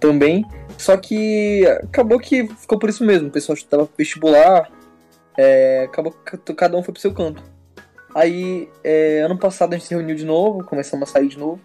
também, 0.00 0.44
só 0.78 0.96
que 0.96 1.66
acabou 1.82 2.18
que 2.18 2.46
ficou 2.48 2.78
por 2.78 2.88
isso 2.88 3.04
mesmo, 3.04 3.28
o 3.28 3.30
pessoal 3.30 3.54
estava 3.56 3.88
vestibular, 3.96 4.70
é, 5.36 5.84
acabou 5.84 6.12
que 6.12 6.54
cada 6.54 6.76
um 6.76 6.82
foi 6.82 6.92
pro 6.92 7.00
seu 7.00 7.12
canto. 7.12 7.42
Aí, 8.14 8.70
é, 8.82 9.20
ano 9.20 9.38
passado 9.38 9.74
a 9.74 9.76
gente 9.76 9.86
se 9.86 9.94
reuniu 9.94 10.16
de 10.16 10.24
novo, 10.24 10.64
começamos 10.64 11.08
a 11.08 11.12
sair 11.12 11.28
de 11.28 11.38
novo, 11.38 11.60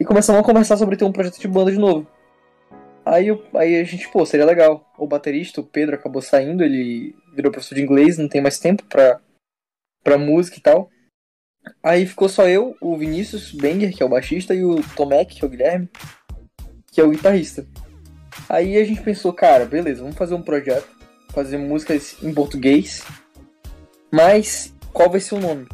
e 0.00 0.04
começamos 0.04 0.40
a 0.40 0.44
conversar 0.44 0.78
sobre 0.78 0.96
ter 0.96 1.04
um 1.04 1.12
projeto 1.12 1.38
de 1.38 1.46
banda 1.48 1.70
de 1.70 1.78
novo. 1.78 2.06
Aí, 3.04 3.26
aí 3.54 3.80
a 3.80 3.84
gente, 3.84 4.08
pô, 4.08 4.24
seria 4.24 4.46
legal. 4.46 4.90
O 4.98 5.06
baterista, 5.06 5.60
o 5.60 5.64
Pedro, 5.64 5.94
acabou 5.94 6.22
saindo, 6.22 6.64
ele 6.64 7.14
virou 7.34 7.52
professor 7.52 7.74
de 7.74 7.82
inglês, 7.82 8.16
não 8.16 8.28
tem 8.28 8.40
mais 8.40 8.58
tempo 8.58 8.84
pra, 8.84 9.20
pra 10.02 10.16
música 10.16 10.58
e 10.58 10.62
tal. 10.62 10.88
Aí 11.82 12.06
ficou 12.06 12.28
só 12.28 12.46
eu, 12.48 12.76
o 12.80 12.96
Vinícius 12.96 13.52
Benger, 13.52 13.94
que 13.94 14.02
é 14.02 14.06
o 14.06 14.08
baixista, 14.08 14.54
e 14.54 14.64
o 14.64 14.82
Tomek, 14.94 15.34
que 15.34 15.44
é 15.44 15.46
o 15.46 15.50
Guilherme, 15.50 15.88
que 16.90 17.00
é 17.00 17.04
o 17.04 17.10
guitarrista. 17.10 17.66
Aí 18.48 18.76
a 18.76 18.84
gente 18.84 19.02
pensou, 19.02 19.32
cara, 19.32 19.64
beleza, 19.64 20.02
vamos 20.02 20.16
fazer 20.16 20.34
um 20.34 20.42
projeto, 20.42 20.88
fazer 21.30 21.56
músicas 21.56 22.22
em 22.22 22.32
português, 22.32 23.04
mas 24.12 24.74
qual 24.92 25.10
vai 25.10 25.20
ser 25.20 25.34
o 25.34 25.40
nome? 25.40 25.66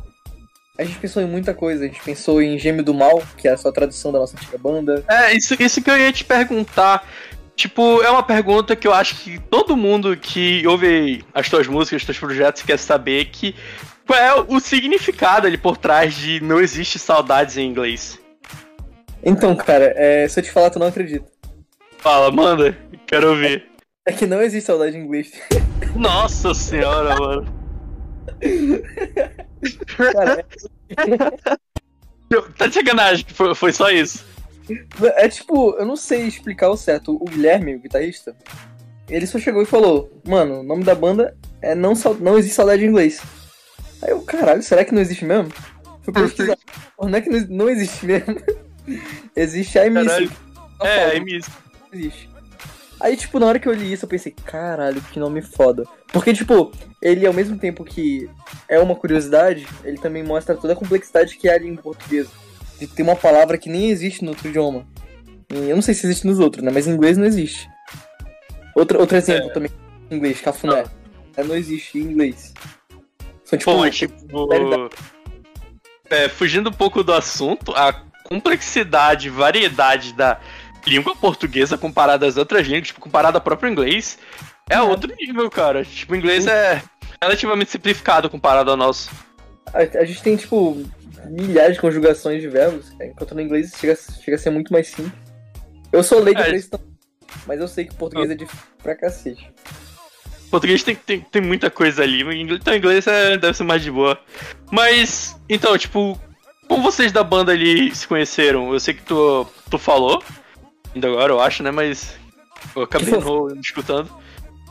A 0.80 0.84
gente 0.84 0.98
pensou 0.98 1.22
em 1.22 1.26
muita 1.26 1.52
coisa, 1.52 1.84
a 1.84 1.86
gente 1.86 2.00
pensou 2.02 2.40
em 2.40 2.58
Gêmeo 2.58 2.82
do 2.82 2.94
Mal, 2.94 3.22
que 3.36 3.46
é 3.46 3.50
a 3.50 3.56
sua 3.58 3.70
tradução 3.70 4.10
da 4.10 4.18
nossa 4.18 4.34
antiga 4.34 4.56
banda. 4.56 5.04
É, 5.06 5.36
isso, 5.36 5.54
isso 5.60 5.82
que 5.82 5.90
eu 5.90 5.98
ia 5.98 6.10
te 6.10 6.24
perguntar. 6.24 7.06
Tipo, 7.54 8.00
é 8.00 8.08
uma 8.08 8.22
pergunta 8.22 8.74
que 8.74 8.88
eu 8.88 8.94
acho 8.94 9.16
que 9.16 9.38
todo 9.50 9.76
mundo 9.76 10.16
que 10.16 10.66
ouve 10.66 11.22
as 11.34 11.50
tuas 11.50 11.66
músicas, 11.66 12.00
os 12.00 12.06
teus 12.06 12.18
projetos, 12.18 12.62
quer 12.62 12.78
saber 12.78 13.26
que 13.26 13.54
qual 14.06 14.18
é 14.18 14.34
o 14.48 14.58
significado 14.58 15.46
ali 15.46 15.58
por 15.58 15.76
trás 15.76 16.14
de 16.14 16.40
não 16.40 16.58
existe 16.58 16.98
saudades 16.98 17.58
em 17.58 17.68
inglês. 17.68 18.18
Então, 19.22 19.54
cara, 19.54 19.92
é, 19.94 20.26
se 20.28 20.40
eu 20.40 20.44
te 20.44 20.50
falar, 20.50 20.70
tu 20.70 20.78
não 20.78 20.86
acredita. 20.86 21.26
Fala, 21.98 22.30
manda, 22.30 22.74
quero 23.06 23.28
ouvir. 23.28 23.66
É 24.06 24.12
que 24.12 24.26
não 24.26 24.40
existe 24.40 24.64
saudade 24.64 24.96
em 24.96 25.02
inglês. 25.02 25.30
Nossa 25.94 26.54
senhora, 26.54 27.16
mano. 27.16 27.54
Cara, 29.96 30.46
Tá 32.56 32.68
de 32.68 32.74
sacanagem, 32.74 33.24
que 33.24 33.34
foi, 33.34 33.54
foi 33.56 33.72
só 33.72 33.90
isso. 33.90 34.24
É 35.16 35.28
tipo, 35.28 35.74
eu 35.76 35.84
não 35.84 35.96
sei 35.96 36.22
explicar 36.28 36.70
o 36.70 36.76
certo. 36.76 37.16
O 37.20 37.24
Guilherme, 37.24 37.74
o 37.74 37.80
guitarrista, 37.80 38.36
ele 39.08 39.26
só 39.26 39.36
chegou 39.38 39.62
e 39.62 39.66
falou: 39.66 40.22
Mano, 40.24 40.60
o 40.60 40.62
nome 40.62 40.84
da 40.84 40.94
banda 40.94 41.36
é 41.60 41.74
Não, 41.74 41.92
não 42.20 42.38
Existe 42.38 42.54
Saudade 42.54 42.84
em 42.84 42.88
Inglês. 42.88 43.20
Aí 44.00 44.10
eu, 44.10 44.22
caralho, 44.22 44.62
será 44.62 44.84
que 44.84 44.94
não 44.94 45.02
existe 45.02 45.24
mesmo? 45.24 45.52
Fui 46.02 46.14
pesquisar. 46.14 46.56
Não 47.00 47.16
é 47.16 47.20
que 47.20 47.28
não, 47.28 47.40
não 47.48 47.68
existe 47.68 48.06
mesmo. 48.06 48.36
existe 49.34 49.76
I 49.78 49.90
Miss. 49.90 50.30
É, 50.80 51.04
aí 51.06 51.20
mesmo. 51.20 51.52
existe. 51.92 52.30
Aí, 53.00 53.16
tipo, 53.16 53.40
na 53.40 53.46
hora 53.46 53.58
que 53.58 53.66
eu 53.66 53.72
li 53.72 53.92
isso, 53.92 54.04
eu 54.04 54.08
pensei, 54.08 54.32
caralho, 54.44 55.00
que 55.00 55.18
nome 55.18 55.42
foda. 55.42 55.84
Porque, 56.12 56.32
tipo, 56.32 56.72
ele 57.00 57.26
ao 57.26 57.32
mesmo 57.32 57.56
tempo 57.58 57.84
que 57.84 58.28
é 58.68 58.78
uma 58.78 58.94
curiosidade, 58.94 59.66
ele 59.84 59.98
também 59.98 60.22
mostra 60.24 60.56
toda 60.56 60.72
a 60.72 60.76
complexidade 60.76 61.36
que 61.36 61.48
é 61.48 61.54
a 61.54 61.58
língua 61.58 61.82
portuguesa. 61.82 62.30
De 62.78 62.86
ter 62.86 63.02
uma 63.02 63.14
palavra 63.16 63.58
que 63.58 63.68
nem 63.68 63.90
existe 63.90 64.24
no 64.24 64.30
outro 64.30 64.48
idioma. 64.48 64.86
E 65.52 65.68
eu 65.68 65.74
não 65.76 65.82
sei 65.82 65.94
se 65.94 66.06
existe 66.06 66.26
nos 66.26 66.38
outros, 66.38 66.64
né? 66.64 66.70
Mas 66.72 66.86
em 66.86 66.92
inglês 66.92 67.16
não 67.16 67.26
existe. 67.26 67.68
Outro, 68.74 68.98
outro 69.00 69.16
exemplo 69.16 69.50
É. 69.50 69.52
também, 69.52 69.70
em 70.10 70.16
inglês, 70.16 70.40
cafuné. 70.40 70.84
É, 71.36 71.44
Não 71.44 71.54
existe 71.54 71.98
em 71.98 72.02
inglês. 72.02 72.52
São, 73.44 73.58
tipo, 73.58 73.72
Pô, 73.72 73.78
mas 73.78 73.96
tipo. 73.96 74.14
É, 76.08 76.28
fugindo 76.28 76.70
um 76.70 76.72
pouco 76.72 77.02
do 77.04 77.12
assunto, 77.12 77.72
a 77.76 77.92
complexidade 78.24 79.28
e 79.28 79.30
variedade 79.30 80.12
da 80.12 80.40
língua 80.86 81.14
portuguesa 81.14 81.76
comparada 81.76 82.26
às 82.26 82.36
outras 82.36 82.66
línguas, 82.66 82.88
tipo, 82.88 83.00
comparada 83.00 83.38
ao 83.38 83.42
próprio 83.42 83.70
inglês, 83.70 84.18
é 84.70 84.80
outro 84.82 85.12
nível, 85.18 85.50
cara. 85.50 85.84
Tipo, 85.84 86.12
o 86.12 86.16
inglês 86.16 86.46
é 86.46 86.82
relativamente 87.20 87.70
simplificado 87.70 88.30
comparado 88.30 88.70
ao 88.70 88.76
nosso. 88.76 89.10
a, 89.72 89.78
a 89.80 90.04
gente 90.04 90.22
tem, 90.22 90.36
tipo, 90.36 90.82
milhares 91.26 91.74
de 91.74 91.80
conjugações 91.80 92.40
de 92.40 92.48
verbos, 92.48 92.90
enquanto 93.00 93.34
no 93.34 93.40
inglês 93.40 93.72
chega, 93.78 93.94
chega 93.96 94.36
a 94.36 94.38
ser 94.40 94.50
muito 94.50 94.72
mais 94.72 94.88
simples. 94.88 95.12
Eu 95.92 96.02
sou 96.02 96.20
leigo 96.20 96.40
É. 96.40 96.44
pra 96.44 96.56
isso 96.56 96.70
também, 96.70 96.86
mas 97.46 97.60
eu 97.60 97.68
sei 97.68 97.84
que 97.84 97.92
o 97.92 97.96
português 97.96 98.30
é 98.30 98.34
difícil 98.34 98.64
pra 98.82 98.94
cacete. 98.94 99.50
O 100.46 100.50
português 100.50 100.82
tem, 100.82 100.94
tem, 100.96 101.20
tem 101.20 101.42
muita 101.42 101.70
coisa 101.70 102.02
ali, 102.02 102.22
então 102.42 102.72
o 102.72 102.76
inglês 102.76 103.06
é, 103.06 103.36
deve 103.36 103.56
ser 103.56 103.64
mais 103.64 103.82
de 103.82 103.90
boa. 103.90 104.18
Mas, 104.70 105.36
então, 105.48 105.76
tipo, 105.76 106.18
como 106.66 106.82
vocês 106.82 107.12
da 107.12 107.22
banda 107.22 107.52
ali 107.52 107.94
se 107.94 108.06
conheceram? 108.06 108.72
Eu 108.72 108.80
sei 108.80 108.94
que 108.94 109.02
tu 109.02 109.46
tu 109.68 109.78
falou. 109.78 110.22
Ainda 110.94 111.06
agora, 111.08 111.32
eu 111.32 111.40
acho, 111.40 111.62
né? 111.62 111.70
Mas 111.70 112.16
eu 112.74 112.82
acabei 112.82 113.10
não 113.12 113.48
escutando. 113.60 114.10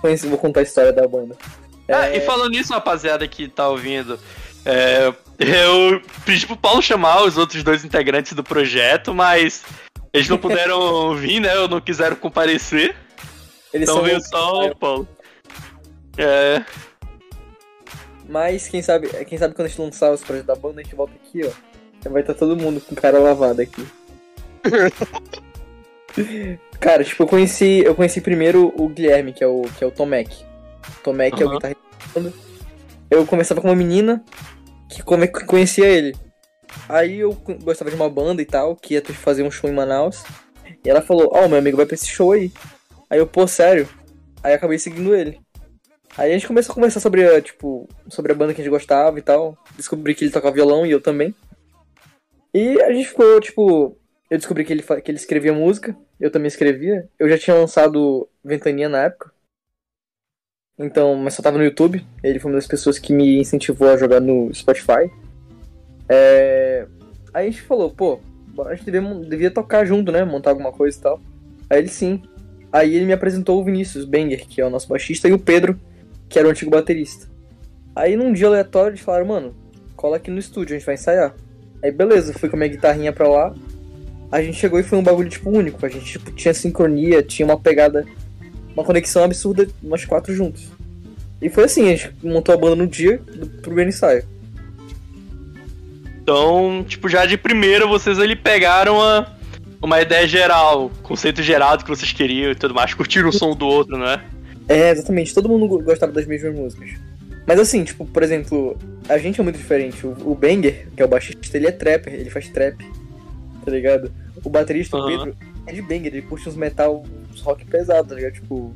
Vou 0.01 0.37
contar 0.37 0.61
a 0.61 0.63
história 0.63 0.93
da 0.93 1.07
banda. 1.07 1.35
Ah, 1.87 2.09
é... 2.09 2.17
e 2.17 2.21
falando 2.21 2.51
nisso, 2.51 2.73
rapaziada 2.73 3.27
que 3.27 3.47
tá 3.47 3.67
ouvindo, 3.67 4.19
é, 4.65 5.13
eu 5.39 6.01
pedi 6.25 6.45
pro 6.45 6.55
Paulo 6.55 6.81
chamar 6.81 7.23
os 7.23 7.37
outros 7.37 7.63
dois 7.63 7.83
integrantes 7.83 8.33
do 8.33 8.43
projeto, 8.43 9.13
mas 9.13 9.63
eles 10.13 10.29
não 10.29 10.37
puderam 10.37 11.15
vir, 11.17 11.39
né? 11.39 11.57
Ou 11.59 11.67
não 11.67 11.81
quiseram 11.81 12.15
comparecer. 12.15 12.95
Eles 13.73 13.89
então 13.89 14.03
veio 14.03 14.21
só 14.21 14.67
o 14.67 14.75
Paulo. 14.75 15.07
É. 16.17 16.63
Mas 18.27 18.67
quem 18.67 18.81
sabe, 18.81 19.07
quem 19.25 19.37
sabe 19.37 19.55
quando 19.55 19.65
a 19.65 19.69
gente 19.69 19.81
lançar 19.81 20.11
os 20.11 20.21
projetos 20.21 20.47
da 20.47 20.55
banda, 20.55 20.81
a 20.81 20.83
gente 20.83 20.95
volta 20.95 21.13
aqui, 21.15 21.41
ó. 21.45 22.09
Vai 22.09 22.21
estar 22.21 22.33
todo 22.33 22.55
mundo 22.55 22.79
com 22.79 22.95
cara 22.95 23.19
lavada 23.19 23.63
aqui. 23.63 23.85
Cara, 26.79 27.03
tipo, 27.03 27.23
eu 27.23 27.27
conheci, 27.27 27.83
eu 27.85 27.93
conheci 27.93 28.21
primeiro 28.21 28.73
o 28.77 28.87
Guilherme, 28.87 29.33
que 29.33 29.43
é 29.43 29.47
o, 29.47 29.63
que 29.77 29.83
é 29.83 29.87
o 29.87 29.91
Tomek. 29.91 30.45
Tomek 31.03 31.35
uhum. 31.35 31.41
é 31.41 31.45
o 31.45 31.53
guitarrista. 31.53 32.33
Eu 33.11 33.25
começava 33.25 33.61
com 33.61 33.67
uma 33.67 33.75
menina 33.75 34.23
que 34.89 35.03
conhecia 35.03 35.87
ele. 35.87 36.15
Aí 36.87 37.19
eu 37.19 37.33
gostava 37.63 37.89
de 37.89 37.95
uma 37.95 38.09
banda 38.09 38.41
e 38.41 38.45
tal, 38.45 38.75
que 38.75 38.93
ia 38.93 39.03
fazer 39.03 39.43
um 39.43 39.51
show 39.51 39.69
em 39.69 39.73
Manaus. 39.73 40.23
E 40.83 40.89
ela 40.89 41.01
falou, 41.01 41.29
ó, 41.33 41.45
oh, 41.45 41.49
meu 41.49 41.57
amigo 41.57 41.77
vai 41.77 41.85
pra 41.85 41.95
esse 41.95 42.07
show 42.07 42.31
aí. 42.31 42.51
Aí 43.09 43.19
eu, 43.19 43.27
pô, 43.27 43.47
sério? 43.47 43.87
Aí 44.43 44.53
acabei 44.53 44.77
seguindo 44.77 45.15
ele. 45.15 45.39
Aí 46.17 46.31
a 46.31 46.33
gente 46.33 46.47
começou 46.47 46.71
a 46.71 46.75
conversar 46.75 46.99
sobre, 46.99 47.41
tipo, 47.41 47.87
sobre 48.07 48.31
a 48.31 48.35
banda 48.35 48.53
que 48.53 48.61
a 48.61 48.63
gente 48.63 48.71
gostava 48.71 49.17
e 49.19 49.21
tal. 49.21 49.57
Descobri 49.75 50.15
que 50.15 50.23
ele 50.23 50.31
tocava 50.31 50.55
violão 50.55 50.85
e 50.85 50.91
eu 50.91 51.01
também. 51.01 51.33
E 52.53 52.81
a 52.81 52.91
gente 52.91 53.09
ficou, 53.09 53.39
tipo, 53.39 53.97
eu 54.29 54.37
descobri 54.37 54.63
que 54.63 54.73
ele, 54.73 54.83
que 54.83 55.11
ele 55.11 55.17
escrevia 55.17 55.53
música, 55.53 55.95
eu 56.19 56.31
também 56.31 56.47
escrevia. 56.47 57.07
Eu 57.17 57.29
já 57.29 57.37
tinha 57.37 57.55
lançado 57.55 58.27
Ventania 58.43 58.89
na 58.89 59.03
época. 59.03 59.31
Então, 60.77 61.15
mas 61.15 61.33
só 61.33 61.41
tava 61.41 61.57
no 61.57 61.63
YouTube. 61.63 62.05
Ele 62.23 62.39
foi 62.39 62.51
uma 62.51 62.57
das 62.57 62.67
pessoas 62.67 62.97
que 62.97 63.13
me 63.13 63.39
incentivou 63.39 63.89
a 63.89 63.97
jogar 63.97 64.19
no 64.19 64.53
Spotify. 64.53 65.11
É... 66.07 66.87
Aí 67.33 67.47
a 67.47 67.49
gente 67.49 67.61
falou, 67.61 67.91
pô, 67.91 68.19
a 68.65 68.75
gente 68.75 68.89
devia, 68.89 69.15
devia 69.27 69.51
tocar 69.51 69.85
junto, 69.85 70.11
né? 70.11 70.23
Montar 70.23 70.51
alguma 70.51 70.71
coisa 70.71 70.97
e 70.97 71.01
tal. 71.01 71.21
Aí 71.69 71.79
ele 71.79 71.89
sim. 71.89 72.21
Aí 72.71 72.95
ele 72.95 73.05
me 73.05 73.13
apresentou 73.13 73.59
o 73.59 73.63
Vinícius 73.63 74.05
Banger, 74.05 74.47
que 74.47 74.61
é 74.61 74.65
o 74.65 74.69
nosso 74.69 74.87
baixista, 74.87 75.27
e 75.27 75.33
o 75.33 75.39
Pedro, 75.39 75.79
que 76.27 76.37
era 76.37 76.47
o 76.47 76.51
antigo 76.51 76.71
baterista. 76.71 77.27
Aí 77.95 78.15
num 78.15 78.31
dia 78.31 78.47
aleatório 78.47 78.91
eles 78.91 79.01
falaram, 79.01 79.25
mano, 79.25 79.55
cola 79.95 80.17
aqui 80.17 80.29
no 80.29 80.39
estúdio, 80.39 80.75
a 80.75 80.77
gente 80.77 80.85
vai 80.85 80.95
ensaiar. 80.95 81.35
Aí 81.83 81.91
beleza, 81.91 82.33
fui 82.33 82.47
com 82.47 82.55
a 82.55 82.59
minha 82.59 82.69
guitarrinha 82.69 83.11
pra 83.11 83.27
lá. 83.27 83.55
A 84.31 84.41
gente 84.41 84.57
chegou 84.57 84.79
e 84.79 84.83
foi 84.83 84.97
um 84.97 85.03
bagulho, 85.03 85.29
tipo, 85.29 85.49
único. 85.49 85.83
A 85.85 85.89
gente, 85.89 86.05
tipo, 86.05 86.31
tinha 86.31 86.53
sincronia, 86.53 87.23
tinha 87.23 87.45
uma 87.45 87.59
pegada, 87.59 88.05
uma 88.73 88.83
conexão 88.83 89.23
absurda, 89.23 89.67
nós 89.81 90.05
quatro 90.05 90.33
juntos. 90.33 90.67
E 91.41 91.49
foi 91.49 91.63
assim, 91.63 91.87
a 91.87 91.95
gente 91.95 92.13
montou 92.21 92.53
a 92.53 92.57
banda 92.57 92.75
no 92.75 92.87
dia 92.87 93.17
do 93.17 93.47
primeiro 93.61 93.89
ensaio. 93.89 94.23
Então, 96.21 96.85
tipo, 96.87 97.09
já 97.09 97.25
de 97.25 97.37
primeira 97.37 97.87
vocês 97.87 98.19
ali 98.19 98.35
pegaram 98.35 99.01
a, 99.01 99.35
uma 99.81 100.01
ideia 100.01 100.27
geral, 100.27 100.91
conceito 101.01 101.41
geral 101.41 101.77
do 101.77 101.83
que 101.83 101.89
vocês 101.89 102.11
queriam 102.11 102.51
e 102.51 102.55
tudo 102.55 102.73
mais, 102.73 102.93
curtiram 102.93 103.29
o 103.29 103.33
som 103.33 103.55
do 103.55 103.65
outro, 103.65 103.97
não 103.97 104.05
é? 104.05 104.21
É, 104.67 104.91
exatamente, 104.91 105.33
todo 105.33 105.49
mundo 105.49 105.81
gostava 105.81 106.11
das 106.11 106.27
mesmas 106.27 106.53
músicas. 106.53 106.91
Mas 107.47 107.59
assim, 107.59 107.83
tipo, 107.83 108.05
por 108.05 108.21
exemplo, 108.21 108.77
a 109.07 109.17
gente 109.17 109.39
é 109.39 109.43
muito 109.43 109.57
diferente. 109.57 110.05
O, 110.05 110.15
o 110.23 110.35
Banger, 110.35 110.87
que 110.95 111.01
é 111.01 111.05
o 111.05 111.07
baixista, 111.07 111.57
ele 111.57 111.65
é 111.65 111.71
trapper, 111.71 112.13
ele 112.13 112.29
faz 112.29 112.47
trap. 112.49 112.77
Tá 113.63 113.71
ligado? 113.71 114.11
O 114.43 114.49
baterista, 114.49 114.97
uhum. 114.97 115.03
o 115.03 115.07
Pedro, 115.07 115.37
é 115.65 115.73
de 115.73 115.81
Banger, 115.81 116.07
ele 116.07 116.21
puxa 116.21 116.49
uns 116.49 116.55
metal, 116.55 117.03
uns 117.31 117.41
rock 117.41 117.65
pesado, 117.65 118.09
tá 118.09 118.15
ligado? 118.15 118.33
Tipo. 118.33 118.73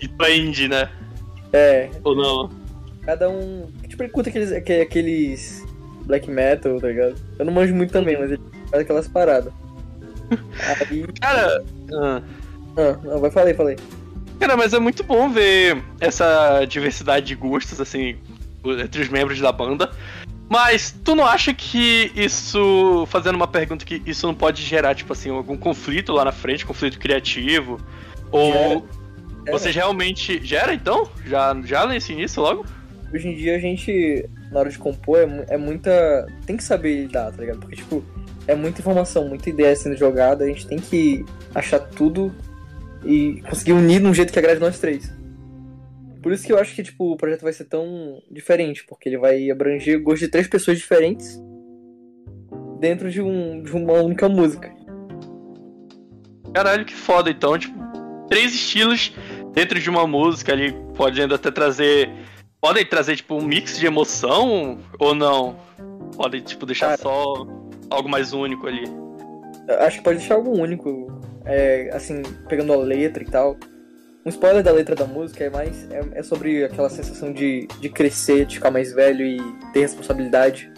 E 0.00 0.08
pra 0.08 0.30
indie, 0.30 0.68
né? 0.68 0.88
É. 1.52 1.90
Ou 2.02 2.14
não? 2.14 2.50
Cada 3.02 3.28
um. 3.28 3.70
Tipo, 3.86 4.04
ele 4.04 4.12
curta 4.12 4.30
aqueles, 4.30 4.52
aqueles 4.52 5.64
black 6.06 6.30
metal, 6.30 6.80
tá 6.80 6.88
ligado? 6.88 7.14
Eu 7.38 7.44
não 7.44 7.52
manjo 7.52 7.74
muito 7.74 7.92
também, 7.92 8.18
mas 8.18 8.32
ele 8.32 8.42
faz 8.70 8.82
aquelas 8.82 9.08
paradas. 9.08 9.52
Aí. 10.90 11.06
Cara. 11.20 11.64
Ah. 11.94 12.22
ah, 12.76 12.98
não, 13.04 13.20
vai, 13.20 13.30
falei, 13.30 13.54
falei. 13.54 13.76
Cara, 14.38 14.56
mas 14.56 14.72
é 14.72 14.78
muito 14.78 15.04
bom 15.04 15.30
ver 15.30 15.82
essa 16.00 16.64
diversidade 16.64 17.26
de 17.26 17.34
gostos, 17.34 17.80
assim, 17.80 18.16
entre 18.64 19.02
os 19.02 19.08
membros 19.08 19.40
da 19.40 19.52
banda. 19.52 19.90
Mas 20.52 20.94
tu 21.02 21.14
não 21.14 21.24
acha 21.24 21.54
que 21.54 22.12
isso, 22.14 23.06
fazendo 23.06 23.36
uma 23.36 23.48
pergunta 23.48 23.86
que 23.86 24.02
isso 24.04 24.26
não 24.26 24.34
pode 24.34 24.60
gerar, 24.60 24.94
tipo 24.94 25.10
assim, 25.14 25.30
algum 25.30 25.56
conflito 25.56 26.12
lá 26.12 26.26
na 26.26 26.30
frente, 26.30 26.66
conflito 26.66 26.98
criativo? 26.98 27.80
Ou 28.30 28.52
gera. 28.52 28.82
vocês 29.50 29.74
realmente. 29.74 30.44
Gera 30.44 30.74
então? 30.74 31.08
Já, 31.24 31.58
já 31.64 31.86
nesse 31.86 32.12
início 32.12 32.42
logo? 32.42 32.66
Hoje 33.10 33.28
em 33.28 33.34
dia 33.34 33.56
a 33.56 33.58
gente, 33.58 34.28
na 34.50 34.60
hora 34.60 34.68
de 34.68 34.76
compor, 34.76 35.20
é, 35.20 35.54
é 35.54 35.56
muita. 35.56 36.26
Tem 36.44 36.54
que 36.54 36.64
saber 36.64 36.96
lidar, 36.96 37.32
tá 37.32 37.40
ligado? 37.40 37.60
Porque, 37.60 37.76
tipo, 37.76 38.04
é 38.46 38.54
muita 38.54 38.82
informação, 38.82 39.26
muita 39.26 39.48
ideia 39.48 39.74
sendo 39.74 39.96
jogada, 39.96 40.44
a 40.44 40.48
gente 40.48 40.66
tem 40.66 40.78
que 40.78 41.24
achar 41.54 41.78
tudo 41.78 42.30
e 43.02 43.42
conseguir 43.48 43.72
unir 43.72 44.00
de 44.00 44.06
um 44.06 44.12
jeito 44.12 44.30
que 44.30 44.38
agrade 44.38 44.60
nós 44.60 44.78
três. 44.78 45.10
Por 46.22 46.32
isso 46.32 46.46
que 46.46 46.52
eu 46.52 46.58
acho 46.58 46.74
que 46.74 46.82
tipo, 46.82 47.12
o 47.12 47.16
projeto 47.16 47.42
vai 47.42 47.52
ser 47.52 47.64
tão 47.64 48.22
diferente, 48.30 48.84
porque 48.86 49.08
ele 49.08 49.18
vai 49.18 49.50
abranger 49.50 49.98
o 49.98 50.02
gosto 50.02 50.20
de 50.20 50.28
três 50.28 50.46
pessoas 50.46 50.78
diferentes 50.78 51.42
dentro 52.78 53.10
de, 53.10 53.20
um, 53.20 53.62
de 53.62 53.72
uma 53.72 53.94
única 53.94 54.28
música. 54.28 54.72
Caralho, 56.54 56.84
que 56.84 56.94
foda, 56.94 57.30
então, 57.30 57.58
tipo, 57.58 57.74
três 58.28 58.54
estilos 58.54 59.14
dentro 59.54 59.78
de 59.78 59.88
uma 59.88 60.06
música 60.06 60.52
ali, 60.52 60.72
pode 60.94 61.20
ainda 61.20 61.36
até 61.36 61.50
trazer. 61.50 62.10
Podem 62.60 62.84
trazer, 62.84 63.16
tipo, 63.16 63.34
um 63.34 63.42
mix 63.42 63.78
de 63.78 63.86
emoção 63.86 64.78
ou 64.98 65.14
não? 65.14 65.56
Podem, 66.16 66.40
tipo, 66.40 66.66
deixar 66.66 66.96
Cara, 66.96 67.02
só 67.02 67.46
algo 67.90 68.08
mais 68.08 68.32
único 68.32 68.66
ali. 68.66 68.84
Acho 69.80 69.98
que 69.98 70.04
pode 70.04 70.18
deixar 70.18 70.34
algo 70.34 70.50
único 70.50 71.20
é, 71.44 71.90
assim, 71.92 72.22
pegando 72.48 72.72
a 72.72 72.76
letra 72.76 73.22
e 73.22 73.26
tal. 73.26 73.56
Um 74.24 74.28
spoiler 74.28 74.62
da 74.62 74.70
letra 74.70 74.94
da 74.94 75.04
música 75.04 75.44
é 75.44 75.50
mais 75.50 75.90
é, 75.90 76.00
é, 76.12 76.22
sobre 76.22 76.64
aquela 76.64 76.88
sensação 76.88 77.32
de, 77.32 77.66
de 77.80 77.88
crescer, 77.88 78.46
de 78.46 78.56
ficar 78.56 78.70
mais 78.70 78.92
velho 78.92 79.26
e 79.26 79.38
ter 79.72 79.80
responsabilidade, 79.80 80.70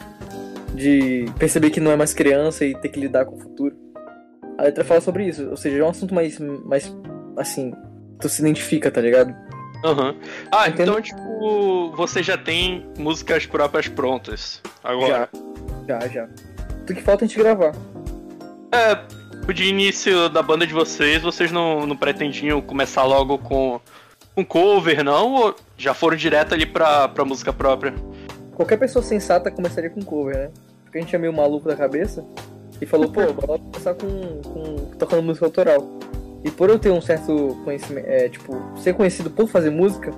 de 0.75 1.27
perceber 1.39 1.71
que 1.71 1.79
não 1.79 1.91
é 1.91 1.97
mais 1.97 2.15
criança 2.15 2.65
e 2.65 2.75
ter 2.75 2.89
que 2.89 2.99
lidar 2.99 3.27
com 3.27 3.37
o 3.37 3.39
futuro. 3.39 3.77
A 4.57 4.63
letra 4.63 4.83
fala 4.83 5.01
sobre 5.01 5.27
isso, 5.27 5.51
ou 5.51 5.57
seja, 5.57 5.79
é 5.79 5.85
um 5.85 5.91
assunto 5.91 6.15
mais, 6.15 6.39
mais 6.39 6.95
assim, 7.37 7.73
tu 8.19 8.29
se 8.29 8.41
identifica, 8.41 8.91
tá 8.91 9.01
ligado? 9.01 9.35
Aham. 9.85 10.13
Uhum. 10.13 10.21
Ah, 10.51 10.69
Entendo? 10.69 10.93
então, 10.93 11.03
tipo, 11.03 11.93
você 11.95 12.23
já 12.23 12.39
tem 12.39 12.89
músicas 12.99 13.45
próprias 13.45 13.89
prontas 13.89 14.63
agora? 14.83 15.29
Já, 15.87 16.01
já, 16.01 16.09
já. 16.09 16.29
O 16.81 16.87
que 16.87 17.03
falta 17.03 17.25
é 17.25 17.27
a 17.27 17.29
gente 17.29 17.39
gravar. 17.39 17.73
É, 18.73 18.99
de 19.53 19.65
início 19.65 20.29
da 20.29 20.43
banda 20.43 20.67
de 20.67 20.73
vocês, 20.73 21.23
vocês 21.23 21.51
não, 21.51 21.87
não 21.87 21.97
pretendiam 21.97 22.61
começar 22.61 23.05
logo 23.05 23.39
com 23.39 23.81
um 24.37 24.45
cover, 24.45 25.05
não? 25.05 25.35
Ou 25.35 25.57
já 25.77 25.93
foram 25.93 26.17
direto 26.17 26.55
ali 26.55 26.67
pra, 26.67 27.09
pra 27.09 27.25
música 27.25 27.53
própria? 27.53 27.95
Qualquer 28.55 28.79
pessoa 28.79 29.03
sensata 29.03 29.51
começaria 29.51 29.91
com 29.91 30.03
cover, 30.03 30.37
né? 30.37 30.51
Porque 30.85 30.99
a 30.99 31.01
gente 31.01 31.15
é 31.15 31.19
meio 31.19 31.33
maluco 31.33 31.69
da 31.69 31.77
cabeça 31.77 32.25
e 32.81 32.87
falou, 32.87 33.11
pô, 33.11 33.21
bora 33.35 33.59
começar 33.59 33.95
com, 33.95 34.41
com 34.43 34.77
tocando 34.99 35.23
música 35.23 35.47
autoral. 35.47 35.99
E 36.45 36.51
por 36.51 36.69
eu 36.69 36.79
ter 36.79 36.91
um 36.91 37.01
certo 37.01 37.61
conhecimento, 37.65 38.07
é, 38.07 38.29
tipo, 38.29 38.61
ser 38.77 38.95
conhecido 38.95 39.31
por 39.31 39.49
fazer 39.49 39.71
música, 39.71 40.11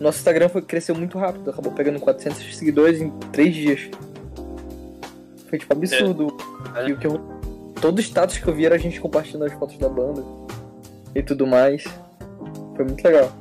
nosso 0.00 0.18
Instagram 0.18 0.48
foi, 0.48 0.62
cresceu 0.62 0.94
muito 0.94 1.18
rápido, 1.18 1.50
acabou 1.50 1.72
pegando 1.72 2.00
400 2.00 2.56
seguidores 2.56 3.00
em 3.00 3.10
3 3.32 3.54
dias. 3.54 3.90
Foi 5.48 5.58
tipo 5.58 5.72
absurdo. 5.72 6.36
É. 6.74 6.88
E 6.88 6.92
o 6.92 6.98
que 6.98 7.06
eu 7.06 7.35
todo 7.80 8.00
status 8.00 8.38
que 8.38 8.46
eu 8.46 8.54
vi 8.54 8.66
era 8.66 8.74
a 8.74 8.78
gente 8.78 9.00
compartilhando 9.00 9.44
as 9.44 9.52
fotos 9.52 9.78
da 9.78 9.88
banda 9.88 10.22
e 11.14 11.22
tudo 11.22 11.46
mais. 11.46 11.84
Foi 12.74 12.84
muito 12.84 13.02
legal. 13.04 13.32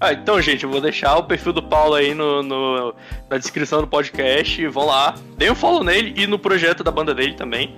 Ah, 0.00 0.14
então, 0.14 0.40
gente, 0.40 0.64
eu 0.64 0.70
vou 0.70 0.80
deixar 0.80 1.18
o 1.18 1.24
perfil 1.24 1.52
do 1.52 1.62
Paulo 1.62 1.94
aí 1.94 2.14
no, 2.14 2.42
no 2.42 2.94
na 3.28 3.36
descrição 3.36 3.82
do 3.82 3.86
podcast. 3.86 4.66
Vão 4.68 4.86
lá, 4.86 5.14
deem 5.36 5.50
um 5.50 5.54
follow 5.54 5.84
nele 5.84 6.14
e 6.16 6.26
no 6.26 6.38
projeto 6.38 6.82
da 6.82 6.90
banda 6.90 7.14
dele 7.14 7.34
também. 7.34 7.76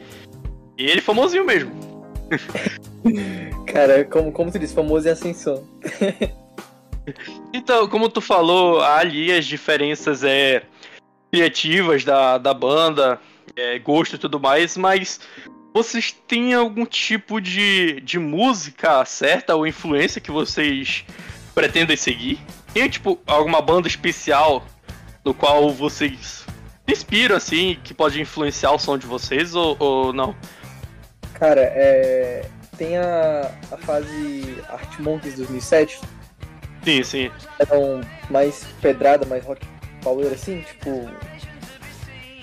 E 0.78 0.84
ele 0.84 0.98
é 0.98 1.02
famosinho 1.02 1.44
mesmo. 1.44 1.72
Cara, 3.66 4.04
como, 4.04 4.30
como 4.30 4.52
tu 4.52 4.58
disse, 4.58 4.74
famoso 4.74 5.08
em 5.08 5.10
ascensão. 5.10 5.64
então, 7.52 7.88
como 7.88 8.08
tu 8.08 8.20
falou, 8.20 8.80
há 8.80 8.98
ali 8.98 9.32
as 9.32 9.44
diferenças 9.44 10.22
é, 10.22 10.62
criativas 11.32 12.04
da, 12.04 12.38
da 12.38 12.54
banda, 12.54 13.18
é, 13.56 13.78
gosto 13.80 14.14
e 14.14 14.18
tudo 14.18 14.38
mais, 14.38 14.76
mas 14.76 15.20
vocês 15.72 16.12
têm 16.28 16.54
algum 16.54 16.84
tipo 16.84 17.40
de, 17.40 18.00
de 18.00 18.18
música 18.18 19.04
certa 19.04 19.54
ou 19.56 19.66
influência 19.66 20.20
que 20.20 20.30
vocês 20.30 21.04
pretendem 21.54 21.96
seguir? 21.96 22.38
Tem, 22.74 22.88
tipo, 22.88 23.18
alguma 23.26 23.60
banda 23.60 23.88
especial 23.88 24.64
no 25.24 25.32
qual 25.32 25.70
vocês 25.70 26.44
se 26.86 26.92
inspiram, 26.92 27.36
assim, 27.36 27.78
que 27.82 27.94
pode 27.94 28.20
influenciar 28.20 28.72
o 28.72 28.78
som 28.78 28.98
de 28.98 29.06
vocês 29.06 29.54
ou, 29.54 29.76
ou 29.78 30.12
não? 30.12 30.34
Cara, 31.34 31.60
é... 31.60 32.46
tem 32.76 32.96
a, 32.98 33.50
a 33.70 33.76
fase 33.78 34.56
Art 34.68 34.98
Monkeys 34.98 35.36
2007, 35.36 36.00
Sim, 36.84 37.02
sim. 37.04 37.30
eram 37.60 38.00
mais 38.28 38.66
pedrada, 38.80 39.24
mais 39.24 39.44
rock 39.44 39.66
power 40.02 40.32
assim, 40.32 40.62
tipo. 40.62 41.08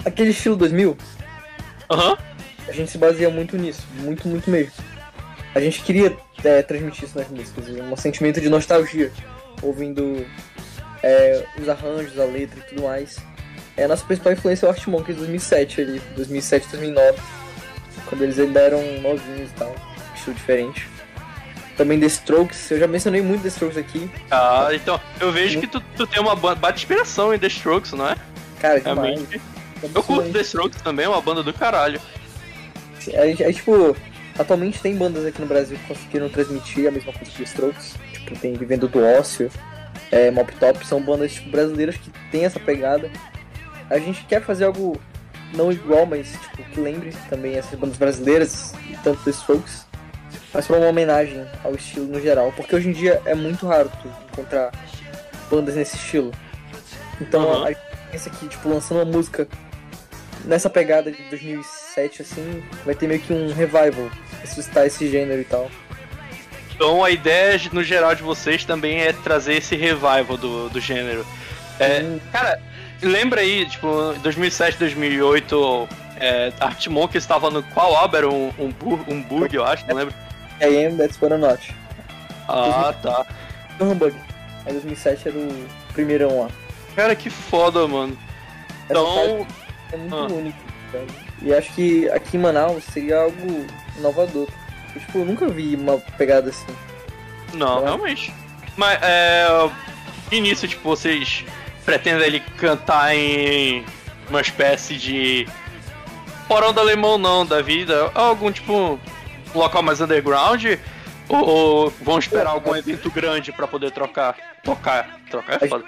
Aquele 0.06 0.30
estilo 0.30 0.56
2000, 0.56 0.98
Aham. 1.92 2.18
A 2.70 2.72
gente 2.74 2.92
se 2.92 2.98
baseia 2.98 3.30
muito 3.30 3.58
nisso, 3.58 3.82
muito, 3.96 4.28
muito 4.28 4.50
mesmo. 4.50 4.72
A 5.56 5.60
gente 5.60 5.82
queria 5.82 6.16
é, 6.44 6.62
transmitir 6.62 7.06
isso 7.06 7.18
nas 7.18 7.28
músicas, 7.28 7.68
um 7.70 7.96
sentimento 7.98 8.40
de 8.40 8.50
nostalgia, 8.50 9.12
ouvindo 9.62 10.26
é, 11.02 11.44
os 11.60 11.68
arranjos, 11.68 12.18
a 12.20 12.26
letra 12.26 12.60
e 12.60 12.64
tudo 12.70 12.84
mais. 12.84 13.18
É, 13.76 13.86
a 13.86 13.88
nossa 13.88 14.06
principal 14.06 14.34
influência 14.34 14.66
é 14.66 14.70
o 14.70 14.72
Art 14.72 14.86
Monkeys 14.88 15.18
2007, 15.18 15.82
ali, 15.82 16.02
2007, 16.16 16.68
2009, 16.70 17.18
quando 18.08 18.24
eles 18.24 18.38
ainda 18.40 18.60
eram 18.60 18.82
novinhos 19.02 19.50
e 19.50 19.54
tal, 19.58 19.76
estilo 20.16 20.36
diferente. 20.36 20.88
Também 21.78 21.98
The 22.00 22.08
Strokes, 22.08 22.72
eu 22.72 22.80
já 22.80 22.88
mencionei 22.88 23.22
muito 23.22 23.42
The 23.44 23.48
Strokes 23.48 23.78
aqui, 23.78 24.12
Ah, 24.30 24.68
então 24.74 25.00
eu 25.20 25.32
vejo 25.32 25.60
que 25.62 25.68
tu, 25.68 25.82
tu 25.96 26.06
tem 26.06 26.22
uma 26.22 26.36
ba- 26.36 26.54
bate 26.56 26.80
inspiração 26.80 27.34
em 27.34 27.40
The 27.40 27.48
Strokes, 27.48 27.94
não 27.94 28.08
é? 28.10 28.16
cara, 28.60 28.82
demais. 28.82 28.98
Realmente. 29.18 29.42
Eu 29.96 30.04
curto 30.04 30.30
The 30.34 30.42
Strokes 30.42 30.82
também, 30.82 31.06
é 31.06 31.10
uma 31.10 31.22
banda 31.22 31.42
do 31.42 31.54
caralho. 31.54 32.02
Aí, 33.16 33.43
aí, 33.43 33.53
tipo, 33.53 33.95
atualmente 34.38 34.82
tem 34.82 34.95
bandas 34.95 35.26
aqui 35.26 35.39
no 35.41 35.47
Brasil 35.47 35.78
que 35.78 35.88
conseguiram 35.88 36.30
transmitir 36.30 36.88
a 36.88 36.91
mesma 36.91 37.12
coisa 37.14 37.32
que 37.32 37.43
os 37.43 37.49
Strokes. 37.49 37.95
Tipo, 38.14 38.39
tem 38.39 38.53
Vivendo 38.53 38.88
do 38.88 39.03
Ócio, 39.03 39.49
é, 40.12 40.30
Mop 40.32 40.51
Top, 40.55 40.86
são 40.86 41.01
bandas 41.01 41.34
tipo, 41.34 41.49
brasileiras 41.49 41.97
que 41.97 42.12
tem 42.32 42.45
essa 42.45 42.60
pegada. 42.60 43.10
A 43.89 43.97
gente 43.97 44.24
quer 44.26 44.41
fazer 44.41 44.66
algo 44.66 44.99
não 45.53 45.72
igual, 45.72 46.05
mas 46.05 46.32
tipo, 46.32 46.64
que 46.70 46.80
lembre 46.80 47.12
também 47.30 47.55
essas 47.55 47.78
bandas 47.78 47.97
brasileiras, 47.97 48.74
e 48.89 48.95
tanto 48.97 49.24
dos 49.24 49.36
Strokes, 49.38 49.86
mas 50.53 50.68
para 50.68 50.78
uma 50.78 50.88
homenagem 50.88 51.45
ao 51.64 51.74
estilo 51.76 52.05
no 52.07 52.22
geral. 52.22 52.51
Porque 52.55 52.76
hoje 52.76 52.89
em 52.89 52.91
dia 52.93 53.22
é 53.26 53.34
muito 53.36 53.66
raro 53.68 53.91
tu 54.01 54.07
encontrar 54.32 54.72
bandas 55.49 55.76
nesse 55.76 55.95
estilo. 55.95 56.32
Então 57.20 57.41
Uhum. 57.43 57.64
a 57.66 57.68
gente 57.70 57.80
pensa 58.12 58.30
que, 58.30 58.47
tipo, 58.47 58.70
lançando 58.70 58.97
uma 59.03 59.12
música 59.12 59.47
nessa 60.46 60.70
pegada 60.70 61.12
de 61.12 61.22
2007, 61.30 62.22
assim, 62.22 62.64
vai 62.86 62.96
ter 62.96 63.08
meio 63.08 63.20
que 63.20 63.34
um 63.34 63.54
revival, 63.54 64.10
ressuscitar 64.42 64.86
esse 64.86 65.10
gênero 65.10 65.42
e 65.42 65.46
tal. 65.46 65.70
Então 66.76 67.04
a 67.04 67.12
ideia 67.12 67.60
no 67.74 67.84
geral 67.84 68.16
de 68.16 68.24
vocês 68.24 68.64
também 68.64 69.02
é 69.02 69.12
trazer 69.12 69.56
esse 69.56 69.76
revival 69.76 70.38
do, 70.38 70.70
do 70.70 70.80
gênero. 70.80 71.26
É, 71.80 72.00
Hum, 72.02 72.20
Cara, 72.32 72.60
lembra 73.02 73.42
aí, 73.42 73.66
tipo, 73.66 74.14
em 74.16 74.20
2007, 74.20 74.78
2008, 74.78 75.90
é, 76.18 76.54
Art 76.60 76.88
Monkeys 76.88 77.24
estava 77.24 77.50
no 77.50 77.62
qual 77.64 77.96
álbum? 77.96 78.18
Era 78.18 78.30
um, 78.30 78.54
um, 78.58 78.70
bu- 78.72 79.06
um 79.08 79.22
bug, 79.22 79.54
eu 79.56 79.66
acho, 79.66 79.86
não 79.88 79.96
lembro. 79.96 80.14
I 80.62 80.86
Am 80.86 80.98
That's 80.98 81.22
What 81.22 81.34
I'm 81.36 81.40
Not. 81.40 81.74
Ah, 82.48 82.94
tá. 83.02 83.26
O 83.80 83.84
Humbug. 83.86 84.14
Aí 84.66 84.74
2007 84.74 85.28
era 85.30 85.38
o 85.38 85.66
primeirão 85.94 86.42
lá. 86.42 86.48
Cara, 86.96 87.16
que 87.16 87.30
foda, 87.30 87.88
mano. 87.88 88.18
Essa 88.90 89.00
Então, 89.00 89.46
parte 89.46 89.69
é 89.92 89.98
muito 89.98 90.16
ah. 90.16 90.28
único, 90.28 90.58
cara. 90.92 91.06
E 91.42 91.54
acho 91.54 91.74
que 91.74 92.10
aqui 92.10 92.38
em 92.38 92.40
Manaus 92.40 92.84
seria 92.86 93.22
algo 93.22 93.66
inovador. 93.98 94.48
Eu, 94.96 95.02
tipo, 95.02 95.20
eu 95.20 95.26
nunca 95.26 95.48
vi 95.48 95.76
uma 95.76 95.98
pegada 96.18 96.50
assim. 96.50 96.76
não, 97.54 97.82
é? 97.82 97.84
realmente. 97.86 98.34
Mas, 98.76 99.00
é. 99.02 99.70
Início, 100.32 100.68
tipo, 100.68 100.84
vocês 100.84 101.44
pretendem 101.84 102.26
ele 102.26 102.40
cantar 102.58 103.16
em 103.16 103.84
uma 104.30 104.42
espécie 104.42 104.96
de. 104.96 105.48
Porão 106.48 106.74
do 106.74 106.80
alemão, 106.80 107.18
não, 107.18 107.46
da 107.46 107.62
vida? 107.62 108.12
Algum, 108.14 108.52
tipo, 108.52 109.00
local 109.54 109.84
mais 109.84 110.02
underground? 110.02 110.66
Ou 111.28 111.92
vão 112.02 112.18
esperar 112.18 112.50
algum 112.50 112.76
evento 112.76 113.10
grande 113.12 113.52
pra 113.52 113.68
poder 113.68 113.92
trocar? 113.92 114.36
Tocar. 114.64 115.20
Trocar 115.30 115.64
é 115.64 115.68
foda. 115.68 115.86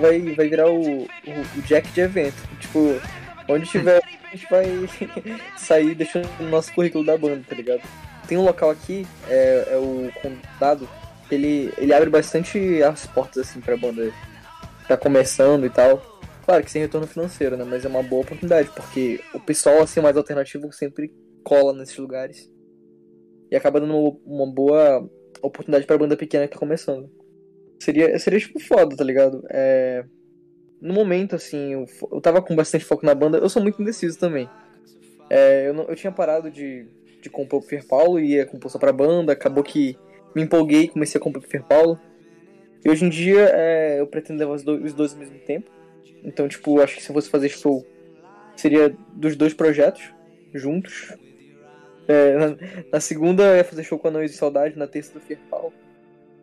vai, 0.00 0.20
vai 0.20 0.48
virar 0.48 0.70
o, 0.70 1.02
o, 1.02 1.06
o 1.56 1.62
Jack 1.66 1.88
de 1.90 2.00
evento. 2.00 2.36
Tipo, 2.58 2.98
onde 3.48 3.66
tiver, 3.66 4.02
a 4.04 4.36
gente 4.36 4.46
vai 4.50 4.66
sair 5.56 5.94
deixando 5.94 6.28
o 6.40 6.44
nosso 6.44 6.72
currículo 6.72 7.04
da 7.04 7.16
banda, 7.16 7.44
tá 7.48 7.54
ligado? 7.54 7.82
Tem 8.26 8.36
um 8.36 8.44
local 8.44 8.70
aqui, 8.70 9.06
é, 9.28 9.68
é 9.70 9.76
o 9.76 10.10
Condado, 10.20 10.88
ele, 11.30 11.72
ele 11.78 11.92
abre 11.92 12.10
bastante 12.10 12.82
as 12.82 13.06
portas, 13.06 13.48
assim, 13.48 13.60
pra 13.60 13.76
banda 13.76 14.12
tá 14.86 14.96
começando 14.96 15.66
e 15.66 15.70
tal. 15.70 16.02
Claro 16.44 16.64
que 16.64 16.70
sem 16.70 16.80
retorno 16.80 17.06
financeiro, 17.06 17.56
né? 17.56 17.64
Mas 17.64 17.84
é 17.84 17.88
uma 17.88 18.02
boa 18.02 18.22
oportunidade, 18.22 18.70
porque 18.74 19.20
o 19.34 19.40
pessoal, 19.40 19.82
assim, 19.82 20.00
mais 20.00 20.16
alternativo 20.16 20.72
sempre 20.72 21.12
cola 21.44 21.74
nesses 21.74 21.96
lugares. 21.98 22.50
E 23.50 23.56
acaba 23.56 23.80
dando 23.80 24.18
uma, 24.24 24.46
boa 24.50 25.08
oportunidade 25.42 25.86
pra 25.86 25.98
banda 25.98 26.16
pequena 26.16 26.46
que 26.46 26.54
tá 26.54 26.58
começando. 26.58 27.10
Seria, 27.80 28.18
seria 28.18 28.40
tipo 28.40 28.58
foda, 28.60 28.96
tá 28.96 29.04
ligado? 29.04 29.42
É... 29.50 30.04
No 30.80 30.94
momento, 30.94 31.34
assim, 31.34 31.72
eu, 31.72 31.86
eu 32.12 32.20
tava 32.20 32.40
com 32.40 32.54
bastante 32.54 32.84
foco 32.84 33.04
na 33.04 33.14
banda, 33.14 33.38
eu 33.38 33.48
sou 33.48 33.62
muito 33.62 33.80
indeciso 33.82 34.18
também. 34.18 34.48
É, 35.28 35.68
eu, 35.68 35.74
não- 35.74 35.84
eu 35.84 35.96
tinha 35.96 36.12
parado 36.12 36.50
de, 36.50 36.86
de 37.20 37.28
compor 37.28 37.60
pro 37.60 37.68
Fer 37.68 37.84
Paulo 37.86 38.18
e 38.20 38.34
ia 38.34 38.46
compor 38.46 38.70
só 38.70 38.78
pra 38.78 38.92
banda, 38.92 39.32
acabou 39.32 39.64
que 39.64 39.96
me 40.34 40.42
empolguei 40.42 40.82
e 40.82 40.88
comecei 40.88 41.18
a 41.20 41.22
compor 41.22 41.42
pro 41.42 41.50
Fer 41.50 41.62
Paulo. 41.64 41.98
E 42.84 42.88
hoje 42.88 43.04
em 43.04 43.08
dia 43.08 43.50
é, 43.52 44.00
eu 44.00 44.06
pretendo 44.06 44.38
levar 44.38 44.54
os 44.54 44.62
dois, 44.62 44.84
os 44.84 44.92
dois 44.94 45.12
ao 45.12 45.18
mesmo 45.18 45.38
tempo. 45.40 45.68
Então, 46.24 46.46
tipo, 46.48 46.80
acho 46.80 46.96
que 46.96 47.02
se 47.02 47.10
eu 47.10 47.14
fosse 47.14 47.28
fazer 47.28 47.48
show, 47.48 47.84
seria 48.56 48.94
dos 49.14 49.34
dois 49.36 49.52
projetos 49.54 50.12
juntos. 50.54 51.12
É, 52.06 52.36
na, 52.36 52.56
na 52.92 53.00
segunda 53.00 53.42
eu 53.44 53.56
ia 53.56 53.64
fazer 53.64 53.82
show 53.82 53.98
com 53.98 54.08
a 54.08 54.10
Noite 54.10 54.30
de 54.32 54.36
Saudade, 54.38 54.78
na 54.78 54.86
terça 54.86 55.12
do 55.12 55.20
Fer 55.20 55.38
Paulo. 55.50 55.72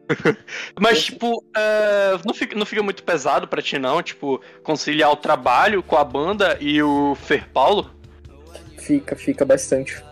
Mas, 0.80 1.04
tipo, 1.06 1.44
é, 1.56 2.12
não, 2.26 2.34
fica, 2.34 2.56
não 2.56 2.66
fica 2.66 2.84
muito 2.84 3.04
pesado 3.04 3.48
pra 3.48 3.62
ti, 3.62 3.80
não? 3.80 4.02
Tipo, 4.04 4.42
conciliar 4.64 5.12
o 5.12 5.16
trabalho 5.16 5.82
com 5.82 5.96
a 5.98 6.04
banda 6.04 6.58
e 6.60 6.82
o 6.82 7.16
Fer 7.16 7.50
Paulo? 7.50 7.90
Fica, 8.78 9.16
fica 9.16 9.44
bastante. 9.46 10.04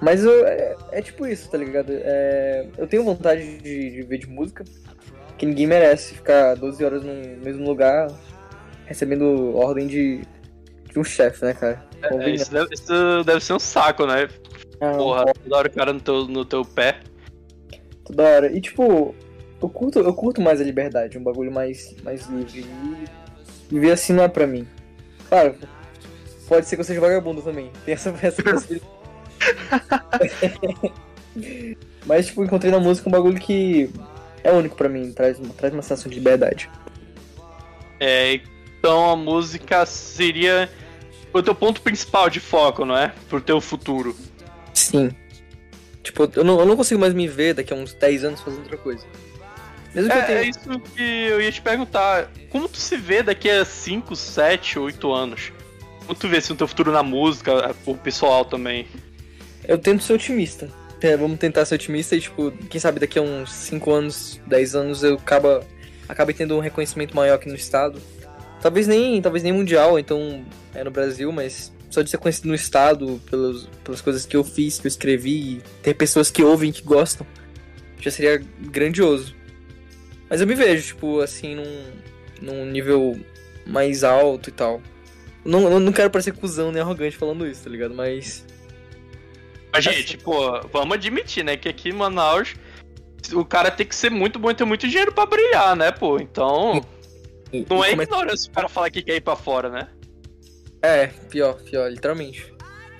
Mas 0.00 0.24
eu- 0.24 0.46
é, 0.46 0.76
é 0.92 1.02
tipo 1.02 1.26
isso, 1.26 1.50
tá 1.50 1.58
ligado? 1.58 1.90
É, 1.92 2.66
eu 2.76 2.86
tenho 2.86 3.04
vontade 3.04 3.58
de, 3.58 3.90
de 3.90 4.02
ver 4.02 4.18
de 4.18 4.26
música, 4.28 4.64
que 5.36 5.46
ninguém 5.46 5.66
merece 5.66 6.14
ficar 6.14 6.54
12 6.56 6.84
horas 6.84 7.02
no 7.04 7.12
mesmo 7.44 7.64
lugar 7.64 8.08
recebendo 8.86 9.54
ordem 9.56 9.86
de, 9.86 10.22
de 10.90 10.98
um 10.98 11.04
chefe, 11.04 11.44
né, 11.44 11.52
cara? 11.54 11.84
É, 12.02 12.08
Convenhamos. 12.08 12.40
isso, 12.42 12.50
deve, 12.52 12.74
isso 12.74 13.24
deve 13.24 13.40
ser 13.44 13.52
um 13.52 13.58
saco, 13.58 14.06
né? 14.06 14.28
Ah, 14.80 14.92
Porra, 14.92 15.24
toda 15.42 15.56
hora 15.56 15.68
o 15.68 15.72
cara 15.72 15.92
no 15.92 16.00
teu, 16.00 16.26
no 16.26 16.44
teu 16.44 16.64
pé. 16.64 17.00
toda 18.04 18.22
hora. 18.22 18.52
E 18.56 18.60
tipo, 18.60 19.14
eu 19.60 19.68
curto, 19.68 19.98
eu 19.98 20.14
curto 20.14 20.40
mais 20.40 20.60
a 20.60 20.64
liberdade, 20.64 21.18
um 21.18 21.22
bagulho 21.22 21.50
mais, 21.50 21.94
mais 22.02 22.26
livre. 22.26 22.64
E 23.70 23.74
viver 23.74 23.92
assim 23.92 24.12
não 24.12 24.24
é 24.24 24.28
pra 24.28 24.46
mim. 24.46 24.66
Claro, 25.28 25.54
pode 26.46 26.66
ser 26.66 26.76
que 26.76 26.80
eu 26.80 26.84
seja 26.84 27.00
vagabundo 27.00 27.42
também. 27.42 27.70
Tem 27.84 27.94
essa, 27.94 28.10
essa 28.22 28.42
possibilidade. 28.42 28.98
Mas, 32.06 32.26
tipo, 32.26 32.44
encontrei 32.44 32.70
na 32.72 32.80
música 32.80 33.08
um 33.08 33.12
bagulho 33.12 33.38
que 33.38 33.90
é 34.42 34.52
único 34.52 34.76
pra 34.76 34.88
mim, 34.88 35.12
traz, 35.12 35.38
traz 35.56 35.72
uma 35.72 35.82
sensação 35.82 36.10
de 36.10 36.18
liberdade. 36.18 36.70
É, 38.00 38.40
então 38.78 39.10
a 39.10 39.16
música 39.16 39.84
seria 39.84 40.70
o 41.32 41.42
teu 41.42 41.54
ponto 41.54 41.82
principal 41.82 42.30
de 42.30 42.40
foco, 42.40 42.84
não 42.84 42.96
é? 42.96 43.12
Pro 43.28 43.40
teu 43.40 43.60
futuro. 43.60 44.16
Sim. 44.72 45.10
Tipo, 46.02 46.30
eu 46.34 46.44
não, 46.44 46.60
eu 46.60 46.66
não 46.66 46.76
consigo 46.76 47.00
mais 47.00 47.12
me 47.12 47.26
ver 47.28 47.54
daqui 47.54 47.72
a 47.72 47.76
uns 47.76 47.92
10 47.92 48.24
anos 48.24 48.40
fazendo 48.40 48.60
outra 48.60 48.78
coisa. 48.78 49.04
Mesmo 49.94 50.10
que 50.10 50.16
eu 50.16 50.20
É, 50.20 50.24
é 50.24 50.26
tenha. 50.26 50.42
isso 50.42 50.80
que 50.94 51.02
eu 51.02 51.40
ia 51.40 51.50
te 51.52 51.60
perguntar. 51.60 52.30
Como 52.50 52.68
tu 52.68 52.78
se 52.78 52.96
vê 52.96 53.22
daqui 53.22 53.48
a 53.50 53.64
5, 53.64 54.14
7, 54.14 54.78
8 54.78 55.12
anos? 55.12 55.52
Como 56.00 56.14
tu 56.14 56.28
vê 56.28 56.38
assim, 56.38 56.52
o 56.52 56.56
teu 56.56 56.68
futuro 56.68 56.92
na 56.92 57.02
música, 57.02 57.74
o 57.84 57.94
pessoal 57.94 58.44
também? 58.44 58.86
Eu 59.66 59.78
tento 59.78 60.02
ser 60.02 60.14
otimista. 60.14 60.70
É, 61.00 61.16
vamos 61.16 61.38
tentar 61.38 61.64
ser 61.64 61.76
otimista 61.76 62.16
e, 62.16 62.20
tipo, 62.20 62.50
quem 62.70 62.80
sabe 62.80 62.98
daqui 62.98 63.18
a 63.18 63.22
uns 63.22 63.52
5 63.52 63.92
anos, 63.92 64.40
10 64.46 64.74
anos 64.74 65.02
eu 65.04 65.14
acaba, 65.14 65.62
acabe 66.08 66.34
tendo 66.34 66.56
um 66.56 66.60
reconhecimento 66.60 67.14
maior 67.14 67.34
aqui 67.34 67.48
no 67.48 67.54
estado. 67.54 68.00
Talvez 68.60 68.86
nem, 68.88 69.22
talvez 69.22 69.44
nem 69.44 69.52
mundial, 69.52 69.98
então 69.98 70.44
é 70.74 70.82
no 70.82 70.90
Brasil, 70.90 71.30
mas 71.30 71.72
só 71.90 72.02
de 72.02 72.10
ser 72.10 72.18
conhecido 72.18 72.48
no 72.48 72.54
estado 72.54 73.20
pelos, 73.30 73.68
pelas 73.84 74.00
coisas 74.00 74.26
que 74.26 74.36
eu 74.36 74.42
fiz, 74.42 74.78
que 74.80 74.86
eu 74.86 74.88
escrevi, 74.88 75.30
e 75.58 75.62
ter 75.82 75.94
pessoas 75.94 76.30
que 76.30 76.42
ouvem, 76.42 76.72
que 76.72 76.82
gostam, 76.82 77.24
já 78.00 78.10
seria 78.10 78.42
grandioso. 78.58 79.36
Mas 80.28 80.40
eu 80.40 80.46
me 80.46 80.54
vejo, 80.54 80.88
tipo, 80.88 81.20
assim, 81.20 81.54
num, 81.54 81.92
num 82.40 82.66
nível 82.66 83.18
mais 83.66 84.04
alto 84.04 84.48
e 84.50 84.52
tal. 84.52 84.82
Não, 85.44 85.78
não, 85.80 85.92
quero 85.92 86.10
parecer 86.10 86.32
cuzão 86.32 86.70
nem 86.70 86.82
arrogante 86.82 87.16
falando 87.16 87.46
isso, 87.46 87.64
tá 87.64 87.70
ligado? 87.70 87.94
Mas 87.94 88.44
Mas, 89.72 89.84
gente, 89.84 90.18
pô, 90.18 90.60
vamos 90.72 90.94
admitir, 90.94 91.44
né? 91.44 91.56
Que 91.56 91.68
aqui 91.68 91.88
em 91.90 91.92
Manaus 91.92 92.54
o 93.32 93.44
cara 93.44 93.70
tem 93.70 93.86
que 93.86 93.94
ser 93.94 94.10
muito 94.10 94.38
bom 94.38 94.50
e 94.50 94.54
ter 94.54 94.64
muito 94.64 94.86
dinheiro 94.86 95.12
pra 95.12 95.26
brilhar, 95.26 95.74
né, 95.76 95.90
pô? 95.90 96.18
Então, 96.18 96.84
E- 97.52 97.64
não 97.68 97.82
e 97.84 97.88
é 97.88 97.90
como 97.90 98.02
ignorância 98.02 98.50
o 98.50 98.54
cara 98.54 98.68
falar 98.68 98.90
que 98.90 99.02
quer 99.02 99.16
ir 99.16 99.20
pra 99.20 99.36
fora, 99.36 99.68
né? 99.70 99.88
É, 100.82 101.08
pior, 101.30 101.54
pior, 101.62 101.90
literalmente. 101.90 102.52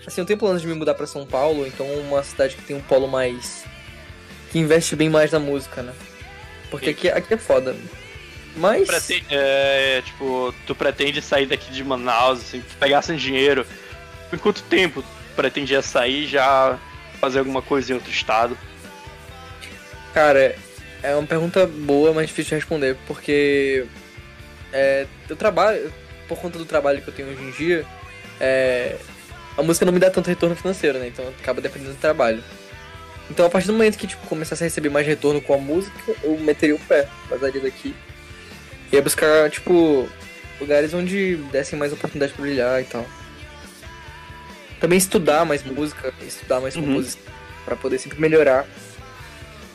Assim, 0.06 0.20
eu 0.22 0.26
tenho 0.26 0.38
planos 0.38 0.62
de 0.62 0.68
me 0.68 0.74
mudar 0.74 0.94
pra 0.94 1.06
São 1.06 1.26
Paulo, 1.26 1.66
então 1.66 1.86
uma 2.00 2.22
cidade 2.22 2.56
que 2.56 2.62
tem 2.62 2.74
um 2.76 2.80
polo 2.80 3.06
mais. 3.06 3.64
que 4.50 4.58
investe 4.58 4.96
bem 4.96 5.10
mais 5.10 5.30
na 5.32 5.38
música, 5.38 5.82
né? 5.82 5.92
Porque 6.70 6.90
aqui, 6.90 7.08
aqui 7.08 7.34
é 7.34 7.38
foda. 7.38 7.74
Mas. 8.56 8.86
Pretende, 8.86 9.26
é, 9.30 10.02
tipo, 10.04 10.54
tu 10.66 10.74
pretende 10.74 11.22
sair 11.22 11.46
daqui 11.46 11.70
de 11.70 11.82
Manaus, 11.84 12.40
assim, 12.40 12.62
pegar 12.78 13.02
sem 13.02 13.16
dinheiro. 13.16 13.66
Em 14.32 14.36
quanto 14.36 14.62
tempo 14.64 15.02
tu 15.02 15.08
pretendia 15.36 15.80
sair 15.80 16.24
e 16.24 16.26
já 16.26 16.78
fazer 17.20 17.38
alguma 17.38 17.62
coisa 17.62 17.92
em 17.92 17.94
outro 17.94 18.10
estado? 18.10 18.58
Cara, 20.12 20.56
é 21.02 21.14
uma 21.14 21.26
pergunta 21.26 21.66
boa, 21.66 22.12
mas 22.12 22.28
difícil 22.28 22.50
de 22.50 22.54
responder, 22.56 22.96
porque. 23.06 23.86
É, 24.72 25.06
eu 25.28 25.36
trabalho. 25.36 25.92
Por 26.26 26.38
conta 26.38 26.58
do 26.58 26.66
trabalho 26.66 27.00
que 27.00 27.08
eu 27.08 27.14
tenho 27.14 27.30
hoje 27.30 27.42
em 27.42 27.50
dia, 27.52 27.86
é, 28.38 28.96
a 29.56 29.62
música 29.62 29.86
não 29.86 29.92
me 29.92 29.98
dá 29.98 30.10
tanto 30.10 30.28
retorno 30.28 30.54
financeiro, 30.54 30.98
né? 30.98 31.08
Então 31.08 31.26
acaba 31.40 31.60
dependendo 31.60 31.92
do 31.92 31.98
trabalho. 31.98 32.42
Então 33.30 33.44
a 33.46 33.50
partir 33.50 33.66
do 33.66 33.74
momento 33.74 33.98
que 33.98 34.06
tipo, 34.06 34.26
começasse 34.26 34.62
a 34.62 34.66
receber 34.66 34.88
mais 34.88 35.06
retorno 35.06 35.40
com 35.40 35.54
a 35.54 35.58
música, 35.58 36.14
eu 36.22 36.38
meteria 36.38 36.74
o 36.74 36.78
pé, 36.78 37.08
vazaria 37.28 37.60
daqui. 37.60 37.94
Ia 38.90 39.02
buscar, 39.02 39.50
tipo, 39.50 40.08
lugares 40.60 40.94
onde 40.94 41.36
dessem 41.52 41.78
mais 41.78 41.92
oportunidade 41.92 42.32
pra 42.32 42.42
brilhar 42.42 42.80
e 42.80 42.84
tal. 42.84 43.06
Também 44.80 44.96
estudar 44.96 45.44
mais 45.44 45.62
música, 45.62 46.12
estudar 46.26 46.60
mais 46.60 46.74
Uhum. 46.74 46.84
composição, 46.86 47.20
pra 47.64 47.76
poder 47.76 47.98
sempre 47.98 48.18
melhorar 48.20 48.64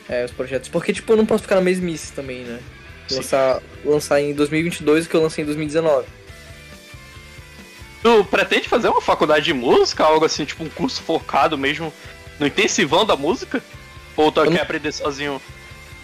é, 0.08 0.24
os 0.24 0.32
projetos. 0.32 0.68
Porque, 0.68 0.92
tipo, 0.92 1.12
eu 1.12 1.16
não 1.16 1.24
posso 1.26 1.42
ficar 1.44 1.54
na 1.54 1.60
mesmice 1.60 2.12
também, 2.12 2.42
né? 2.42 2.58
Sim. 3.08 3.16
Lançar, 3.16 3.62
lançar 3.84 4.20
em 4.20 4.34
2022 4.34 5.06
o 5.06 5.08
que 5.08 5.14
eu 5.14 5.22
lancei 5.22 5.42
em 5.42 5.46
2019. 5.46 6.06
Tu 8.02 8.24
pretende 8.26 8.68
fazer 8.68 8.88
uma 8.88 9.00
faculdade 9.00 9.44
de 9.46 9.52
música, 9.54 10.04
algo 10.04 10.24
assim, 10.26 10.44
tipo 10.44 10.62
um 10.64 10.68
curso 10.68 11.02
focado 11.02 11.56
mesmo 11.56 11.92
no 12.38 12.46
intensivão 12.46 13.04
da 13.06 13.16
música? 13.16 13.62
Ou 14.16 14.30
tu 14.30 14.40
Eu 14.40 14.44
quer 14.46 14.54
não- 14.54 14.62
aprender 14.62 14.92
sozinho? 14.92 15.40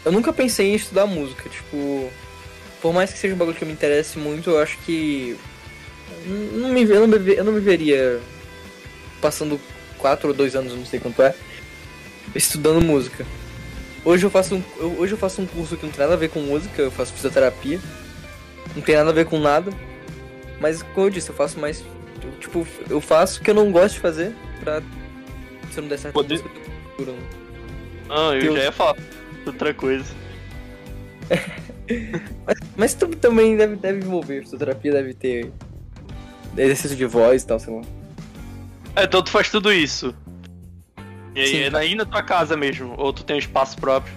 Eu 0.04 0.12
nunca 0.12 0.32
pensei 0.32 0.72
em 0.72 0.74
estudar 0.74 1.06
música, 1.06 1.48
tipo. 1.48 2.10
Por 2.80 2.92
mais 2.94 3.12
que 3.12 3.18
seja 3.18 3.34
um 3.34 3.38
bagulho 3.38 3.56
que 3.56 3.64
me 3.64 3.72
interesse 3.72 4.18
muito, 4.18 4.50
eu 4.50 4.58
acho 4.58 4.78
que. 4.78 5.36
Não 6.26 6.68
me, 6.70 6.82
eu, 6.82 7.06
não 7.06 7.18
me, 7.18 7.34
eu 7.34 7.44
não 7.44 7.52
me 7.52 7.60
veria 7.60 8.20
passando 9.20 9.60
quatro 9.98 10.28
ou 10.28 10.34
dois 10.34 10.54
anos, 10.56 10.74
não 10.74 10.84
sei 10.86 10.98
quanto 10.98 11.22
é, 11.22 11.34
estudando 12.34 12.80
música. 12.82 13.26
Hoje 14.04 14.24
eu 14.24 14.30
faço 14.30 14.54
um, 14.56 14.62
eu- 14.78 14.96
hoje 14.98 15.12
eu 15.12 15.18
faço 15.18 15.42
um 15.42 15.46
curso 15.46 15.76
que 15.76 15.84
não 15.84 15.92
tem 15.92 16.00
nada 16.00 16.14
a 16.14 16.16
ver 16.16 16.30
com 16.30 16.40
música, 16.40 16.80
eu 16.82 16.90
faço 16.90 17.12
fisioterapia. 17.12 17.78
Não 18.74 18.82
tem 18.82 18.96
nada 18.96 19.10
a 19.10 19.12
ver 19.14 19.26
com 19.26 19.38
nada. 19.38 19.70
Mas 20.58 20.82
como 20.82 21.06
eu 21.06 21.10
disse, 21.10 21.28
eu 21.30 21.34
faço 21.34 21.58
mais. 21.58 21.82
tipo, 22.40 22.66
eu 22.88 23.00
faço 23.00 23.40
o 23.40 23.42
que 23.44 23.50
eu 23.50 23.54
não 23.54 23.70
gosto 23.70 23.94
de 23.94 24.00
fazer 24.00 24.34
pra. 24.60 24.82
Se 25.70 25.78
eu 25.78 25.82
não 25.82 25.88
der 25.88 25.98
certo 25.98 26.14
Poder- 26.14 26.38
futuro, 26.38 27.12
né? 27.12 27.22
Ah, 28.08 28.32
eu 28.34 28.40
Deus. 28.40 28.54
já 28.56 28.62
ia 28.64 28.72
falar 28.72 28.96
outra 29.46 29.72
coisa. 29.72 30.12
Mas 32.76 32.94
tu 32.94 33.08
também 33.08 33.56
deve, 33.56 33.76
deve 33.76 33.98
envolver, 34.00 34.42
fisioterapia 34.42 34.92
deve 34.92 35.14
ter 35.14 35.50
exercício 36.56 36.96
de 36.96 37.04
voz 37.06 37.42
e 37.42 37.46
tal, 37.46 37.58
sei 37.58 37.74
lá. 37.74 37.82
É, 38.96 39.04
então 39.04 39.22
tu 39.22 39.30
faz 39.30 39.50
tudo 39.50 39.72
isso. 39.72 40.14
E 41.34 41.40
aí 41.40 41.46
Sim. 41.46 41.56
é 41.62 41.76
aí 41.76 41.94
na 41.94 42.04
tua 42.04 42.22
casa 42.22 42.56
mesmo, 42.56 42.94
ou 42.96 43.12
tu 43.12 43.22
tem 43.24 43.36
um 43.36 43.38
espaço 43.38 43.76
próprio. 43.76 44.12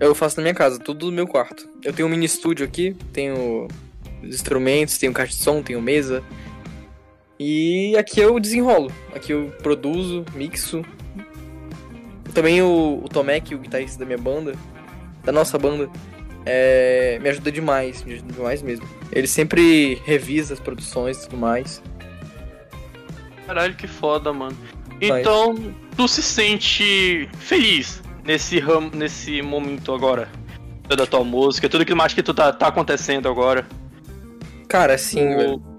Eu 0.00 0.14
faço 0.14 0.36
na 0.38 0.42
minha 0.42 0.54
casa, 0.54 0.78
tudo 0.78 1.06
no 1.06 1.12
meu 1.12 1.26
quarto. 1.26 1.68
Eu 1.84 1.92
tenho 1.92 2.08
um 2.08 2.10
mini 2.10 2.24
estúdio 2.26 2.64
aqui, 2.66 2.96
tenho 3.12 3.68
os 4.22 4.34
instrumentos, 4.34 4.98
tenho 4.98 5.12
caixa 5.12 5.32
de 5.36 5.42
som, 5.42 5.62
tenho 5.62 5.80
mesa. 5.80 6.22
E 7.42 7.96
aqui 7.96 8.20
eu 8.20 8.38
desenrolo. 8.38 8.92
Aqui 9.14 9.32
eu 9.32 9.50
produzo, 9.62 10.26
mixo. 10.34 10.84
Também 12.34 12.60
o, 12.60 13.00
o 13.02 13.08
Tomek, 13.08 13.54
o 13.54 13.58
guitarrista 13.58 13.98
da 13.98 14.04
minha 14.04 14.18
banda, 14.18 14.52
da 15.24 15.32
nossa 15.32 15.58
banda, 15.58 15.88
é, 16.44 17.18
me 17.18 17.30
ajuda 17.30 17.50
demais, 17.50 18.04
me 18.04 18.12
ajuda 18.12 18.30
demais 18.30 18.60
mesmo. 18.60 18.86
Ele 19.10 19.26
sempre 19.26 19.94
revisa 20.04 20.52
as 20.52 20.60
produções 20.60 21.16
e 21.16 21.22
tudo 21.22 21.38
mais. 21.38 21.82
Caralho, 23.46 23.74
que 23.74 23.86
foda, 23.88 24.34
mano. 24.34 24.56
Então, 25.00 25.54
tu 25.96 26.06
se 26.06 26.22
sente 26.22 27.26
feliz 27.38 28.02
nesse 28.22 28.58
ram, 28.60 28.90
nesse 28.90 29.40
momento 29.40 29.94
agora? 29.94 30.28
Da 30.86 31.06
tua 31.06 31.24
música, 31.24 31.70
tudo 31.70 31.86
que 31.86 31.94
mais 31.94 32.12
que 32.12 32.22
tu 32.22 32.34
tá, 32.34 32.52
tá 32.52 32.66
acontecendo 32.66 33.30
agora. 33.30 33.66
Cara, 34.68 34.98
sim, 34.98 35.26
Ou 35.26 35.36
velho. 35.36 35.69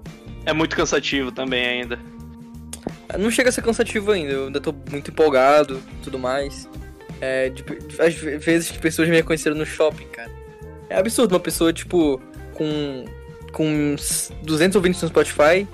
É 0.44 0.52
muito 0.52 0.76
cansativo 0.76 1.30
também 1.30 1.64
ainda. 1.64 1.98
Não 3.18 3.30
chega 3.30 3.50
a 3.50 3.52
ser 3.52 3.62
cansativo 3.62 4.10
ainda, 4.10 4.32
eu 4.32 4.46
ainda 4.46 4.60
tô 4.60 4.72
muito 4.90 5.10
empolgado 5.10 5.82
tudo 6.02 6.18
mais. 6.18 6.68
É, 7.20 7.50
de, 7.50 7.64
às 8.00 8.14
ve- 8.14 8.38
vezes 8.38 8.70
que 8.70 8.78
pessoas 8.78 9.08
me 9.08 9.14
reconheceram 9.16 9.54
no 9.56 9.64
shopping, 9.66 10.08
cara. 10.08 10.30
É 10.88 10.96
absurdo 10.96 11.34
uma 11.34 11.40
pessoa, 11.40 11.72
tipo, 11.72 12.20
com, 12.54 13.04
com 13.52 13.66
uns 13.66 14.32
200 14.42 14.76
ouvintes 14.76 15.00
no 15.02 15.08
Spotify, 15.08 15.66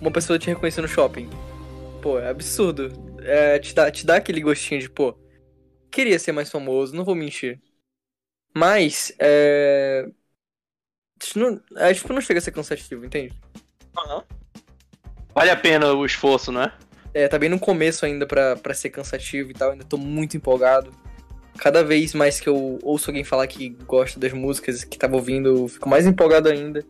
uma 0.00 0.10
pessoa 0.10 0.38
te 0.38 0.48
reconhecer 0.48 0.80
no 0.80 0.88
shopping. 0.88 1.28
Pô, 2.00 2.18
é 2.18 2.28
absurdo. 2.28 2.90
É, 3.20 3.58
te, 3.58 3.74
dá, 3.74 3.90
te 3.90 4.04
dá 4.04 4.16
aquele 4.16 4.40
gostinho 4.40 4.80
de, 4.80 4.90
pô, 4.90 5.16
queria 5.90 6.18
ser 6.18 6.32
mais 6.32 6.50
famoso, 6.50 6.96
não 6.96 7.04
vou 7.04 7.14
mentir. 7.14 7.60
Mas, 8.54 9.12
é. 9.18 10.06
Não, 11.36 11.60
é, 11.76 11.94
tipo, 11.94 12.12
não 12.12 12.20
chega 12.20 12.38
a 12.38 12.42
ser 12.42 12.50
cansativo, 12.50 13.04
entende? 13.06 13.32
Vale 15.34 15.50
a 15.50 15.56
pena 15.56 15.92
o 15.92 16.04
esforço, 16.04 16.52
né? 16.52 16.72
É, 17.14 17.28
tá 17.28 17.38
bem 17.38 17.48
no 17.48 17.58
começo 17.58 18.06
ainda 18.06 18.26
pra, 18.26 18.56
pra 18.56 18.74
ser 18.74 18.90
cansativo 18.90 19.50
e 19.50 19.54
tal, 19.54 19.72
ainda 19.72 19.84
tô 19.84 19.96
muito 19.96 20.36
empolgado. 20.36 20.90
Cada 21.58 21.84
vez 21.84 22.14
mais 22.14 22.40
que 22.40 22.48
eu 22.48 22.78
ouço 22.82 23.10
alguém 23.10 23.24
falar 23.24 23.46
que 23.46 23.68
gosta 23.86 24.18
das 24.18 24.32
músicas 24.32 24.84
que 24.84 24.98
tava 24.98 25.16
ouvindo, 25.16 25.48
eu 25.48 25.68
fico 25.68 25.88
mais 25.88 26.06
empolgado 26.06 26.48
ainda. 26.48 26.84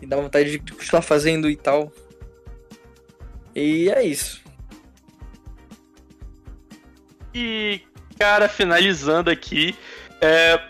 E 0.00 0.06
dá 0.06 0.16
vontade 0.16 0.50
de 0.50 0.58
continuar 0.58 1.02
fazendo 1.02 1.50
e 1.50 1.56
tal. 1.56 1.92
E 3.54 3.90
é 3.90 4.02
isso. 4.02 4.42
E, 7.34 7.82
cara, 8.18 8.48
finalizando 8.48 9.30
aqui, 9.30 9.76
é, 10.20 10.60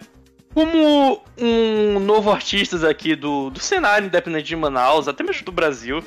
como 0.54 1.22
um 1.38 2.00
novo 2.00 2.30
artista 2.30 2.88
aqui 2.88 3.14
do, 3.14 3.50
do 3.50 3.60
cenário 3.60 4.06
independente 4.06 4.46
de 4.46 4.56
Manaus, 4.56 5.06
até 5.08 5.22
mesmo 5.22 5.44
do 5.44 5.52
Brasil, 5.52 6.02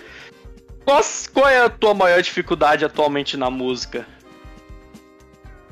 qual, 0.83 1.01
qual 1.33 1.47
é 1.49 1.61
a 1.63 1.69
tua 1.69 1.93
maior 1.93 2.21
dificuldade 2.21 2.83
atualmente 2.83 3.37
na 3.37 3.49
música? 3.49 4.05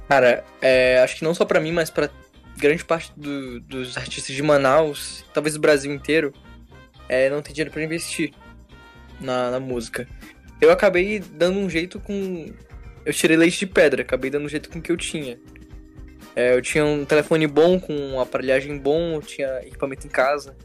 Cara, 0.07 0.43
é, 0.61 1.01
acho 1.03 1.17
que 1.17 1.23
não 1.23 1.33
só 1.33 1.45
pra 1.45 1.59
mim, 1.59 1.71
mas 1.71 1.89
pra 1.89 2.09
grande 2.57 2.83
parte 2.83 3.11
do- 3.15 3.59
dos 3.61 3.95
artistas 3.97 4.35
de 4.35 4.41
Manaus, 4.41 5.23
talvez 5.33 5.53
do 5.53 5.59
Brasil 5.61 5.93
inteiro, 5.93 6.33
é, 7.07 7.29
não 7.29 7.41
tem 7.41 7.53
dinheiro 7.53 7.71
pra 7.71 7.83
investir 7.83 8.31
na, 9.19 9.51
na 9.51 9.59
música. 9.59 10.07
Eu 10.59 10.71
acabei 10.71 11.19
dando 11.19 11.59
um 11.59 11.69
jeito 11.69 11.99
com. 11.99 12.51
Eu 13.05 13.13
tirei 13.13 13.37
leite 13.37 13.59
de 13.59 13.67
pedra, 13.67 14.01
acabei 14.01 14.29
dando 14.29 14.45
um 14.45 14.49
jeito 14.49 14.69
com 14.69 14.79
o 14.79 14.81
que 14.81 14.91
eu 14.91 14.97
tinha. 14.97 15.39
É, 16.39 16.55
eu 16.55 16.61
tinha 16.61 16.85
um 16.85 17.03
telefone 17.03 17.45
bom, 17.47 17.77
com 17.77 17.93
uma 17.93 18.23
aparelhagem 18.23 18.77
bom, 18.77 19.15
eu 19.15 19.21
tinha 19.21 19.59
equipamento 19.59 20.07
em 20.07 20.09
casa. 20.09 20.55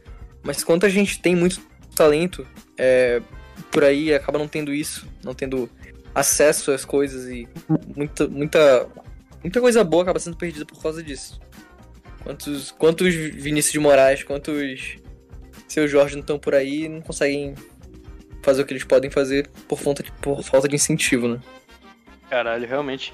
Mas 0.41 0.63
quanto 0.63 0.87
a 0.87 0.89
gente 0.89 1.21
tem 1.21 1.35
muito 1.35 1.61
talento 1.97 2.47
é, 2.79 3.21
por 3.73 3.83
aí, 3.83 4.15
acaba 4.15 4.39
não 4.39 4.47
tendo 4.47 4.73
isso, 4.73 5.05
não 5.25 5.35
tendo 5.35 5.69
acesso 6.15 6.71
às 6.71 6.85
coisas 6.85 7.29
e 7.29 7.49
muita, 7.97 8.29
muita 8.29 8.89
muita 9.43 9.61
coisa 9.61 9.83
boa 9.83 10.05
acaba 10.05 10.21
sendo 10.21 10.37
perdida 10.37 10.65
por 10.65 10.81
causa 10.81 11.03
disso. 11.03 11.41
Quantos, 12.23 12.71
quantos 12.71 13.13
Vinícius 13.13 13.73
de 13.73 13.81
Moraes, 13.81 14.23
quantos 14.23 14.97
seu 15.67 15.89
Jorge 15.89 16.15
não 16.15 16.21
estão 16.21 16.39
por 16.39 16.55
aí 16.55 16.85
e 16.85 16.89
não 16.89 17.01
conseguem 17.01 17.53
fazer 18.45 18.63
o 18.63 18.65
que 18.65 18.75
eles 18.75 18.85
podem 18.85 19.11
fazer 19.11 19.49
por 19.67 19.81
falta 19.81 20.05
de, 20.05 20.13
por 20.13 20.41
falta 20.45 20.69
de 20.69 20.77
incentivo, 20.77 21.27
né? 21.27 21.41
Caralho, 22.31 22.65
realmente. 22.65 23.13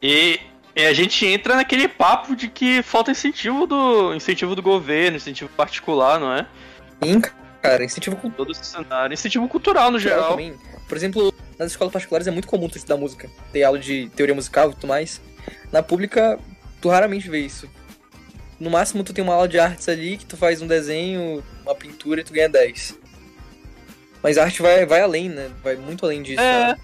E, 0.00 0.38
e 0.76 0.84
a 0.84 0.92
gente 0.92 1.24
entra 1.24 1.56
naquele 1.56 1.88
papo 1.88 2.36
de 2.36 2.48
que 2.48 2.82
falta 2.82 3.10
incentivo 3.10 3.66
do 3.66 4.14
incentivo 4.14 4.54
do 4.54 4.60
governo, 4.60 5.16
incentivo 5.16 5.48
particular, 5.56 6.20
não 6.20 6.30
é? 6.30 6.46
Sim, 7.02 7.22
cara, 7.62 7.82
incentivo 7.82 8.14
cultural 8.16 8.46
Todo 8.46 8.52
esse 8.52 8.66
cenário, 8.66 9.14
incentivo 9.14 9.48
cultural 9.48 9.90
no 9.90 9.98
geral. 9.98 10.32
também. 10.32 10.54
Por 10.86 10.94
exemplo, 10.94 11.32
nas 11.58 11.70
escolas 11.70 11.90
particulares 11.90 12.26
é 12.26 12.30
muito 12.30 12.46
comum 12.46 12.68
tu 12.68 12.76
estudar 12.76 12.98
música, 12.98 13.30
ter 13.54 13.62
aula 13.62 13.78
de 13.78 14.10
teoria 14.14 14.34
musical 14.34 14.70
e 14.70 14.74
tudo 14.74 14.86
mais. 14.86 15.18
Na 15.72 15.82
pública, 15.82 16.38
tu 16.78 16.90
raramente 16.90 17.30
vê 17.30 17.38
isso. 17.38 17.70
No 18.60 18.70
máximo, 18.70 19.02
tu 19.02 19.14
tem 19.14 19.24
uma 19.24 19.32
aula 19.32 19.48
de 19.48 19.58
artes 19.58 19.88
ali, 19.88 20.18
que 20.18 20.26
tu 20.26 20.36
faz 20.36 20.60
um 20.60 20.66
desenho, 20.66 21.42
uma 21.62 21.74
pintura 21.74 22.20
e 22.20 22.24
tu 22.24 22.34
ganha 22.34 22.50
10. 22.50 22.98
Mas 24.22 24.36
a 24.36 24.44
arte 24.44 24.60
vai, 24.60 24.84
vai 24.84 25.00
além, 25.00 25.30
né? 25.30 25.50
Vai 25.62 25.76
muito 25.76 26.04
além 26.04 26.22
disso. 26.22 26.40
É, 26.40 26.68
né? 26.68 26.78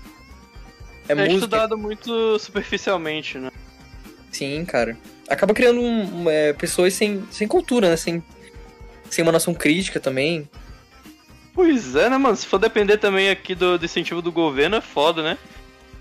é, 1.08 1.12
é 1.12 1.14
música. 1.14 1.34
estudado 1.34 1.76
muito 1.76 2.38
superficialmente, 2.38 3.36
né? 3.36 3.50
Sim, 4.32 4.64
cara. 4.64 4.96
Acaba 5.28 5.54
criando 5.54 5.80
um, 5.80 6.28
é, 6.28 6.52
pessoas 6.52 6.94
sem, 6.94 7.22
sem 7.30 7.46
cultura, 7.46 7.88
né? 7.90 7.96
Sem, 7.96 8.22
sem 9.08 9.22
uma 9.22 9.32
noção 9.32 9.54
crítica 9.54 10.00
também. 10.00 10.48
Pois 11.54 11.94
é, 11.94 12.08
né, 12.08 12.18
mano? 12.18 12.34
Se 12.34 12.46
for 12.46 12.58
depender 12.58 12.96
também 12.96 13.30
aqui 13.30 13.54
do, 13.54 13.78
do 13.78 13.84
incentivo 13.84 14.22
do 14.22 14.32
governo, 14.32 14.76
é 14.76 14.80
foda, 14.80 15.22
né? 15.22 15.38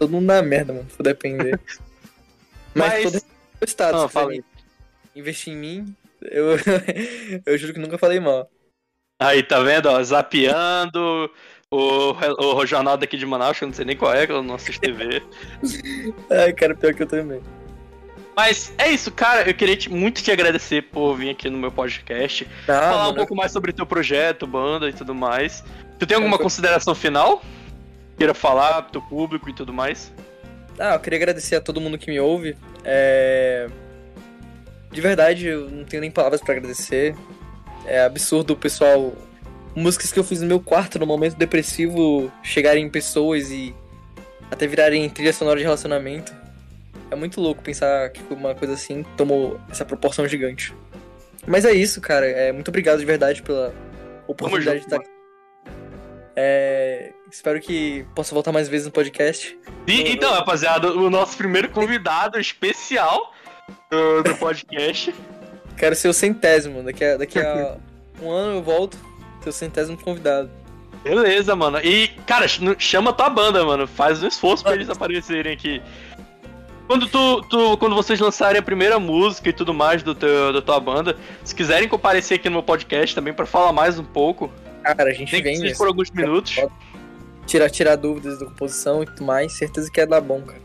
todo 0.02 0.10
mundo 0.10 0.26
na 0.26 0.42
merda, 0.42 0.74
mano, 0.74 0.90
se 0.90 0.96
for 0.98 1.04
depender. 1.04 1.60
Mas, 2.74 3.04
Mas- 3.04 3.04
todo 3.04 3.68
status, 3.68 4.02
Não, 4.02 4.08
se 4.08 4.14
fala 4.14 4.32
aí. 4.32 4.44
investir 5.16 5.54
em 5.54 5.58
mim, 5.58 5.96
eu, 6.24 6.58
eu 7.46 7.58
juro 7.58 7.74
que 7.74 7.80
nunca 7.80 8.00
falei 8.00 8.20
mal. 8.20 8.50
Aí, 9.22 9.44
tá 9.44 9.62
vendo? 9.62 9.88
Ó, 9.88 10.02
zapeando. 10.04 11.30
O, 11.70 12.14
o 12.58 12.66
jornal 12.66 12.98
daqui 12.98 13.16
de 13.16 13.26
Manaus, 13.26 13.58
que 13.58 13.64
eu 13.64 13.68
não 13.68 13.76
sei 13.76 13.86
nem 13.86 13.96
qual 13.96 14.14
é, 14.14 14.26
que 14.26 14.34
eu 14.34 14.42
não 14.42 14.56
assisto 14.56 14.82
TV. 14.82 15.22
Ai, 16.30 16.52
cara, 16.54 16.76
pior 16.76 16.94
que 16.94 17.04
eu 17.04 17.08
também. 17.08 17.40
Mas 18.36 18.74
é 18.78 18.90
isso, 18.90 19.12
cara. 19.12 19.48
Eu 19.50 19.54
queria 19.54 19.76
te- 19.76 19.90
muito 19.90 20.22
te 20.24 20.32
agradecer 20.32 20.84
por 20.84 21.16
vir 21.16 21.30
aqui 21.32 21.50
no 21.50 21.58
meu 21.58 21.72
podcast. 21.72 22.48
Ah, 22.64 22.66
falar 22.66 23.02
um 23.04 23.06
mano, 23.08 23.16
pouco 23.18 23.36
mais 23.36 23.52
sobre 23.52 23.74
teu 23.74 23.86
projeto, 23.86 24.48
banda 24.48 24.90
e 24.90 24.94
tudo 24.94 25.14
mais. 25.14 25.64
Tu 26.00 26.08
tem 26.08 26.16
alguma 26.16 26.36
Eu- 26.38 26.40
consideração 26.42 26.96
final? 26.96 27.42
Queira 28.18 28.34
falar 28.34 28.84
pro 28.84 28.92
teu 28.94 29.02
público 29.02 29.50
e 29.50 29.54
tudo 29.54 29.74
mais? 29.74 30.14
Ah, 30.80 30.94
eu 30.96 31.00
queria 31.00 31.18
agradecer 31.18 31.56
a 31.56 31.62
todo 31.62 31.82
mundo 31.82 31.98
que 31.98 32.10
me 32.10 32.20
ouve. 32.20 32.56
É... 32.84 33.68
De 34.92 35.00
verdade, 35.02 35.48
eu 35.48 35.70
não 35.70 35.84
tenho 35.84 36.02
nem 36.02 36.12
palavras 36.12 36.42
pra 36.42 36.54
agradecer. 36.56 37.16
É 37.86 38.04
absurdo 38.04 38.54
o 38.54 38.56
pessoal. 38.56 39.14
Músicas 39.76 40.12
que 40.12 40.20
eu 40.20 40.24
fiz 40.24 40.42
no 40.42 40.48
meu 40.48 40.60
quarto 40.60 41.00
no 41.00 41.06
momento 41.06 41.36
depressivo 41.38 42.32
chegarem 42.44 42.86
em 42.86 42.90
pessoas 42.90 43.52
e 43.52 43.74
até 44.50 44.68
virarem 44.68 45.08
trilha 45.10 45.32
sonora 45.32 45.58
de 45.58 45.64
relacionamento. 45.64 46.34
É 47.12 47.16
muito 47.16 47.40
louco 47.42 47.62
pensar 47.62 48.10
que 48.10 48.22
uma 48.34 48.56
coisa 48.56 48.74
assim 48.74 49.04
tomou 49.18 49.60
essa 49.70 49.84
proporção 49.86 50.28
gigante. 50.28 50.74
Mas 51.46 51.66
é 51.66 51.72
isso, 51.74 52.00
cara. 52.02 52.26
É, 52.26 52.52
muito 52.52 52.70
obrigado 52.70 53.00
de 53.00 53.06
verdade 53.06 53.42
pela 53.44 53.74
oportunidade 54.28 54.80
de 54.80 54.86
estar 54.86 54.96
aqui. 54.98 55.10
É, 56.36 57.12
espero 57.30 57.60
que 57.60 58.06
possa 58.16 58.34
voltar 58.34 58.52
mais 58.52 58.68
vezes 58.70 58.86
no 58.86 58.92
podcast. 58.92 59.58
E, 59.88 60.12
então, 60.14 60.32
rapaziada, 60.34 60.94
o 60.94 61.10
nosso 61.10 61.38
primeiro 61.38 61.70
convidado 61.70 62.40
especial 62.40 63.34
do, 63.90 64.24
do 64.24 64.36
podcast. 64.36 65.14
Quero 65.78 65.96
ser 65.96 66.08
o 66.08 66.14
centésimo. 66.14 66.84
Daqui 66.84 67.04
a, 67.04 67.18
daqui 67.18 67.40
a 67.40 67.78
um 68.22 68.32
ano 68.32 68.58
eu 68.60 68.64
volto, 68.64 68.98
ser 69.44 69.50
o 69.50 69.54
centésimo 69.54 69.98
convidado. 69.98 70.50
Beleza, 71.04 71.56
mano. 71.56 71.80
E, 71.80 72.10
cara, 72.28 72.48
ch- 72.48 72.62
chama 72.78 73.12
tua 73.12 73.30
banda, 73.30 73.66
mano. 73.66 73.88
Faz 73.88 74.22
um 74.22 74.28
esforço 74.28 74.64
pra 74.64 74.76
eles 74.76 74.90
aparecerem 74.90 75.54
aqui. 75.54 75.82
Quando, 76.88 77.08
tu, 77.08 77.42
tu- 77.44 77.78
quando 77.78 77.96
vocês 77.96 78.20
lançarem 78.20 78.60
a 78.60 78.62
primeira 78.62 79.00
música 79.00 79.50
e 79.50 79.54
tudo 79.54 79.74
mais 79.74 80.04
do 80.04 80.14
teu, 80.14 80.52
da 80.52 80.62
tua 80.62 80.80
banda, 80.80 81.16
se 81.44 81.56
quiserem 81.56 81.88
comparecer 81.88 82.38
aqui 82.38 82.50
no 82.50 82.56
meu 82.56 82.64
podcast 82.64 83.16
também 83.16 83.34
pra 83.34 83.46
falar 83.46 83.72
mais 83.72 83.98
um 83.98 84.04
pouco, 84.04 84.52
Cara, 84.84 85.10
a 85.10 85.14
gente 85.14 85.32
vem 85.42 85.60
nesse- 85.60 85.78
por 85.78 85.88
alguns 85.88 86.12
minutos. 86.12 86.56
tirar, 87.46 87.70
tirar 87.70 87.96
dúvidas 87.96 88.40
da 88.40 88.46
composição 88.46 89.04
e 89.04 89.06
tudo 89.06 89.24
mais. 89.24 89.54
Certeza 89.54 89.90
que 89.92 90.02
é 90.02 90.06
dar 90.06 90.20
bom, 90.22 90.42
cara. 90.42 90.60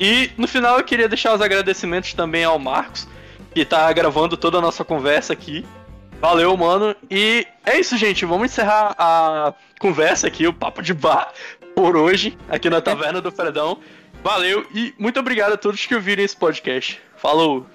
E 0.00 0.30
no 0.38 0.46
final 0.48 0.78
eu 0.78 0.84
queria 0.84 1.08
deixar 1.08 1.34
os 1.34 1.40
agradecimentos 1.40 2.12
também 2.14 2.44
ao 2.44 2.58
Marcos, 2.58 3.06
que 3.54 3.64
tá 3.64 3.90
gravando 3.92 4.36
toda 4.36 4.58
a 4.58 4.60
nossa 4.60 4.84
conversa 4.84 5.32
aqui. 5.32 5.66
Valeu, 6.20 6.56
mano. 6.56 6.94
E 7.10 7.46
é 7.64 7.78
isso, 7.78 7.96
gente. 7.98 8.24
Vamos 8.24 8.46
encerrar 8.50 8.94
a 8.98 9.52
conversa 9.78 10.26
aqui, 10.26 10.46
o 10.46 10.52
papo 10.52 10.80
de 10.82 10.94
bar, 10.94 11.30
por 11.74 11.94
hoje, 11.96 12.36
aqui 12.48 12.70
na 12.70 12.80
Taverna 12.80 13.20
do 13.20 13.30
Fredão. 13.30 13.78
Valeu 14.22 14.66
e 14.74 14.94
muito 14.98 15.20
obrigado 15.20 15.52
a 15.52 15.56
todos 15.56 15.86
que 15.86 15.94
ouviram 15.94 16.22
esse 16.24 16.36
podcast. 16.36 17.00
Falou! 17.16 17.66